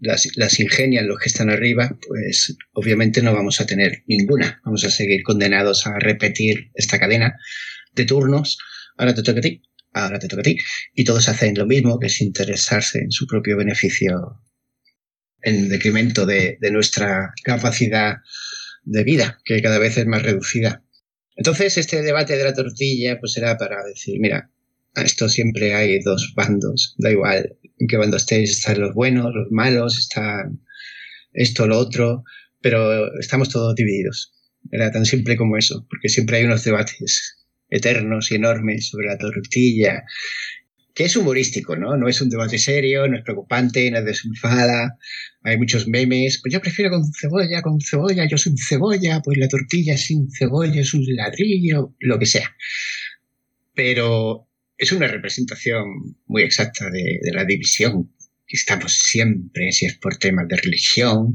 [0.00, 4.60] las, las ingenian los que están arriba, pues obviamente no vamos a tener ninguna.
[4.64, 7.38] Vamos a seguir condenados a repetir esta cadena
[7.94, 8.58] de turnos.
[8.96, 9.62] Ahora te toca a ti,
[9.92, 10.58] ahora te toca a ti.
[10.94, 14.42] Y todos hacen lo mismo, que es interesarse en su propio beneficio
[15.42, 18.16] en decremento de, de nuestra capacidad
[18.82, 20.82] de vida, que cada vez es más reducida.
[21.36, 24.50] Entonces, este debate de la tortilla, pues era para decir, mira,
[24.96, 29.98] esto siempre hay dos bandos, da igual en qué estéis, están los buenos, los malos,
[29.98, 30.60] están
[31.32, 32.24] esto, lo otro,
[32.60, 34.32] pero estamos todos divididos.
[34.70, 37.36] Era tan simple como eso, porque siempre hay unos debates
[37.70, 40.04] eternos y enormes sobre la tortilla,
[40.94, 41.96] que es humorístico, ¿no?
[41.96, 44.98] No es un debate serio, no es preocupante, no es desenfada,
[45.42, 49.46] hay muchos memes, pues yo prefiero con cebolla, con cebolla, yo soy cebolla, pues la
[49.48, 52.52] tortilla sin cebolla es un ladrillo, lo que sea.
[53.74, 54.47] Pero
[54.78, 58.10] es una representación muy exacta de, la división.
[58.46, 61.34] Que estamos siempre, si es por temas de religión,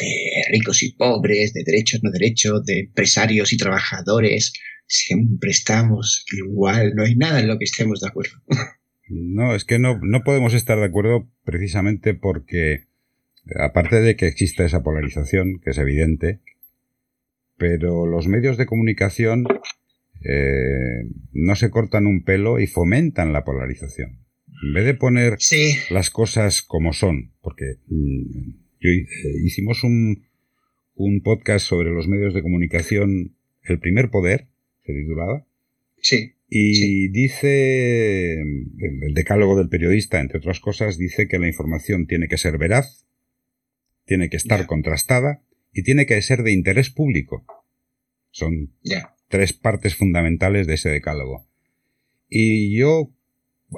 [0.00, 4.52] de ricos y pobres, de derechos, no derechos, de empresarios y trabajadores,
[4.86, 8.32] siempre estamos igual, no hay nada en lo que estemos de acuerdo.
[9.08, 12.86] No, es que no, no podemos estar de acuerdo precisamente porque,
[13.58, 16.40] aparte de que exista esa polarización, que es evidente,
[17.56, 19.44] pero los medios de comunicación
[20.22, 24.18] eh, no se cortan un pelo y fomentan la polarización.
[24.62, 25.38] En vez de poner
[25.90, 28.50] las cosas como son, porque mm,
[28.82, 29.06] eh,
[29.44, 30.24] hicimos un,
[30.94, 34.48] un podcast sobre los medios de comunicación, El primer poder,
[34.84, 35.46] se titulaba.
[35.98, 36.32] Sí.
[36.48, 42.38] Y dice, el, decálogo del periodista, entre otras cosas, dice que la información tiene que
[42.38, 43.06] ser veraz,
[44.04, 45.42] tiene que estar contrastada
[45.72, 47.46] y tiene que ser de interés público.
[48.30, 48.72] Son
[49.30, 51.46] tres partes fundamentales de ese decálogo.
[52.28, 53.10] Y yo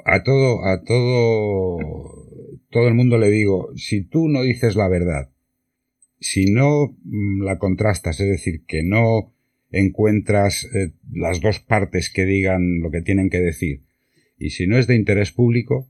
[0.03, 1.77] a todo, a todo,
[2.69, 5.29] todo el mundo le digo, si tú no dices la verdad,
[6.19, 9.31] si no mm, la contrastas, es decir, que no
[9.71, 13.83] encuentras eh, las dos partes que digan lo que tienen que decir.
[14.39, 15.87] Y si no es de interés público,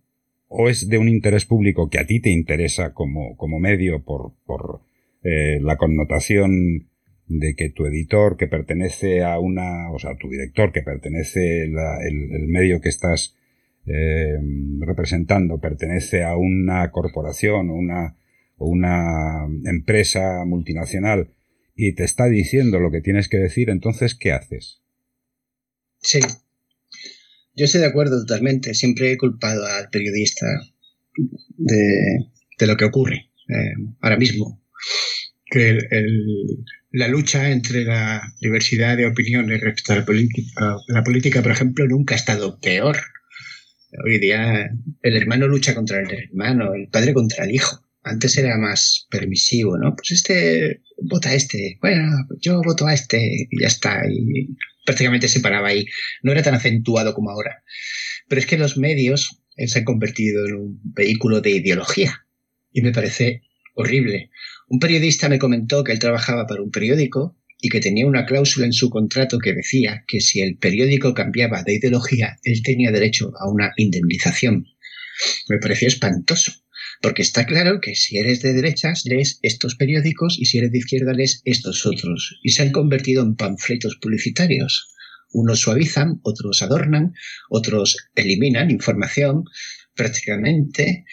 [0.48, 4.34] o es de un interés público que a ti te interesa como, como medio por,
[4.46, 4.82] por
[5.24, 6.90] eh, la connotación
[7.40, 11.98] de que tu editor que pertenece a una, o sea, tu director que pertenece la,
[12.06, 13.36] el, medio que estás
[13.86, 14.38] eh,
[14.80, 18.16] representando pertenece a una corporación o una,
[18.58, 21.30] una empresa multinacional
[21.76, 24.82] y te está diciendo lo que tienes que decir, entonces, ¿qué haces?
[26.02, 26.20] Sí.
[27.56, 28.74] Yo estoy de acuerdo totalmente.
[28.74, 30.46] Siempre he culpado al periodista
[31.58, 34.62] de, lo que ocurre eh, ahora mismo.
[35.46, 35.78] Que
[36.94, 41.88] la lucha entre la diversidad de opiniones respecto a la, política, la política, por ejemplo,
[41.88, 42.98] nunca ha estado peor.
[44.06, 44.70] Hoy día
[45.02, 47.84] el hermano lucha contra el hermano, el padre contra el hijo.
[48.04, 49.96] Antes era más permisivo, ¿no?
[49.96, 54.04] Pues este vota a este, bueno, yo voto a este y ya está.
[54.08, 54.56] Y
[54.86, 55.88] prácticamente se paraba ahí.
[56.22, 57.64] No era tan acentuado como ahora.
[58.28, 62.28] Pero es que los medios se han convertido en un vehículo de ideología.
[62.72, 63.42] Y me parece
[63.74, 64.30] horrible.
[64.74, 68.66] Un periodista me comentó que él trabajaba para un periódico y que tenía una cláusula
[68.66, 73.34] en su contrato que decía que si el periódico cambiaba de ideología, él tenía derecho
[73.40, 74.66] a una indemnización.
[75.48, 76.54] Me pareció espantoso.
[77.04, 80.80] Porque está claro que si eres de derechas lees estos periódicos y si eres de
[80.80, 82.40] izquierda lees estos otros.
[82.42, 84.90] Y se han convertido en panfletos publicitarios.
[85.34, 87.14] Unos suavizan, otros adornan,
[87.52, 89.44] otros eliminan información
[89.94, 91.06] prácticamente.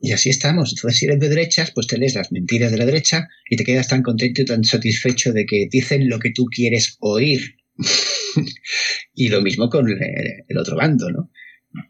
[0.00, 0.72] Y así estamos.
[0.72, 3.64] Entonces, si eres de derechas, pues te lees las mentiras de la derecha y te
[3.64, 7.56] quedas tan contento y tan satisfecho de que dicen lo que tú quieres oír.
[9.14, 11.30] y lo mismo con el otro bando, ¿no?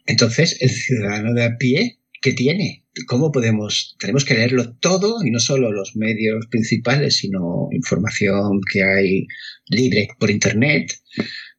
[0.06, 2.84] Entonces, el ciudadano de a pie, ¿qué tiene?
[3.06, 3.96] ¿Cómo podemos?
[3.98, 9.26] Tenemos que leerlo todo y no solo los medios principales, sino información que hay
[9.68, 10.92] libre por Internet.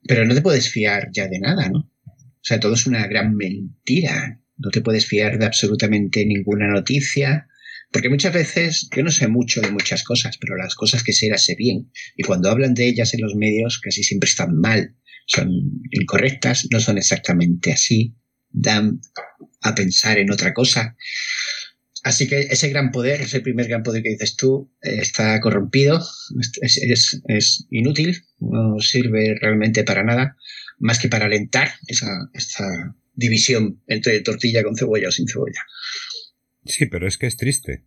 [0.07, 1.79] Pero no te puedes fiar ya de nada, ¿no?
[2.09, 4.39] O sea, todo es una gran mentira.
[4.57, 7.47] No te puedes fiar de absolutamente ninguna noticia.
[7.91, 11.29] Porque muchas veces, yo no sé mucho de muchas cosas, pero las cosas que sé
[11.29, 11.91] las sé bien.
[12.15, 14.95] Y cuando hablan de ellas en los medios, casi siempre están mal.
[15.27, 15.49] Son
[15.91, 18.15] incorrectas, no son exactamente así
[18.53, 19.01] dan
[19.61, 20.95] a pensar en otra cosa.
[22.03, 26.05] Así que ese gran poder, ese primer gran poder que dices tú, eh, está corrompido,
[26.61, 30.37] es, inútil, no sirve realmente para nada,
[30.79, 35.61] más que para alentar esa división entre tortilla con cebolla o sin cebolla.
[36.65, 37.85] Sí, pero es que es triste,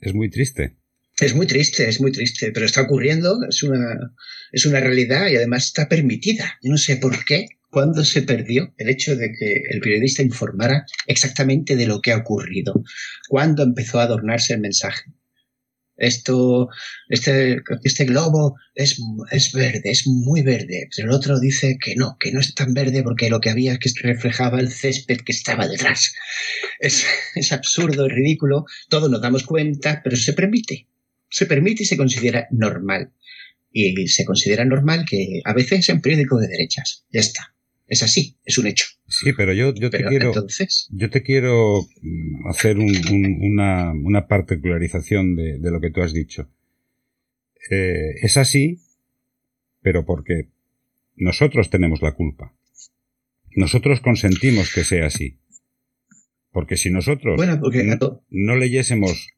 [0.00, 0.76] es muy triste.
[1.20, 4.12] Es muy triste, es muy triste, pero está ocurriendo, es una,
[4.50, 6.58] es una realidad y además está permitida.
[6.60, 10.86] Yo no sé por qué, cuándo se perdió el hecho de que el periodista informara
[11.06, 12.82] exactamente de lo que ha ocurrido,
[13.28, 15.04] cuándo empezó a adornarse el mensaje.
[15.96, 16.68] Esto,
[17.08, 19.00] este, este globo es,
[19.30, 22.74] es verde, es muy verde, pero el otro dice que no, que no es tan
[22.74, 26.14] verde porque lo que había es que reflejaba el césped que estaba detrás.
[26.80, 27.04] Es,
[27.34, 30.88] es absurdo, es ridículo, todos nos damos cuenta, pero se permite,
[31.30, 33.12] se permite y se considera normal.
[33.76, 37.53] Y se considera normal que a veces sea un periódico de derechas, ya está
[37.94, 38.86] es así, es un hecho.
[39.08, 40.26] Sí, pero yo, yo te quiero.
[40.26, 40.88] Entonces...
[40.92, 46.48] Yo te quiero mm, hacer una, una, particularización de, lo que tú has dicho.
[47.70, 48.80] Eh, es así,
[49.82, 50.48] pero porque
[51.16, 52.54] nosotros tenemos la culpa.
[53.56, 55.38] Nosotros consentimos que sea así.
[56.52, 57.40] Porque si nosotros
[58.30, 59.28] no, leyésemos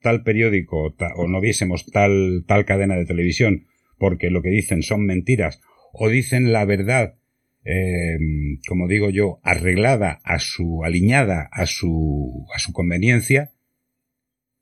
[0.00, 3.66] tal periódico o no viésemos tal, tal cadena de televisión
[3.98, 5.60] porque lo que dicen son mentiras
[5.92, 7.14] o dicen la verdad,
[7.64, 8.18] eh,
[8.66, 13.52] como digo yo, arreglada a su, aliñada a su, a su conveniencia,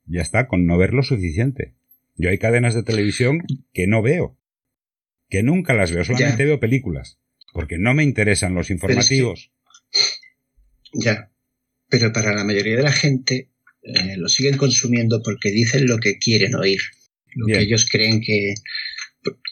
[0.06, 1.74] ya está, con no ver lo suficiente.
[2.16, 4.36] Yo hay cadenas de televisión que no veo,
[5.28, 7.18] que nunca las veo, solamente veo películas,
[7.52, 9.52] porque no me interesan los informativos.
[10.92, 11.30] Ya,
[11.88, 13.48] pero para la mayoría de la gente
[13.82, 16.80] eh, lo siguen consumiendo porque dicen lo que quieren oír,
[17.34, 18.54] lo que ellos creen que,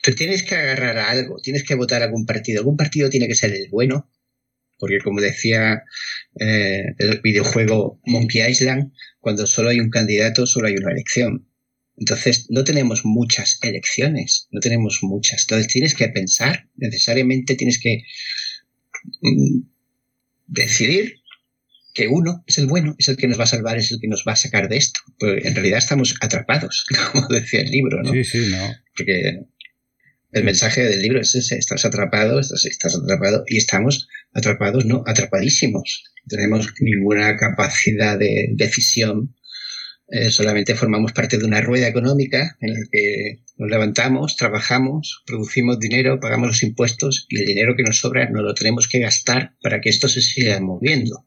[0.03, 2.61] te tienes que agarrar a algo, tienes que votar a algún partido.
[2.61, 4.11] Algún partido tiene que ser el bueno,
[4.79, 5.83] porque como decía
[6.41, 11.49] eh, el videojuego Monkey Island, cuando solo hay un candidato, solo hay una elección.
[11.97, 15.43] Entonces, no tenemos muchas elecciones, no tenemos muchas.
[15.43, 18.03] Entonces, tienes que pensar, necesariamente tienes que
[19.21, 19.63] mm,
[20.47, 21.17] decidir
[21.93, 24.07] que uno es el bueno, es el que nos va a salvar, es el que
[24.07, 25.01] nos va a sacar de esto.
[25.19, 28.13] Pues en realidad estamos atrapados, como decía el libro, ¿no?
[28.13, 28.73] Sí, sí, no.
[28.97, 29.41] Porque
[30.33, 36.05] el mensaje del libro es ese, estás atrapado, estás, atrapado y estamos atrapados, no, atrapadísimos.
[36.25, 39.35] No tenemos ninguna capacidad de decisión,
[40.11, 45.79] eh, solamente formamos parte de una rueda económica en la que nos levantamos, trabajamos, producimos
[45.79, 49.55] dinero, pagamos los impuestos y el dinero que nos sobra no lo tenemos que gastar
[49.61, 51.27] para que esto se siga moviendo.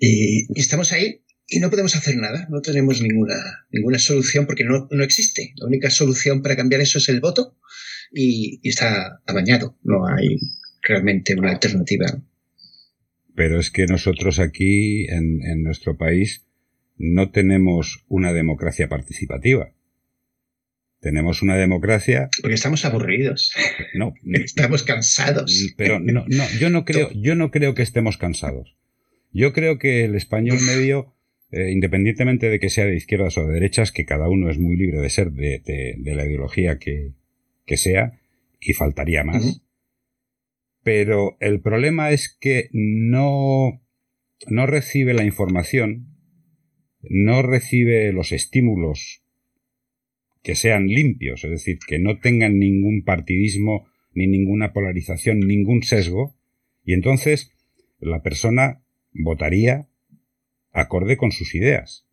[0.00, 4.86] Y, estamos ahí y no podemos hacer nada, no tenemos ninguna, ninguna solución porque no,
[4.90, 5.54] no existe.
[5.56, 7.56] La única solución para cambiar eso es el voto
[8.12, 10.38] y, está amañado, no hay
[10.82, 12.06] realmente una alternativa.
[13.34, 16.44] Pero es que nosotros aquí, en, en nuestro país,
[16.98, 19.72] no tenemos una democracia participativa.
[21.00, 22.28] Tenemos una democracia.
[22.42, 23.54] Porque estamos aburridos.
[23.94, 24.12] No.
[24.34, 25.72] estamos cansados.
[25.76, 28.76] Pero no, no, yo no creo, yo no creo que estemos cansados.
[29.32, 31.14] Yo creo que el español medio
[31.50, 34.76] eh, independientemente de que sea de izquierdas o de derechas, que cada uno es muy
[34.76, 37.14] libre de ser de, la ideología que,
[37.76, 38.20] sea,
[38.60, 39.62] y faltaría más.
[40.82, 43.80] Pero el problema es que no,
[44.46, 46.08] no recibe la información,
[47.00, 49.22] no recibe los estímulos
[50.42, 56.36] que sean limpios, es decir, que no tengan ningún partidismo, ni ninguna polarización, ningún sesgo,
[56.84, 57.52] y entonces
[58.00, 59.87] la persona votaría
[60.72, 62.06] acorde con sus ideas.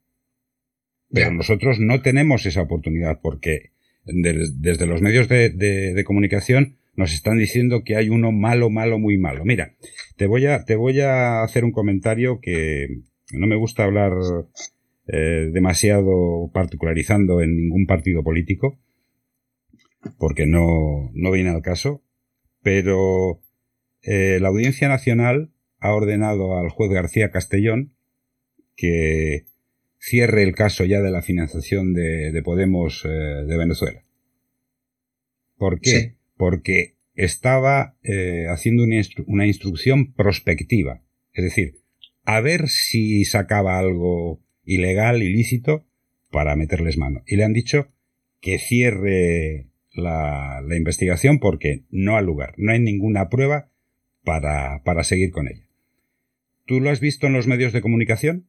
[1.11, 3.71] Pero nosotros no tenemos esa oportunidad porque
[4.05, 9.43] desde los medios de, comunicación nos están diciendo que hay uno malo, malo, muy malo.
[9.45, 9.75] Mira,
[10.15, 13.01] te voy a, te voy a hacer un comentario que
[13.31, 14.13] no me gusta hablar
[15.07, 18.79] eh, demasiado particularizando en ningún partido político,
[20.17, 22.03] porque no, no viene al caso,
[22.61, 23.41] pero
[24.01, 27.94] eh, la Audiencia Nacional ha ordenado al juez García Castellón
[28.75, 29.45] que
[29.97, 34.03] cierre el caso ya de la financiación de, Podemos eh, de Venezuela.
[35.57, 36.15] ¿Por qué?
[36.37, 41.01] Porque estaba eh, haciendo una, instrucción prospectiva,
[41.33, 41.79] es decir,
[42.23, 45.85] a ver si sacaba algo ilegal, ilícito,
[46.29, 47.23] para meterles mano.
[47.25, 47.87] Y le han dicho
[48.41, 53.71] que cierre la, investigación porque no ha lugar, no hay ninguna prueba
[54.23, 55.65] para, para seguir con ella.
[56.65, 58.47] ¿Tú lo has visto en los medios de comunicación?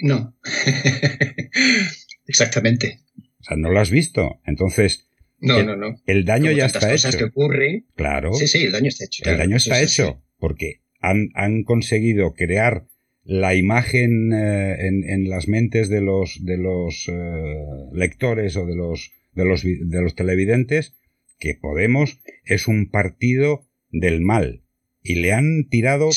[0.00, 0.36] No.
[2.26, 3.00] Exactamente.
[3.40, 4.40] O sea, no lo has visto.
[4.46, 5.08] Entonces.
[5.38, 5.96] No, el, no, no.
[6.06, 7.86] El daño ya está cosas que ocurren.
[7.96, 8.32] Claro.
[8.34, 9.28] Sí, sí, el daño está hecho.
[9.28, 10.22] El daño está hecho.
[10.38, 12.86] Porque han, han, conseguido crear
[13.24, 18.76] la imagen eh, en, en, las mentes de los, de los eh, lectores o de
[18.76, 20.94] los, de, los, de los televidentes
[21.38, 24.62] que Podemos es un partido del mal.
[25.02, 26.10] Y le han tirado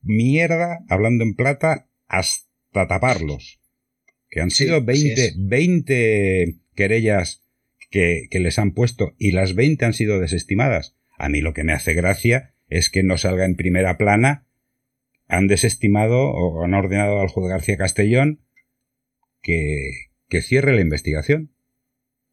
[0.00, 3.60] mierda, hablando en plata, hasta para taparlos.
[4.28, 7.42] Que han sido 20, 20 querellas
[7.90, 10.96] que, que, les han puesto y las 20 han sido desestimadas.
[11.18, 14.46] A mí lo que me hace gracia es que no salga en primera plana.
[15.26, 18.40] Han desestimado o han ordenado al juez García Castellón
[19.42, 21.52] que, que cierre la investigación.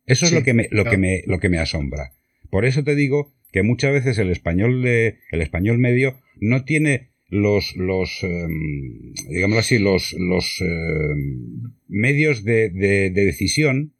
[0.06, 2.14] Eso es lo que me, lo que me, lo que me asombra.
[2.50, 7.12] Por eso te digo que muchas veces el español de, el español medio no tiene
[7.30, 13.94] los, los em, digámoslo así, los, los em, medios de, de, decisión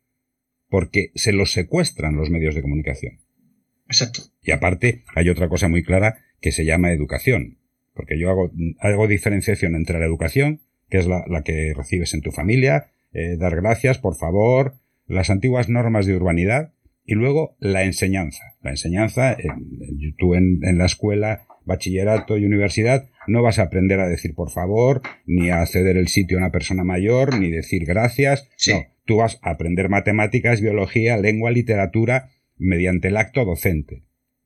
[0.70, 3.20] porque se los secuestran los medios de comunicación.
[3.88, 4.22] Exacto.
[4.42, 7.58] Y aparte, hay otra cosa muy clara que se llama educación.
[7.94, 12.32] Porque yo hago, hago diferenciación entre la educación, que es la, que recibes en tu
[12.32, 14.76] familia, eh, dar gracias, por favor,
[15.08, 16.74] las antiguas normas de urbanidad,
[17.06, 18.44] y luego la enseñanza.
[18.62, 24.08] La enseñanza, en, tú en, la escuela, bachillerato y universidad, no vas a aprender a
[24.08, 28.50] decir por favor, ni a ceder el sitio a una persona mayor, ni decir gracias.
[28.68, 34.04] No, tú vas a aprender matemáticas, biología, lengua, literatura, mediante el acto docente.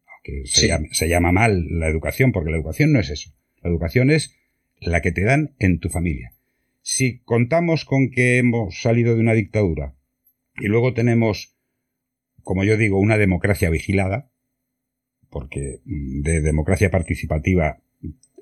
[0.07, 0.43] Aunque
[0.91, 3.31] se llama mal la educación, porque la educación no es eso.
[3.61, 4.35] La educación es
[4.79, 6.33] la que te dan en tu familia.
[6.81, 9.95] Si contamos con que hemos salido de una dictadura
[10.59, 11.55] y luego tenemos,
[12.41, 14.30] como yo digo, una democracia vigilada,
[15.31, 17.79] porque mm, de democracia participativa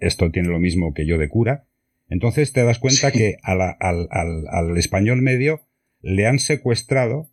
[0.01, 1.65] esto tiene lo mismo que yo de cura,
[2.09, 5.61] entonces te das cuenta que al, al, español medio
[6.01, 7.29] le han secuestrado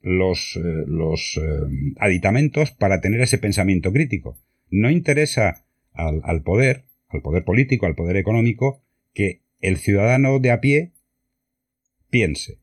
[0.00, 4.38] los, eh, los eh, aditamentos para tener ese pensamiento crítico.
[4.70, 10.60] No interesa al, poder al poder político, al poder económico, que el ciudadano de a
[10.60, 10.92] pie
[12.10, 12.58] piense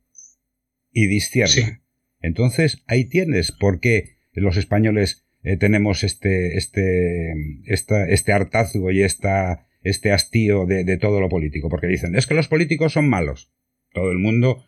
[0.91, 1.81] y discierna.
[2.21, 7.33] Entonces, ahí tienes por qué los españoles eh, tenemos este, este,
[7.65, 12.35] este hartazgo y esta, este hastío de, de, todo lo político, porque dicen, es que
[12.35, 13.51] los políticos son malos.
[13.93, 14.65] Todo el mundo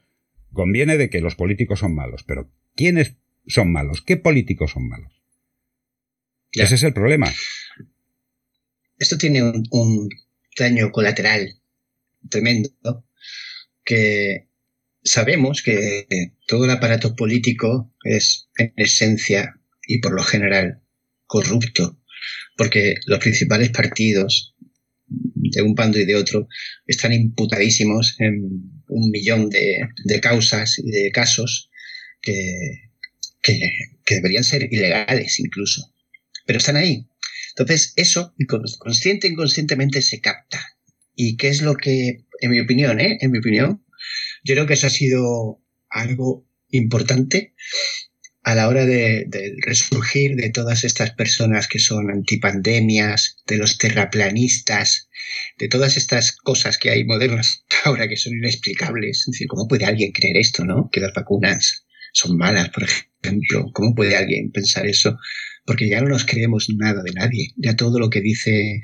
[0.51, 3.17] conviene de que los políticos son malos, pero ¿quiénes
[3.47, 4.01] son malos?
[4.01, 5.23] ¿Qué políticos son malos?
[6.51, 7.31] Ese es el problema.
[8.97, 10.09] Esto tiene un,
[10.57, 11.59] daño colateral
[12.29, 12.69] tremendo
[13.83, 14.47] que
[15.03, 16.05] sabemos que
[16.47, 20.81] todo el aparato político es en esencia y por lo general
[21.25, 21.99] corrupto,
[22.57, 24.55] porque los principales partidos
[25.05, 26.47] de un bando y de otro
[26.87, 28.43] están imputadísimos en
[28.87, 31.69] un millón de, causas y de casos
[32.21, 32.33] que,
[33.41, 35.93] que deberían ser ilegales incluso,
[36.45, 37.07] pero están ahí
[37.55, 38.33] entonces, eso,
[38.79, 40.59] consciente e inconscientemente, se capta.
[41.15, 43.17] ¿Y qué es lo que, en mi opinión, ¿eh?
[43.21, 43.85] en mi opinión,
[44.43, 47.53] yo creo que eso ha sido algo importante
[48.43, 49.25] a la hora de,
[49.65, 55.09] resurgir de todas estas personas que son antipandemias, de los terraplanistas,
[55.57, 59.19] de todas estas cosas que hay modernas ahora que son inexplicables.
[59.19, 60.89] Es decir, ¿cómo puede alguien creer esto, no?
[60.91, 63.71] Que las vacunas son malas, por ejemplo.
[63.73, 65.17] ¿Cómo puede alguien pensar eso?
[65.65, 67.53] porque ya no nos creemos nada de nadie.
[67.57, 68.83] Ya todo lo que dice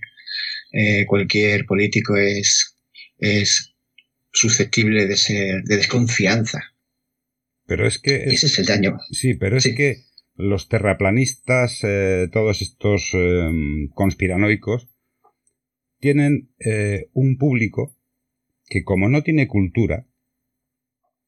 [0.72, 2.76] eh, cualquier político es,
[3.18, 3.74] es
[4.32, 6.74] susceptible de ser de desconfianza.
[7.70, 8.24] Pero es que...
[8.26, 8.98] ese es el daño.
[9.12, 10.04] Sí, pero es que
[10.36, 13.50] los terraplanistas, eh, todos estos eh,
[13.94, 14.90] conspiranoicos,
[16.00, 16.50] tienen
[17.14, 17.98] un público
[18.70, 20.08] que como no tiene cultura,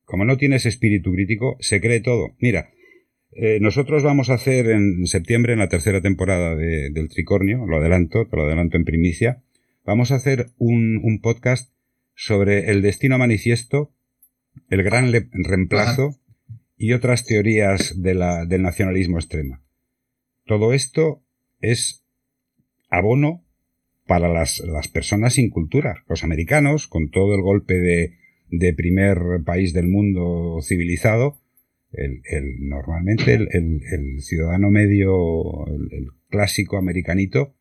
[0.05, 2.35] como no tiene ese espíritu crítico, se cree todo.
[2.39, 2.69] Mira,
[3.33, 8.27] eh, nosotros vamos a hacer en septiembre, en la tercera temporada del Tricornio, lo adelanto,
[8.27, 9.41] te lo adelanto en primicia,
[9.85, 11.73] vamos a hacer un, podcast
[12.13, 13.93] sobre el destino manifiesto,
[14.69, 16.19] el gran reemplazo
[16.81, 19.59] y otras teorías de la, del nacionalismo extremo.
[20.47, 21.23] Todo esto
[21.59, 22.03] es
[22.89, 23.45] abono
[24.07, 28.17] para las, las, personas sin cultura, los americanos, con todo el golpe de,
[28.49, 31.39] de primer país del mundo civilizado,
[31.91, 37.53] el, el, normalmente el, el, ciudadano medio, el, clásico americanito,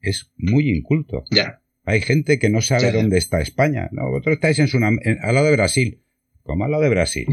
[0.00, 1.24] es muy inculto.
[1.30, 1.60] Ya.
[1.84, 3.90] Hay gente que no sabe dónde está España.
[3.92, 4.08] ¿no?
[4.08, 6.02] Vosotros estáis en, su al lado de Brasil.
[6.42, 7.26] ¿Cómo al lado de Brasil?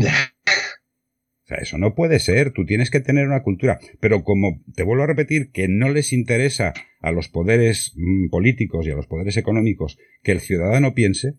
[1.50, 2.52] Sea, eso no puede ser.
[2.52, 3.80] Tú tienes que tener una cultura.
[4.00, 8.88] Pero como te vuelvo a repetir que no les interesa a los poderes mm, políticos
[8.88, 11.36] y a los poderes económicos que el ciudadano piense,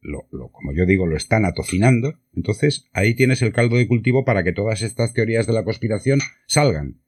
[0.00, 4.44] lo, como yo digo, lo están atocinando, entonces ahí tienes el caldo de cultivo para
[4.44, 7.00] que todas estas teorías de la conspiración salgan.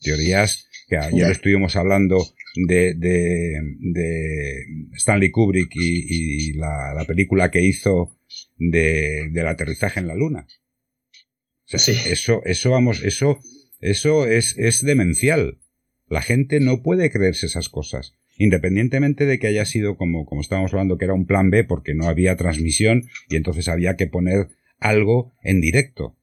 [0.00, 2.18] Teorías que ayer estuvimos hablando
[2.66, 8.18] de, de, Stanley Kubrick y, la, película que hizo
[8.58, 10.46] de, del aterrizaje en la luna.
[11.74, 13.38] Eso, eso, vamos, eso,
[13.80, 15.58] eso es, es demencial.
[16.08, 20.72] La gente no puede creerse esas cosas independientemente de que haya sido como, como estábamos
[20.72, 24.48] hablando, que era un plan B porque no había transmisión y entonces había que poner
[24.78, 26.16] algo en directo.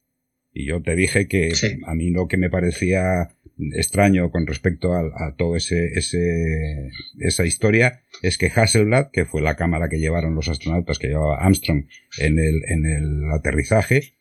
[0.52, 1.52] Y yo te dije que
[1.86, 3.30] a mí lo que me parecía
[3.74, 6.90] extraño con respecto a, a todo ese, ese,
[7.20, 11.44] esa historia es que Hasselblad, que fue la cámara que llevaron los astronautas que llevaba
[11.44, 11.86] Armstrong
[12.18, 14.14] en el, en el aterrizaje,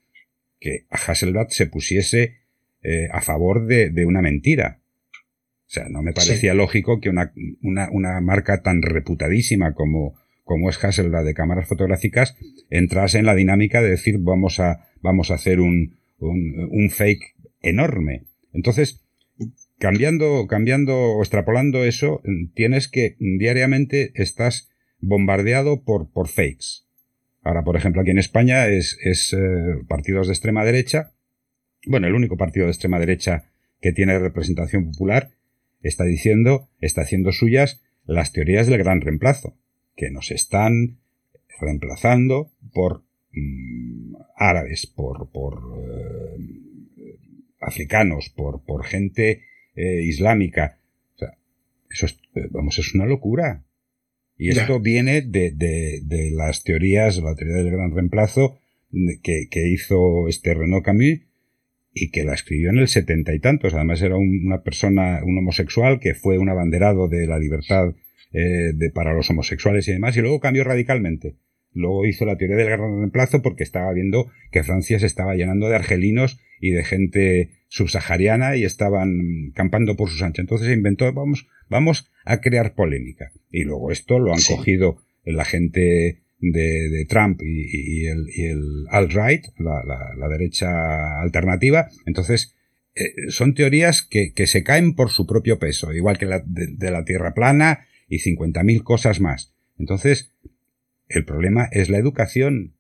[0.60, 2.38] que Hasselblad se pusiese
[2.84, 4.80] eh, a favor de, de una mentira.
[5.68, 7.31] O sea, no me parecía lógico que una,
[7.61, 12.36] una, una, marca tan reputadísima como, como es Hasselblad de cámaras fotográficas
[12.69, 17.36] entrase en la dinámica de decir vamos a, vamos a hacer un, un, un fake
[17.61, 18.23] enorme.
[18.53, 19.06] Entonces,
[19.77, 22.22] cambiando, cambiando o extrapolando eso,
[22.53, 24.69] tienes que diariamente estás
[24.99, 26.84] bombardeado por, por fakes.
[27.41, 29.38] Ahora, por ejemplo, aquí en España es, es eh,
[29.88, 31.14] partidos de extrema derecha.
[31.86, 33.45] Bueno, el único partido de extrema derecha
[33.82, 35.32] que tiene representación popular
[35.82, 39.56] está diciendo, está haciendo suyas las teorías del gran reemplazo,
[39.95, 40.99] que nos están
[41.60, 47.18] reemplazando por mm, árabes, por, por eh,
[47.61, 49.44] africanos, por, por gente
[49.76, 50.80] eh, islámica.
[51.16, 51.38] O sea,
[51.90, 52.20] eso es,
[52.52, 53.64] vamos, es una locura.
[54.40, 58.57] Y esto viene de, de, de, las teorías, la teoría del gran reemplazo
[59.22, 61.20] que, que, hizo este Renaud Camus
[61.94, 63.74] y que la escribió en el setenta y tantos.
[63.74, 67.94] Además era una persona, un homosexual que fue un abanderado de la libertad
[68.32, 71.36] eh, de, para los homosexuales y demás y luego cambió radicalmente.
[71.74, 75.68] Luego hizo la teoría del gran reemplazo porque estaba viendo que Francia se estaba llenando
[75.68, 80.44] de argelinos y de gente subsahariana y estaban campando por sus anchas.
[80.44, 83.32] Entonces se inventó, vamos, vamos a crear polémica.
[83.50, 91.22] Y luego esto lo han cogido la gente de, Trump y, el, alt-right, la, derecha
[91.22, 91.90] alternativa.
[92.06, 92.56] Entonces,
[92.96, 97.06] eh, son teorías que, se caen por su propio peso, igual que la de, la
[97.06, 99.54] Tierra plana y 50.000 cosas más.
[99.78, 100.34] Entonces,
[101.08, 102.76] el problema es la educación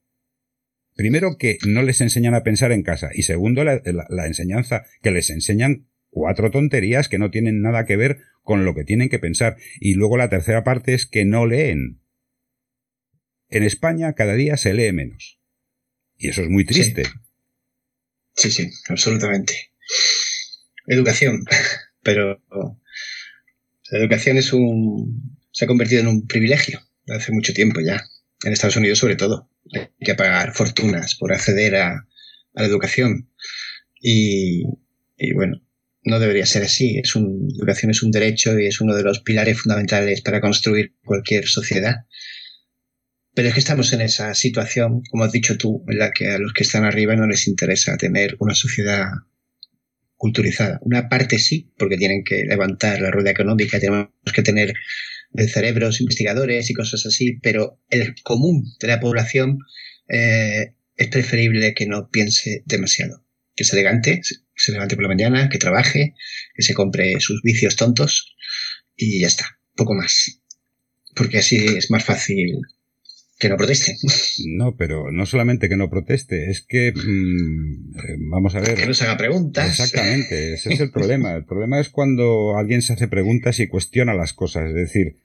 [0.99, 5.29] primero que no les enseñan a pensar en casa y segundo la, enseñanza que les
[5.29, 9.55] enseñan cuatro tonterías que no tienen nada que ver con lo que tienen que pensar
[9.79, 12.01] y luego la tercera parte es que no leen.
[13.47, 15.39] En España cada día se lee menos
[16.17, 17.03] y eso es muy triste.
[18.35, 19.53] Sí, sí, absolutamente.
[20.85, 21.45] Educación,
[22.03, 22.43] pero
[23.89, 28.03] la educación es un se ha convertido en un privilegio hace mucho tiempo ya,
[28.43, 32.05] en Estados Unidos sobre todo hay que pagar fortunas por acceder a,
[32.53, 33.29] la educación.
[34.01, 34.63] Y,
[35.33, 35.61] bueno,
[36.03, 36.97] no debería ser así.
[36.97, 40.95] Es un, educación es un derecho y es uno de los pilares fundamentales para construir
[41.03, 42.05] cualquier sociedad.
[43.33, 46.39] Pero es que estamos en esa situación, como has dicho tú, en la que a
[46.39, 49.05] los que están arriba no les interesa tener una sociedad
[50.15, 50.79] culturizada.
[50.81, 54.73] Una parte sí, porque tienen que levantar la rueda económica, tenemos que tener
[55.31, 59.59] de cerebros investigadores y cosas así, pero el común de la población
[60.07, 63.23] eh, es preferible que no piense demasiado.
[63.55, 64.21] Que se levante,
[64.55, 66.15] se levante por la mañana, que trabaje,
[66.55, 68.35] que se compre sus vicios tontos
[68.95, 70.41] y ya está, poco más.
[71.15, 72.61] Porque así es más fácil
[73.39, 73.95] que no proteste.
[74.47, 78.75] No, pero no solamente que no proteste, es que, mm, eh, vamos a ver.
[78.75, 79.69] Que no se haga preguntas.
[79.69, 81.33] Exactamente, ese es el problema.
[81.33, 84.67] El problema es cuando alguien se hace preguntas y cuestiona las cosas.
[84.67, 85.15] Es decir,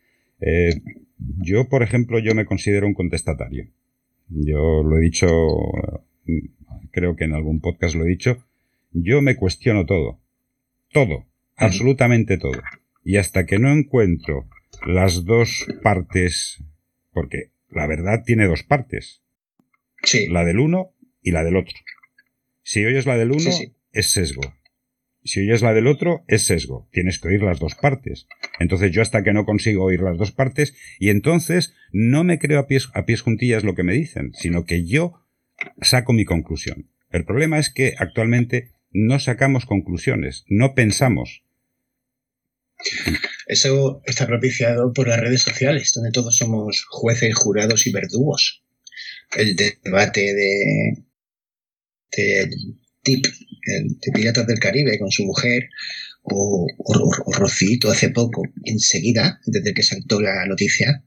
[0.41, 0.81] eh,
[1.19, 3.66] yo, por ejemplo, yo me considero un contestatario.
[4.28, 5.28] Yo lo he dicho,
[6.93, 8.39] creo que en algún podcast lo he dicho,
[8.93, 10.20] yo me cuestiono todo.
[10.93, 11.27] Todo,
[11.57, 12.62] absolutamente todo.
[13.05, 14.49] Y hasta que no encuentro
[14.86, 16.62] las dos partes,
[17.12, 19.23] porque la verdad tiene dos partes.
[20.03, 20.27] Sí.
[20.29, 20.93] La del uno
[21.23, 21.77] y la del otro.
[22.63, 23.51] Si oyes la del uno,
[23.93, 24.43] es sesgo.
[25.25, 26.89] Si oyes la del otro, es sesgo.
[26.93, 28.27] Tienes que oír las dos partes.
[28.59, 32.59] Entonces yo hasta que no consigo oír las dos partes, y entonces no me creo
[32.59, 35.23] a pies, a pies juntillas lo que me dicen, sino que yo
[35.81, 36.91] saco mi conclusión.
[37.11, 41.43] El problema es que actualmente no sacamos conclusiones, no pensamos.
[43.47, 48.62] Eso está propiciado por las redes sociales, donde todos somos jueces, jurados y verdugos.
[49.37, 50.97] El debate de,
[52.16, 52.51] de
[53.03, 53.27] Tip,
[53.66, 55.69] el de Piratas del Caribe con su mujer,
[56.25, 56.67] o,
[57.37, 61.05] Rocito hace poco, enseguida, desde que saltó la noticia,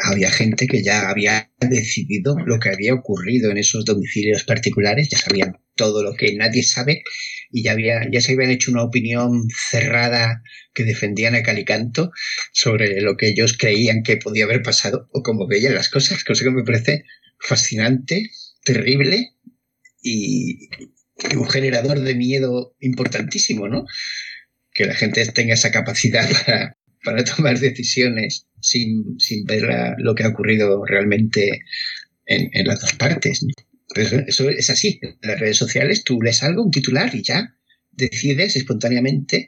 [0.00, 5.18] había gente que ya había decidido lo que había ocurrido en esos domicilios particulares, ya
[5.18, 7.02] sabían todo lo que nadie sabe
[7.50, 10.42] y ya, había, ya se habían hecho una opinión cerrada
[10.74, 12.10] que defendían a Calicanto
[12.52, 16.44] sobre lo que ellos creían que podía haber pasado o cómo veían las cosas, cosa
[16.44, 17.04] que me parece
[17.38, 18.30] fascinante,
[18.64, 19.30] terrible
[20.02, 20.68] y,
[21.34, 23.86] un generador de miedo importantísimo, ¿no?
[24.76, 26.28] Que la gente tenga esa capacidad
[27.04, 29.16] para, tomar decisiones sin,
[29.46, 31.62] ver lo que ha ocurrido realmente
[32.26, 33.46] en, las dos partes.
[33.94, 34.98] Pero eso es así.
[35.02, 37.54] En las redes sociales tú lees algo, un titular y ya
[37.92, 39.46] decides espontáneamente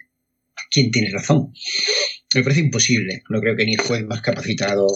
[0.70, 1.52] quién tiene razón.
[2.34, 3.22] Me parece imposible.
[3.30, 4.86] No creo que ni el juez más capacitado,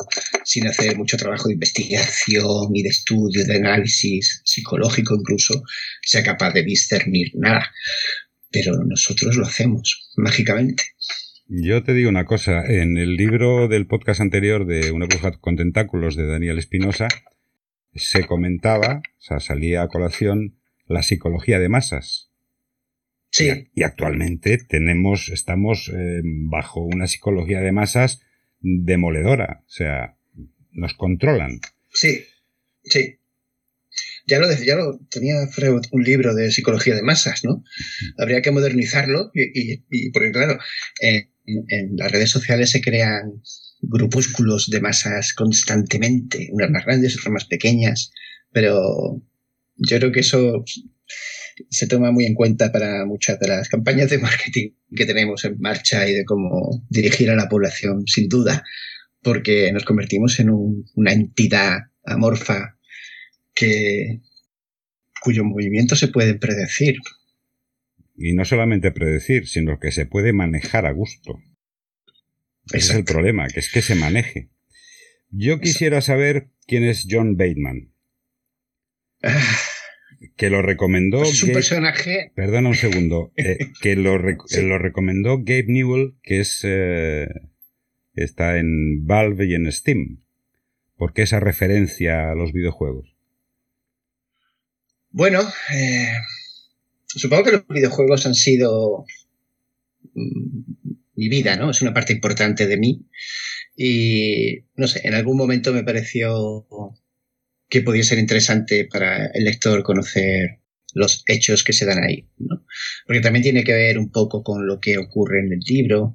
[0.44, 5.62] sin hacer mucho trabajo de investigación y de estudio, de análisis psicológico incluso,
[6.02, 7.72] sea capaz de discernir nada.
[8.52, 10.84] Pero nosotros lo hacemos mágicamente.
[11.48, 15.56] Yo te digo una cosa, en el libro del podcast anterior de Una bruja con
[15.56, 17.08] tentáculos de Daniel Espinosa,
[17.94, 22.30] se comentaba, o sea, salía a colación la psicología de masas.
[23.30, 23.70] Sí.
[23.74, 28.20] Y, actualmente tenemos, estamos eh, bajo una psicología de masas
[28.60, 29.62] demoledora.
[29.66, 30.16] O sea,
[30.70, 31.60] nos controlan.
[31.90, 32.24] Sí,
[32.82, 33.18] sí.
[34.26, 37.64] Ya lo, ya lo tenía Freud un libro de psicología de masas, ¿no?
[38.18, 40.58] Habría que modernizarlo y, y, porque claro,
[41.00, 43.42] en, en, las redes sociales se crean
[43.80, 48.12] grupúsculos de masas constantemente, unas más grandes, otras más pequeñas,
[48.52, 49.20] pero
[49.76, 50.64] yo creo que eso
[51.68, 55.58] se toma muy en cuenta para muchas de las campañas de marketing que tenemos en
[55.58, 58.64] marcha y de cómo dirigir a la población, sin duda,
[59.22, 62.78] porque nos convertimos en un, una entidad amorfa
[63.54, 64.20] que
[65.22, 66.96] cuyos movimientos se pueden predecir.
[68.16, 71.40] Y no solamente predecir, sino que se puede manejar a gusto.
[72.66, 74.50] Ese es el problema, que es que se maneje.
[75.30, 77.92] Yo quisiera saber quién es John Bateman.
[79.22, 79.56] Ah.
[80.36, 81.18] que lo recomendó.
[81.18, 82.32] Pues es un Gabe, personaje.
[82.34, 83.32] Perdona un segundo.
[83.36, 84.62] Eh, que lo, rec sí.
[84.62, 86.60] lo, recomendó Gabe Newell, que es.
[86.64, 87.28] Eh,
[88.14, 90.22] está en Valve y en Steam.
[90.96, 93.11] ¿Por qué esa referencia a los videojuegos?
[95.12, 95.40] Bueno,
[95.74, 96.14] eh,
[97.06, 99.04] supongo que los videojuegos han sido
[100.14, 101.70] mi vida, ¿no?
[101.70, 103.06] Es una parte importante de mí.
[103.76, 106.66] Y, no sé, en algún momento me pareció
[107.68, 110.60] que podía ser interesante para el lector conocer
[110.94, 112.64] los hechos que se dan ahí, ¿no?
[113.06, 116.14] Porque también tiene que ver un poco con lo que ocurre en el libro,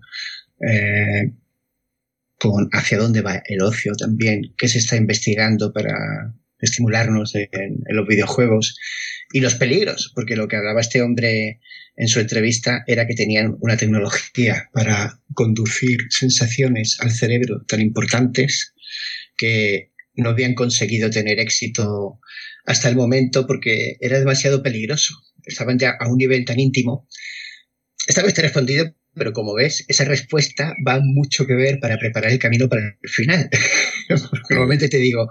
[0.68, 1.34] eh,
[2.40, 8.08] con hacia dónde va el ocio también, qué se está investigando para estimularnos en, los
[8.08, 8.78] videojuegos
[9.32, 11.60] y los peligros, porque lo que hablaba este hombre
[11.96, 18.74] en su entrevista era que tenían una tecnología para conducir sensaciones al cerebro tan importantes
[19.36, 22.20] que no habían conseguido tener éxito
[22.66, 25.14] hasta el momento porque era demasiado peligroso.
[25.46, 27.08] Estaban ya a un nivel tan íntimo.
[28.08, 31.98] Esta vez te he respondido, pero como ves, esa respuesta va mucho que ver para
[31.98, 33.50] preparar el camino para el final.
[34.50, 35.30] Normalmente te digo,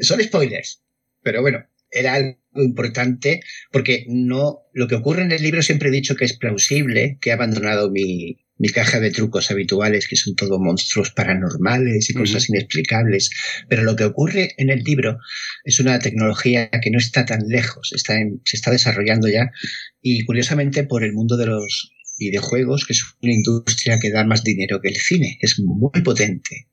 [0.00, 0.82] son spoilers,
[1.22, 3.40] pero bueno, era algo importante
[3.72, 7.30] porque no lo que ocurre en el libro siempre he dicho que es plausible, que
[7.30, 12.44] he abandonado mi, mi caja de trucos habituales, que son todo monstruos paranormales y cosas
[12.44, 12.56] uh -huh.
[12.56, 13.30] inexplicables.
[13.68, 15.18] Pero lo que ocurre en el libro
[15.64, 19.50] es una tecnología que no está tan lejos, está en, se está desarrollando ya
[20.02, 24.42] y curiosamente por el mundo de los videojuegos, que es una industria que da más
[24.42, 26.67] dinero que el cine, es muy potente.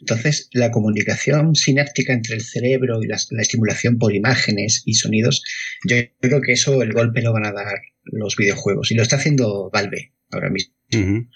[0.00, 5.42] Entonces, la comunicación sináptica entre el cerebro y la, la, estimulación por imágenes y sonidos,
[5.86, 7.74] yo creo que eso el golpe lo van a dar
[8.04, 8.90] los videojuegos.
[8.90, 10.74] Y lo está haciendo Valve ahora mismo.
[10.92, 11.28] Uh -huh.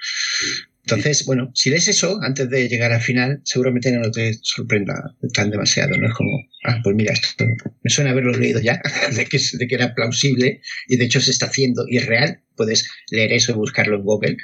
[0.86, 5.50] Entonces, bueno, si lees eso antes de llegar al final, seguramente no te sorprenda tan
[5.50, 6.06] demasiado, ¿no?
[6.08, 6.30] Es como,
[6.64, 7.46] ah, pues mira, esto
[7.82, 8.82] me suena haberlo leído ya,
[9.16, 12.42] de que, de que era plausible y de hecho se está haciendo y es real.
[12.54, 14.36] Puedes leer eso y buscarlo en Google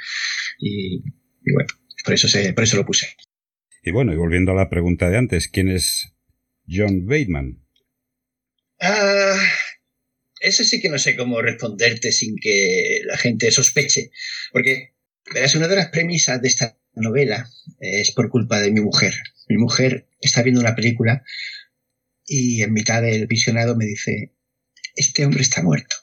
[0.58, 0.96] y,
[1.44, 1.68] y bueno,
[2.04, 3.08] por eso, se, por eso lo puse.
[3.82, 6.12] Y bueno, y volviendo a la pregunta de antes, ¿quién es
[6.68, 7.64] John Bateman?
[8.80, 9.42] Ah,
[10.40, 14.10] eso sí que no sé cómo responderte sin que la gente sospeche,
[14.52, 14.94] porque
[15.32, 17.48] verás, una de las premisas de esta novela
[17.78, 19.14] es por culpa de mi mujer.
[19.48, 21.22] Mi mujer está viendo una película
[22.24, 24.32] y en mitad del visionado me dice,
[24.94, 25.96] este hombre está muerto.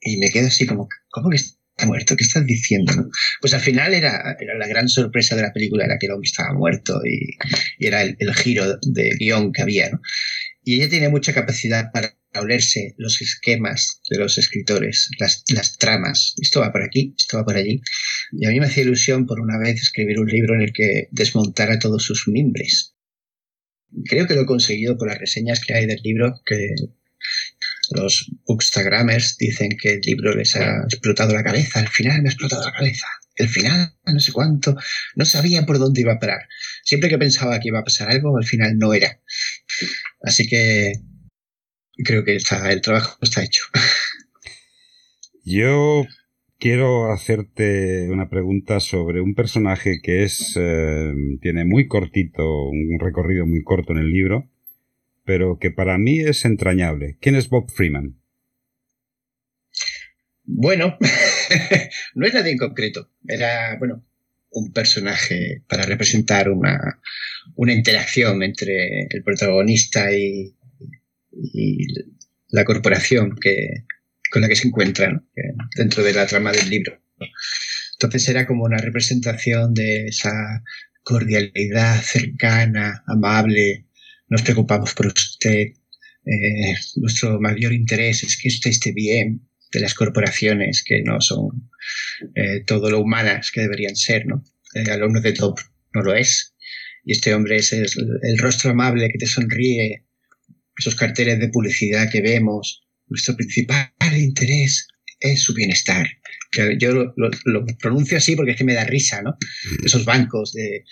[0.00, 2.16] Y me quedo así como, ¿cómo que está muerto?
[2.16, 2.92] ¿Qué estás diciendo?
[3.40, 6.28] Pues al final era, era, la gran sorpresa de la película, era que el hombre
[6.28, 7.36] estaba muerto y,
[7.84, 9.90] era el, el, giro de guion que había.
[10.62, 16.34] Y ella tiene mucha capacidad para olerse los esquemas de los escritores, las, las, tramas.
[16.40, 17.80] Esto va por aquí, esto va por allí.
[18.32, 21.08] Y a mí me hacía ilusión por una vez escribir un libro en el que
[21.10, 22.94] desmontara todos sus mimbres.
[24.06, 26.74] Creo que lo he conseguido por las reseñas que hay del libro, que
[27.94, 31.80] los bookstagrammers dicen que el libro les ha explotado la cabeza.
[31.80, 33.06] Al final me ha explotado la cabeza.
[33.36, 34.76] El final, no sé cuánto.
[35.16, 36.40] No sabía por dónde iba a parar.
[36.84, 39.20] Siempre que pensaba que iba a pasar algo, al final no era.
[40.22, 40.92] Así que
[42.04, 43.64] creo que está, el trabajo está hecho.
[45.44, 46.06] Yo
[46.58, 51.12] quiero hacerte una pregunta sobre un personaje que es eh,
[51.42, 54.48] tiene muy cortito, un recorrido muy corto en el libro,
[55.24, 57.16] pero que para mí es entrañable.
[57.20, 58.20] ¿Quién es Bob Freeman?
[60.44, 60.98] Bueno,
[62.14, 63.10] no es nadie en concreto.
[63.26, 64.04] Era, bueno,
[64.50, 66.78] un personaje para representar una,
[67.56, 70.54] una interacción entre el protagonista y,
[71.32, 71.86] y
[72.48, 73.84] la corporación que,
[74.30, 75.28] con la que se encuentran
[75.76, 77.00] dentro de la trama del libro.
[77.94, 80.62] Entonces era como una representación de esa
[81.02, 83.83] cordialidad cercana, amable,
[84.28, 85.72] nos preocupamos por usted,
[86.26, 89.42] eh, nuestro mayor interés es que usted esté bien,
[89.74, 91.70] de las corporaciones que no son
[92.34, 94.44] eh, todo lo humanas que deberían ser, ¿no?
[94.72, 95.58] El alumno de top
[95.92, 96.54] no lo es.
[97.04, 97.86] Y este hombre es el,
[98.22, 100.04] el rostro amable que te sonríe,
[100.78, 102.86] esos carteles de publicidad que vemos.
[103.08, 104.86] Nuestro principal interés
[105.20, 106.06] es su bienestar.
[106.78, 109.36] Yo lo, lo, pronuncio así porque es que me da risa, ¿no?
[109.84, 110.84] Esos bancos de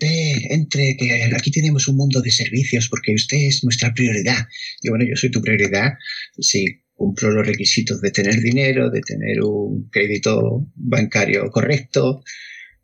[0.00, 4.46] entre, que aquí tenemos un mundo de servicios porque usted es nuestra prioridad.
[4.82, 5.94] Y bueno, yo soy tu prioridad
[6.38, 12.22] si cumplo los requisitos de tener dinero, de tener un crédito bancario correcto,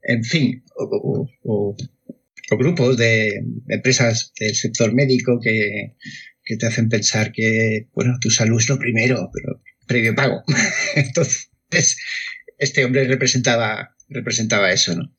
[0.03, 1.77] en fin, o, o,
[2.51, 5.95] o grupos de empresas del sector médico que,
[6.45, 10.43] que te hacen pensar que, bueno, tu salud es lo primero, pero previo pago.
[10.95, 11.97] Entonces,
[12.59, 15.13] este hombre representaba, representaba eso, ¿no?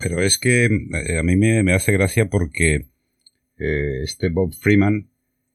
[0.00, 2.86] Pero es que eh, a mí me, hace gracia porque
[3.58, 5.10] eh, este Bob Freeman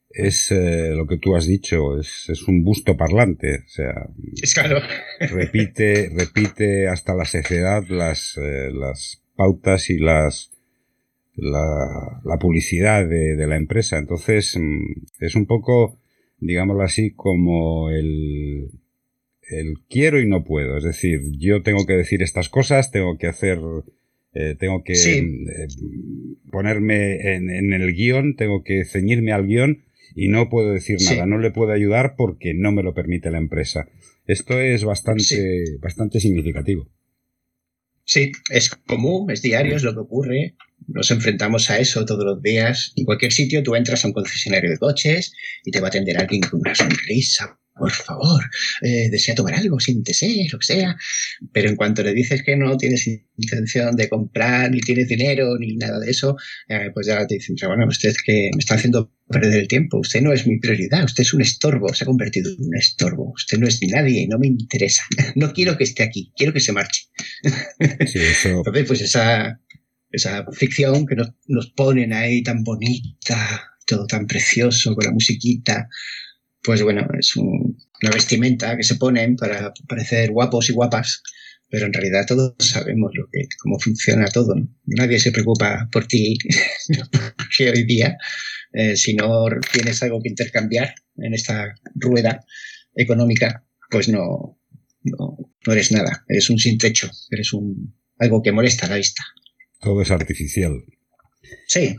[0.10, 3.64] es eh, lo que tú has dicho, es, un busto parlante.
[3.66, 4.08] O sea,
[4.42, 4.80] es claro.
[5.20, 10.52] repite, repite hasta la secedad las, las pautas y las
[11.36, 13.98] la, la publicidad de, de, la empresa.
[13.98, 16.00] Entonces, mm, es un poco,
[16.40, 18.70] digámoslo así, como el,
[19.50, 20.78] el quiero y no puedo.
[20.78, 23.60] Es decir, yo tengo que decir estas cosas, tengo que hacer,
[24.36, 25.68] eh, tengo que eh,
[26.52, 31.26] ponerme en, en, el guion, tengo que ceñirme al guion y no puedo decir nada,
[31.26, 33.88] no le puedo ayudar porque no me lo permite la empresa.
[34.28, 36.90] Esto es bastante, bastante significativo.
[38.04, 40.56] Sí, es común, es diario, es lo que ocurre.
[40.88, 42.94] Nos enfrentamos a eso todos los días.
[42.98, 45.34] En cualquier sitio tú entras a un concesionario de coches
[45.64, 48.42] y te va a atender alguien con una sonrisa, por favor,
[48.82, 50.96] eh, desea tomar algo, siéntese, lo que sea.
[51.52, 53.08] Pero en cuanto le dices que no tienes
[53.38, 56.38] intención de comprar, ni tienes dinero, ni nada de eso,
[56.70, 60.00] eh, pues ya te dicen, bueno, usted es que me está haciendo perder el tiempo,
[60.00, 63.34] usted no es mi prioridad, usted es un estorbo, se ha convertido en un estorbo,
[63.36, 65.04] usted no es nadie, no me interesa,
[65.36, 67.04] no quiero que esté aquí, quiero que se marche.
[68.08, 68.50] Sí, eso...
[68.50, 69.60] Entonces, pues esa,
[70.12, 75.90] esa ficción que nos, nos ponen ahí tan bonita, todo tan precioso, con la musiquita,
[76.66, 81.22] pues bueno, es una vestimenta que se ponen para parecer guapos y guapas,
[81.70, 84.56] pero en realidad todos sabemos lo que, cómo funciona todo.
[84.86, 86.38] Nadie se preocupa por ti
[87.58, 88.18] que hoy día,
[88.74, 92.44] eh, si no tienes algo que intercambiar en esta rueda
[92.96, 94.60] económica, pues no,
[95.04, 95.38] no,
[95.68, 99.24] eres nada, eres un sin techo, eres un, algo que molesta a la vista.
[99.80, 100.84] Todo es artificial.
[101.68, 101.96] Sí.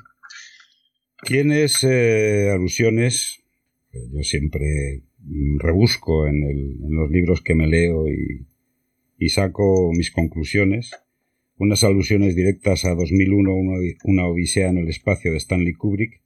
[1.25, 3.46] Tienes eh, alusiones
[4.13, 5.03] yo siempre
[5.59, 6.41] rebusco en,
[6.91, 10.91] los libros que me leo y, saco mis conclusiones.
[11.59, 13.55] Unas alusiones directas a 2001,
[14.05, 16.21] una, odisea en el espacio de Stanley Kubrick,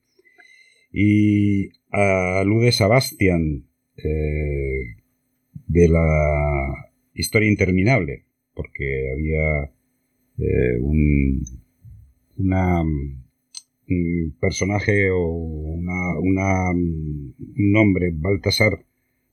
[0.92, 4.97] y aludes a Bastian eh,
[5.68, 8.24] de la historia interminable,
[8.55, 9.72] porque había
[10.38, 11.44] eh, un,
[12.36, 12.82] una
[13.90, 18.84] un personaje o una, una, un nombre, Baltasar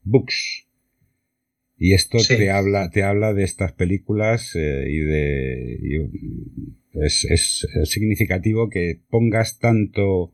[0.03, 0.67] Books.
[1.77, 6.09] Y esto te habla, te habla de estas películas eh, y de
[6.93, 10.33] es, es, significativo que pongas tanto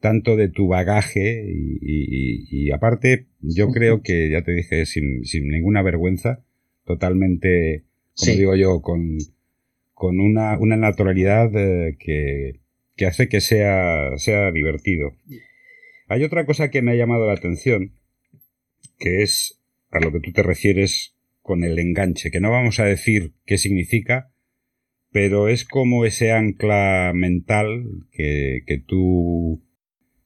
[0.00, 5.48] tanto de tu bagaje y, y, aparte yo creo que ya te dije sin, sin
[5.48, 6.42] ninguna vergüenza
[6.86, 7.84] totalmente
[8.16, 9.18] como digo yo con,
[9.92, 12.59] con una, una naturalidad eh, que,
[13.00, 15.16] que hace que sea, sea divertido.
[16.06, 17.94] Hay otra cosa que me ha llamado la atención,
[18.98, 19.58] que es
[19.90, 23.56] a lo que tú te refieres con el enganche, que no vamos a decir qué
[23.56, 24.34] significa,
[25.10, 29.64] pero es como ese ancla mental que, que tú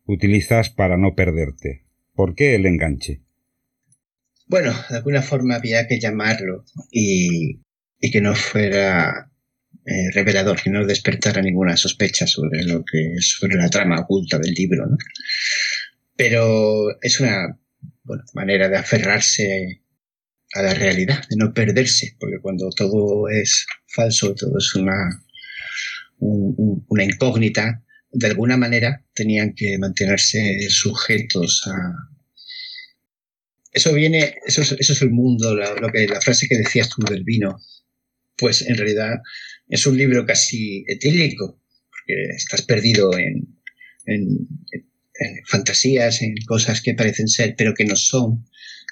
[0.04, 1.84] utilizas para no perderte.
[2.12, 3.20] ¿Por qué el enganche?
[4.48, 7.60] Bueno, de alguna forma había que llamarlo y,
[8.00, 9.30] y que no fuera
[9.86, 14.54] eh, revelador, que no despertara ninguna sospecha sobre lo que sobre la trama oculta del
[14.54, 14.86] libro.
[14.86, 14.96] ¿no?
[16.16, 17.58] Pero es una
[18.32, 19.82] manera de aferrarse
[20.54, 25.22] a la realidad, de no perderse, porque cuando todo es falso, todo es una,
[26.18, 27.82] una incógnita,
[28.12, 32.10] de alguna manera tenían que mantenerse sujetos a...
[33.72, 37.02] Eso viene, eso es, eso es el mundo, lo que, la frase que decías tú
[37.02, 37.58] del vino,
[38.36, 39.16] pues en realidad
[39.68, 41.60] es un libro casi etílico,
[41.90, 43.48] porque estás perdido en,
[45.46, 48.44] fantasías, en cosas que parecen ser, pero que no son,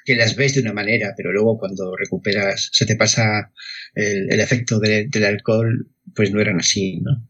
[0.05, 3.53] que las ves de una manera, pero luego cuando recuperas, se te pasa
[3.95, 7.29] el, efecto del alcohol, pues no eran así, ¿no?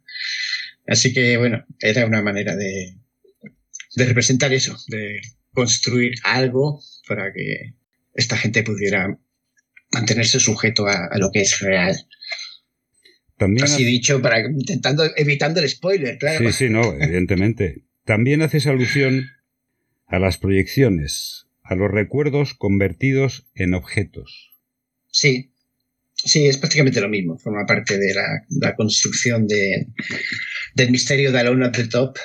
[0.87, 2.97] Así que, bueno, era una manera de,
[3.95, 5.21] de representar eso, de
[5.53, 7.75] construir algo para que
[8.15, 9.19] esta gente pudiera
[9.93, 11.97] mantenerse sujeto a, lo que es real.
[13.37, 16.47] También Así dicho, para intentando, evitando el spoiler, claro.
[16.51, 17.85] Sí, sí, no, evidentemente.
[18.05, 19.31] También haces alusión
[20.07, 24.53] a las proyecciones, a los recuerdos convertidos en objetos.
[25.11, 25.53] Sí,
[26.25, 27.39] Sí, es prácticamente lo mismo.
[27.39, 29.89] Forma parte de la, construcción de,
[30.75, 32.17] del misterio de Alone at the Top.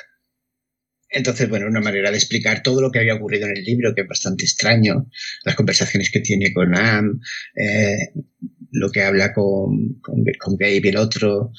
[1.10, 4.02] Entonces, bueno, una manera de explicar todo lo que había ocurrido en el libro, que
[4.02, 5.10] es bastante extraño.
[5.46, 7.20] Las conversaciones que tiene con Am,
[7.56, 8.12] eh,
[8.72, 11.52] lo que habla con, con, con Gabe y el otro.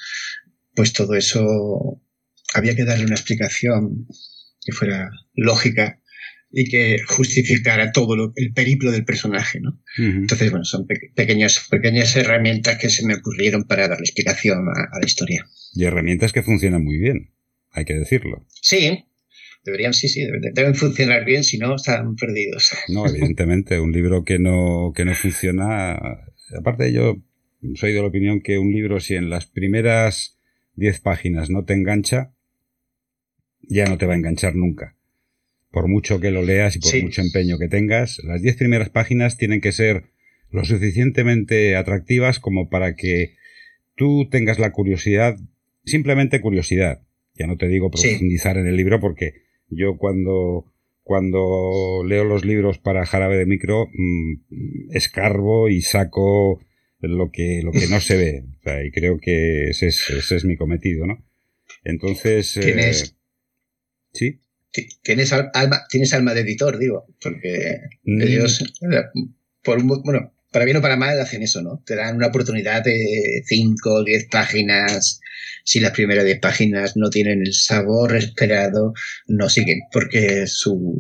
[0.75, 2.01] Pues todo eso
[2.55, 4.07] había que darle una explicación
[4.65, 6.01] que fuera lógica
[6.51, 9.81] y que justificara todo el periplo del personaje, ¿no?
[9.99, 15.07] Entonces, bueno, son pequeñas, pequeñas herramientas que se me ocurrieron para darle explicación a, la
[15.07, 15.47] historia.
[15.75, 17.33] Y herramientas que funcionan muy bien,
[17.71, 18.47] hay que decirlo.
[18.63, 19.05] Sí,
[19.63, 22.73] deberían, sí, sí, deben, funcionar bien, si no, están perdidos.
[22.89, 25.99] No, evidentemente, un libro que no, que no funciona,
[26.57, 27.17] aparte yo
[27.75, 30.39] soy de la opinión que un libro, si en las primeras
[30.77, 32.33] 10 páginas no te engancha,
[33.63, 34.97] ya no te va a enganchar nunca.
[35.71, 39.37] Por mucho que lo leas y por mucho empeño que tengas, las diez primeras páginas
[39.37, 40.05] tienen que ser
[40.51, 43.37] lo suficientemente atractivas como para que
[43.95, 45.37] tú tengas la curiosidad,
[45.85, 47.03] simplemente curiosidad.
[47.35, 50.73] Ya no te digo profundizar en el libro porque yo cuando,
[51.09, 56.61] cuando leo los libros para jarabe de micro, mm, escarbo y saco
[57.01, 58.45] lo que, lo que no se ve.
[58.87, 61.27] y creo que ese es, ese es mi cometido, ¿no?
[61.83, 62.57] Entonces...
[62.59, 62.93] Eh,
[64.13, 64.41] sí
[65.03, 68.23] tienes alma, tienes alma de editor, digo, porque mm.
[68.23, 68.65] ellos,
[69.63, 71.83] por bueno, para bien o para mal hacen eso, ¿no?
[71.85, 75.21] Te dan una oportunidad de 5 o 10 páginas.
[75.69, 78.95] Si las primeras 10 páginas no tienen el sabor esperado,
[79.27, 80.97] no siguen, porque su,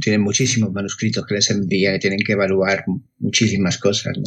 [0.00, 2.84] tienen muchísimos manuscritos que les envían y tienen que evaluar
[3.20, 4.18] muchísimas cosas.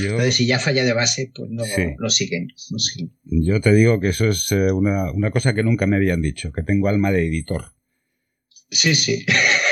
[0.00, 1.64] Entonces, si ya falla de base, pues no,
[1.98, 2.46] no, siguen,
[3.24, 6.52] Yo te digo que eso es eh, una, una cosa que nunca me habían dicho,
[6.52, 7.72] que tengo alma de editor.
[8.70, 9.26] Sí, sí.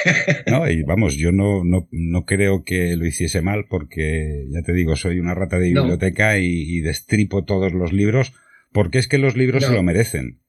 [0.50, 4.72] no, y vamos, yo no, no, no, creo que lo hiciese mal porque, ya te
[4.72, 8.32] digo, soy una rata de biblioteca y, destripo todos los libros
[8.74, 10.42] porque es que los libros se lo merecen.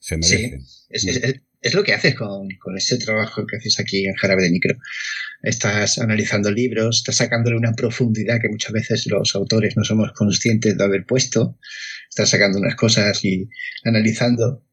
[0.00, 0.60] Se merecen.
[0.90, 1.10] Sí,
[1.60, 4.76] es, lo que haces con, con ese trabajo que haces aquí en Jarabe de Micro.
[5.44, 10.76] Estás analizando libros, estás sacándole una profundidad que muchas veces los autores no somos conscientes
[10.76, 11.56] de haber puesto.
[12.10, 13.48] Estás sacando unas cosas y
[13.84, 14.64] analizando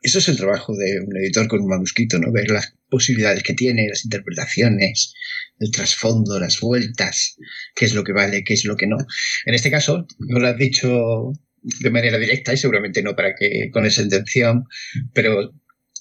[0.00, 2.30] eso es el trabajo de un editor con un manuscrito, ¿no?
[2.30, 5.14] Ver las posibilidades que tiene, las interpretaciones,
[5.58, 7.36] el trasfondo, las vueltas,
[7.74, 8.98] qué es lo que vale, qué es lo que no.
[9.46, 11.32] En este caso, no lo has dicho
[11.64, 14.64] de manera directa y seguramente no para que con esa intención,
[15.12, 15.52] pero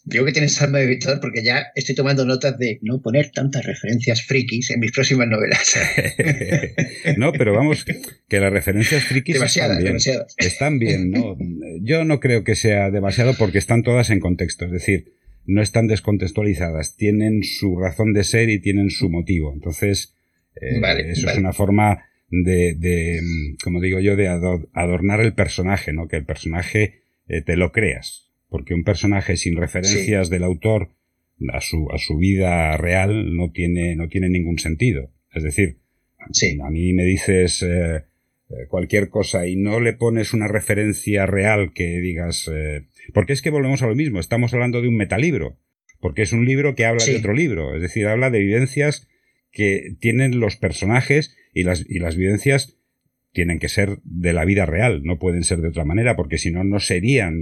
[0.06, 3.66] Digo que tienes alma de editor porque ya estoy tomando notas de no poner tantas
[3.66, 5.78] referencias frikis en mis próximas novelas.
[7.18, 7.86] no, pero vamos,
[8.28, 9.98] que las referencias frikis están bien.
[10.38, 11.38] Están bien, ¿no?
[11.82, 15.14] Yo no creo que sea demasiado porque están todas en contexto, es decir,
[15.46, 19.54] no están descontextualizadas, tienen su razón de ser y tienen su motivo.
[19.54, 20.16] Entonces,
[20.60, 20.82] eh,
[21.12, 22.04] eso es una forma
[22.44, 23.22] de, de,
[23.64, 26.08] como digo yo, de adornar el personaje, ¿no?
[26.08, 28.32] Que el personaje eh, te lo creas.
[28.50, 30.90] Porque un personaje sin referencias del autor
[31.52, 35.12] a su, a su vida real no tiene, no tiene ningún sentido.
[35.34, 35.80] Es decir,
[36.64, 38.04] a mí me dices eh,
[38.50, 42.50] eh, cualquier cosa y no le pones una referencia real que digas...
[42.54, 45.58] Eh, porque es que volvemos a lo mismo, estamos hablando de un metalibro,
[46.00, 49.08] porque es un libro que habla de otro libro, es decir, habla de vivencias
[49.52, 52.78] que tienen los personajes y las, y las vivencias
[53.32, 56.52] tienen que ser de la vida real, no pueden ser de otra manera, porque si
[56.52, 57.36] no, no serían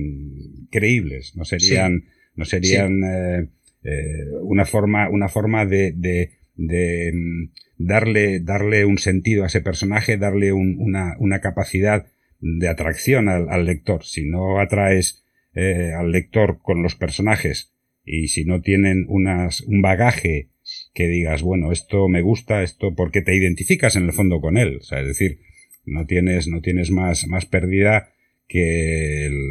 [0.71, 2.05] creíbles, no serían,
[2.35, 3.49] no serían eh,
[3.83, 9.61] eh, una forma, una forma de, de, de, mm, darle, darle un sentido a ese
[9.61, 12.05] personaje, darle una, una, capacidad
[12.39, 14.05] de atracción al, lector.
[14.05, 17.73] Si no atraes eh, al lector con los personajes
[18.05, 20.49] y si no tienen unas, un bagaje
[20.93, 24.77] que digas, bueno, esto me gusta, esto porque te identificas en el fondo con él.
[24.77, 25.39] O sea, es decir,
[25.85, 28.09] no tienes, no tienes más, más pérdida
[28.47, 29.41] que el,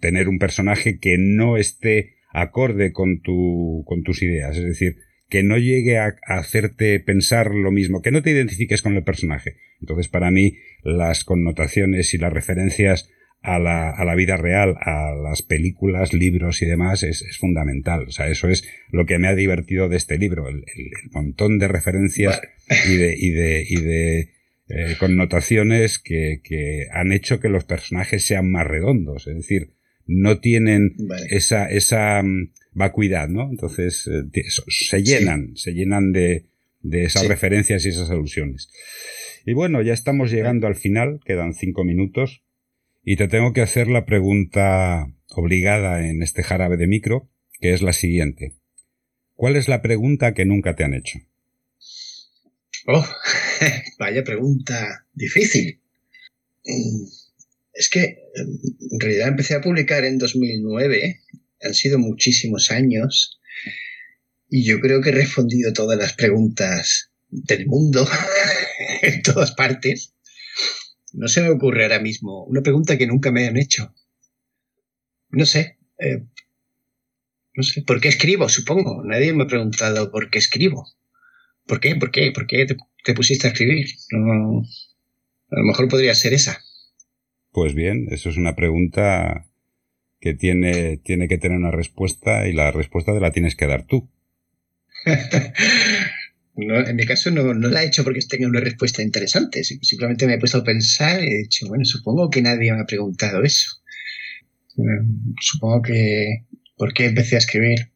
[0.00, 4.56] tener un personaje que no esté acorde con, tu, con tus ideas.
[4.56, 4.96] Es decir,
[5.28, 9.56] que no llegue a, hacerte pensar lo mismo, que no te identifiques con el personaje.
[9.80, 13.10] Entonces, para mí, las connotaciones y las referencias
[13.42, 18.04] a la, a la vida real, a las películas, libros y demás, es, es, fundamental.
[18.08, 21.58] O sea, eso es lo que me ha divertido de este libro, el, el, montón
[21.58, 22.40] de referencias
[22.88, 24.20] y de, y de, y de
[24.68, 29.26] eh, connotaciones que, que, han hecho que los personajes sean más redondos.
[29.26, 29.72] Es decir,
[30.06, 30.96] no tienen
[31.30, 33.48] esa, esa, mm, vacuidad, ¿no?
[33.50, 36.46] Entonces eh, se llenan, se llenan de,
[36.82, 38.70] de esas referencias y esas alusiones.
[39.46, 42.44] Y bueno, ya estamos llegando al final, quedan cinco minutos,
[43.02, 47.28] y te tengo que hacer la pregunta obligada en este jarabe de micro,
[47.60, 48.54] que es la siguiente.
[49.34, 51.18] ¿Cuál es la pregunta que nunca te han hecho?
[52.86, 53.06] Oh,
[53.98, 55.80] vaya pregunta difícil.
[56.64, 57.04] Mm,
[57.72, 61.20] es que en realidad empecé a publicar en 2009,
[61.62, 63.40] han sido muchísimos años,
[64.48, 68.06] y yo creo que he respondido todas las preguntas del mundo,
[69.02, 70.12] en todas partes.
[71.12, 73.94] No se me ocurre ahora mismo una pregunta que nunca me han hecho.
[75.30, 75.78] No sé.
[75.98, 76.24] Eh,
[77.54, 77.82] no sé.
[77.82, 78.48] ¿Por qué escribo?
[78.48, 79.02] Supongo.
[79.04, 80.86] Nadie me ha preguntado por qué escribo.
[81.66, 81.96] ¿Por qué?
[81.96, 82.32] ¿Por qué?
[82.32, 82.66] ¿Por qué
[83.04, 83.86] te, pusiste a escribir?
[84.12, 86.60] a lo mejor podría ser esa.
[87.52, 89.46] Pues bien, eso es una pregunta
[90.20, 93.86] que tiene, tiene que tener una respuesta y la respuesta te la tienes que dar
[93.86, 94.08] tú.
[96.62, 99.64] en mi caso no, la he hecho porque tenga una respuesta interesante.
[99.64, 102.86] Simplemente me he puesto a pensar y he dicho, bueno, supongo que nadie me ha
[102.86, 103.82] preguntado eso.
[104.76, 106.46] Mm, supongo que...
[106.76, 107.92] ¿Por qué empecé a escribir?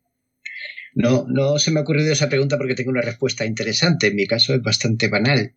[0.94, 4.08] No, no se me ha ocurrido esa pregunta porque tengo una respuesta interesante.
[4.08, 5.54] En mi caso es bastante banal.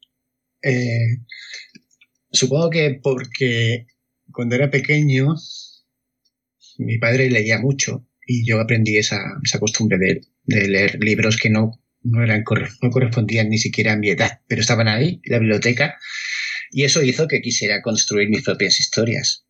[0.63, 1.19] Eh,
[2.31, 3.87] supongo que porque
[4.31, 5.35] cuando era pequeño
[6.77, 9.21] mi padre leía mucho y yo aprendí esa,
[9.59, 12.43] costumbre de, leer libros que no, no, eran,
[12.81, 15.97] no correspondían ni siquiera a mi edad, pero estaban ahí, en la biblioteca,
[16.71, 19.45] y eso hizo que quisiera construir mis propias historias.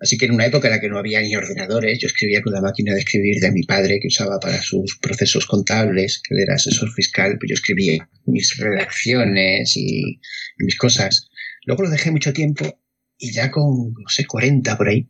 [0.00, 2.54] Así que en una época en la que no había ni ordenadores, yo escribía con
[2.54, 6.54] la máquina de escribir de mi padre que usaba para sus procesos contables, que era
[6.54, 10.18] asesor fiscal, pues yo escribía mis redacciones y,
[10.56, 11.28] mis cosas.
[11.66, 12.80] Luego lo dejé mucho tiempo
[13.18, 15.06] y ya con, no sé, 40 por ahí,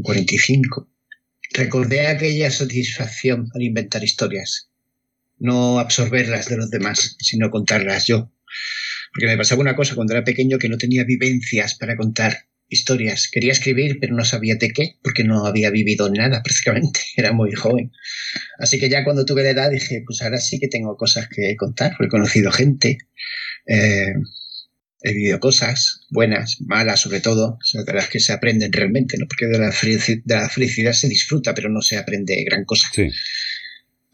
[0.00, 0.88] 45,
[1.54, 4.67] recordé aquella satisfacción al inventar historias.
[5.38, 8.32] No absorberlas de los demás, sino contarlas yo.
[9.12, 13.28] Porque me pasaba una cosa cuando era pequeño que no tenía vivencias para contar historias.
[13.30, 17.00] Quería escribir, pero no sabía de qué, porque no había vivido nada prácticamente.
[17.16, 17.92] Era muy joven.
[18.58, 21.56] Así que ya cuando tuve la edad dije, pues ahora sí que tengo cosas que
[21.56, 21.92] contar.
[21.98, 22.98] He conocido gente,
[23.66, 24.12] eh,
[25.00, 29.16] he vivido cosas buenas, malas sobre todo, de las que se aprenden realmente.
[29.26, 32.88] Porque de la, felicidad se disfruta, pero no se aprende gran cosa.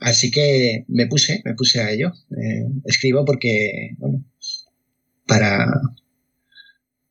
[0.04, 2.12] Así que me puse, me puse a ello.
[2.30, 4.22] Eh, escribo porque, bueno,
[5.26, 5.66] para,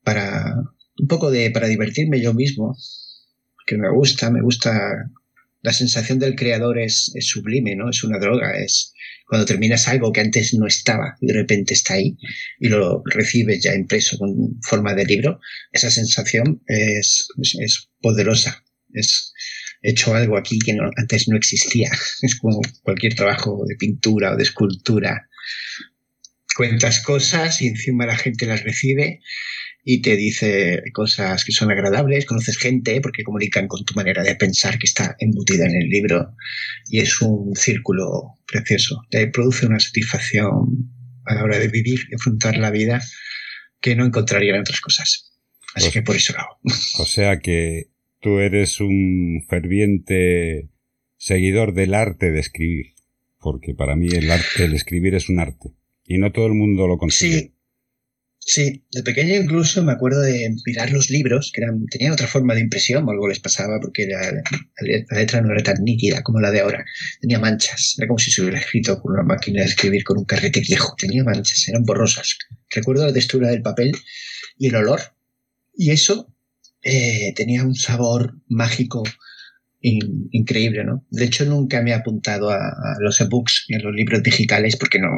[0.03, 0.53] para
[0.99, 2.78] un poco de para divertirme yo mismo,
[3.65, 5.10] que me gusta, me gusta
[5.64, 7.90] la sensación del creador es, sublime, ¿no?
[7.90, 8.94] Es una droga, es
[9.28, 12.15] cuando terminas algo que antes no estaba y de repente está ahí
[12.60, 15.40] y lo recibes ya impreso con forma de libro,
[15.72, 17.28] esa sensación es,
[17.60, 18.64] es, poderosa,
[18.94, 19.34] es
[19.84, 21.91] hecho algo aquí que antes no existía,
[22.22, 25.30] es como cualquier trabajo de pintura o de escultura.
[26.55, 29.22] Cuentas cosas y encima la gente las recibe
[29.84, 34.35] y te dice cosas que son agradables, conoces gente porque comunican con tu manera de
[34.35, 36.35] pensar que está embutida en el libro
[36.89, 39.01] y es un círculo precioso.
[39.10, 40.93] Te produce una satisfacción
[41.26, 43.01] a la hora de vivir y afrontar la vida
[43.81, 45.34] que no encontraría en otras cosas.
[45.76, 46.60] Así que por eso lo hago.
[46.99, 47.93] O sea que
[48.23, 50.69] tú eres un ferviente
[51.17, 52.93] seguidor del arte de escribir,
[53.39, 55.75] porque para mí el arte, el escribir es un arte
[56.05, 57.39] y no todo el mundo lo consigue.
[57.39, 57.53] Sí.
[58.45, 62.59] Sí, de pequeño incluso me acuerdo de mirar los libros, que tenían otra forma de
[62.59, 64.43] impresión, o algo les pasaba porque la,
[65.11, 66.83] letra no era tan nítida como la de ahora.
[67.21, 70.25] Tenía manchas, era como si se hubiera escrito con una máquina de escribir con un
[70.25, 70.93] carrete viejo.
[70.97, 72.37] Tenía manchas, eran borrosas.
[72.69, 73.93] Recuerdo la textura del papel
[74.57, 74.99] y el olor.
[75.73, 76.32] Y eso
[76.84, 79.03] eh, tenía un sabor mágico
[79.81, 81.05] increíble, ¿no?
[81.10, 84.77] De hecho, nunca me he apuntado a, a los ebooks ni a los libros digitales
[84.77, 85.10] porque no,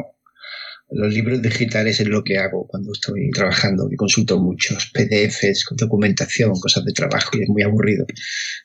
[0.90, 6.52] los libros digitales es lo que hago cuando estoy trabajando, que consulto muchos PDFs, documentación,
[6.60, 8.06] cosas de trabajo y es muy aburrido.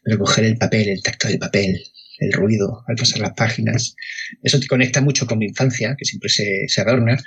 [0.04, 1.82] Pero coger el papel, el tacto del papel,
[2.20, 3.96] el ruido al pasar las páginas,
[4.44, 7.18] eso te conecta mucho con mi infancia, que siempre se, se adorna,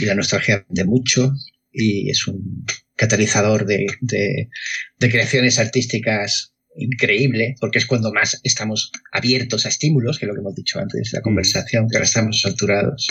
[0.00, 1.32] y la nostalgia de mucho,
[1.72, 2.64] y es un
[3.00, 4.50] catalizador de, de,
[4.98, 10.34] de creaciones artísticas increíble, porque es cuando más estamos abiertos a estímulos, que es lo
[10.34, 11.22] que hemos dicho antes de la mm.
[11.22, 13.08] conversación, que ahora estamos saturados.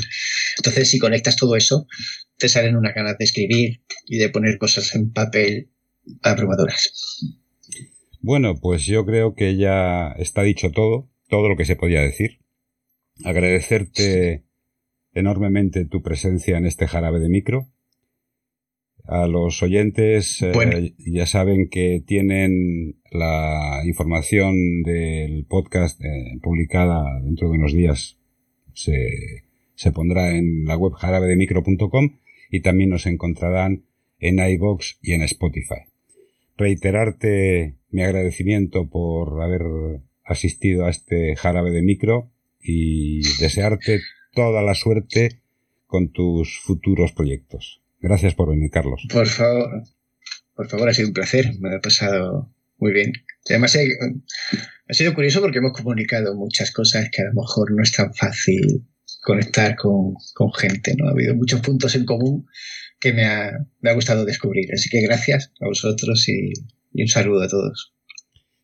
[0.58, 1.88] Entonces, si conectas todo eso,
[2.38, 5.72] te salen una ganas de escribir y de poner cosas en papel
[6.22, 6.92] abrumadoras.
[8.22, 12.42] Bueno, pues yo creo que ya está dicho todo, todo lo que se podía decir.
[13.26, 14.46] Agradecerte
[15.14, 17.72] enormemente tu presencia en este jarabe de micro
[19.12, 27.50] A los oyentes eh, ya saben que tienen la información del podcast eh, publicada dentro
[27.50, 28.20] de unos días.
[28.74, 28.94] Se,
[29.74, 32.20] se pondrá en la web jarabedemicro.com
[32.52, 33.86] y también nos encontrarán
[34.20, 35.88] en iBox y en Spotify.
[36.56, 39.64] Reiterarte mi agradecimiento por haber
[40.24, 42.30] asistido a este jarabe de micro
[42.62, 44.02] y desearte
[44.34, 45.42] toda la suerte
[45.88, 47.82] con tus futuros proyectos.
[48.00, 49.06] Gracias por venir, Carlos.
[49.12, 49.84] Por favor,
[50.56, 51.54] por favor, ha sido un placer.
[51.60, 53.12] Me ha pasado muy bien.
[53.50, 57.92] Además, ha sido curioso porque hemos comunicado muchas cosas que a lo mejor no es
[57.92, 58.86] tan fácil
[59.22, 60.16] conectar con,
[60.58, 60.96] gente.
[60.98, 61.08] ¿no?
[61.08, 62.46] Ha habido muchos puntos en común
[63.00, 64.74] que me ha, gustado descubrir.
[64.74, 66.54] Así que gracias a vosotros y
[66.94, 67.94] un saludo a todos.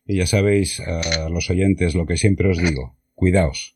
[0.06, 3.75] Y ya sabéis, a los oyentes, lo que siempre os digo, cuidaos.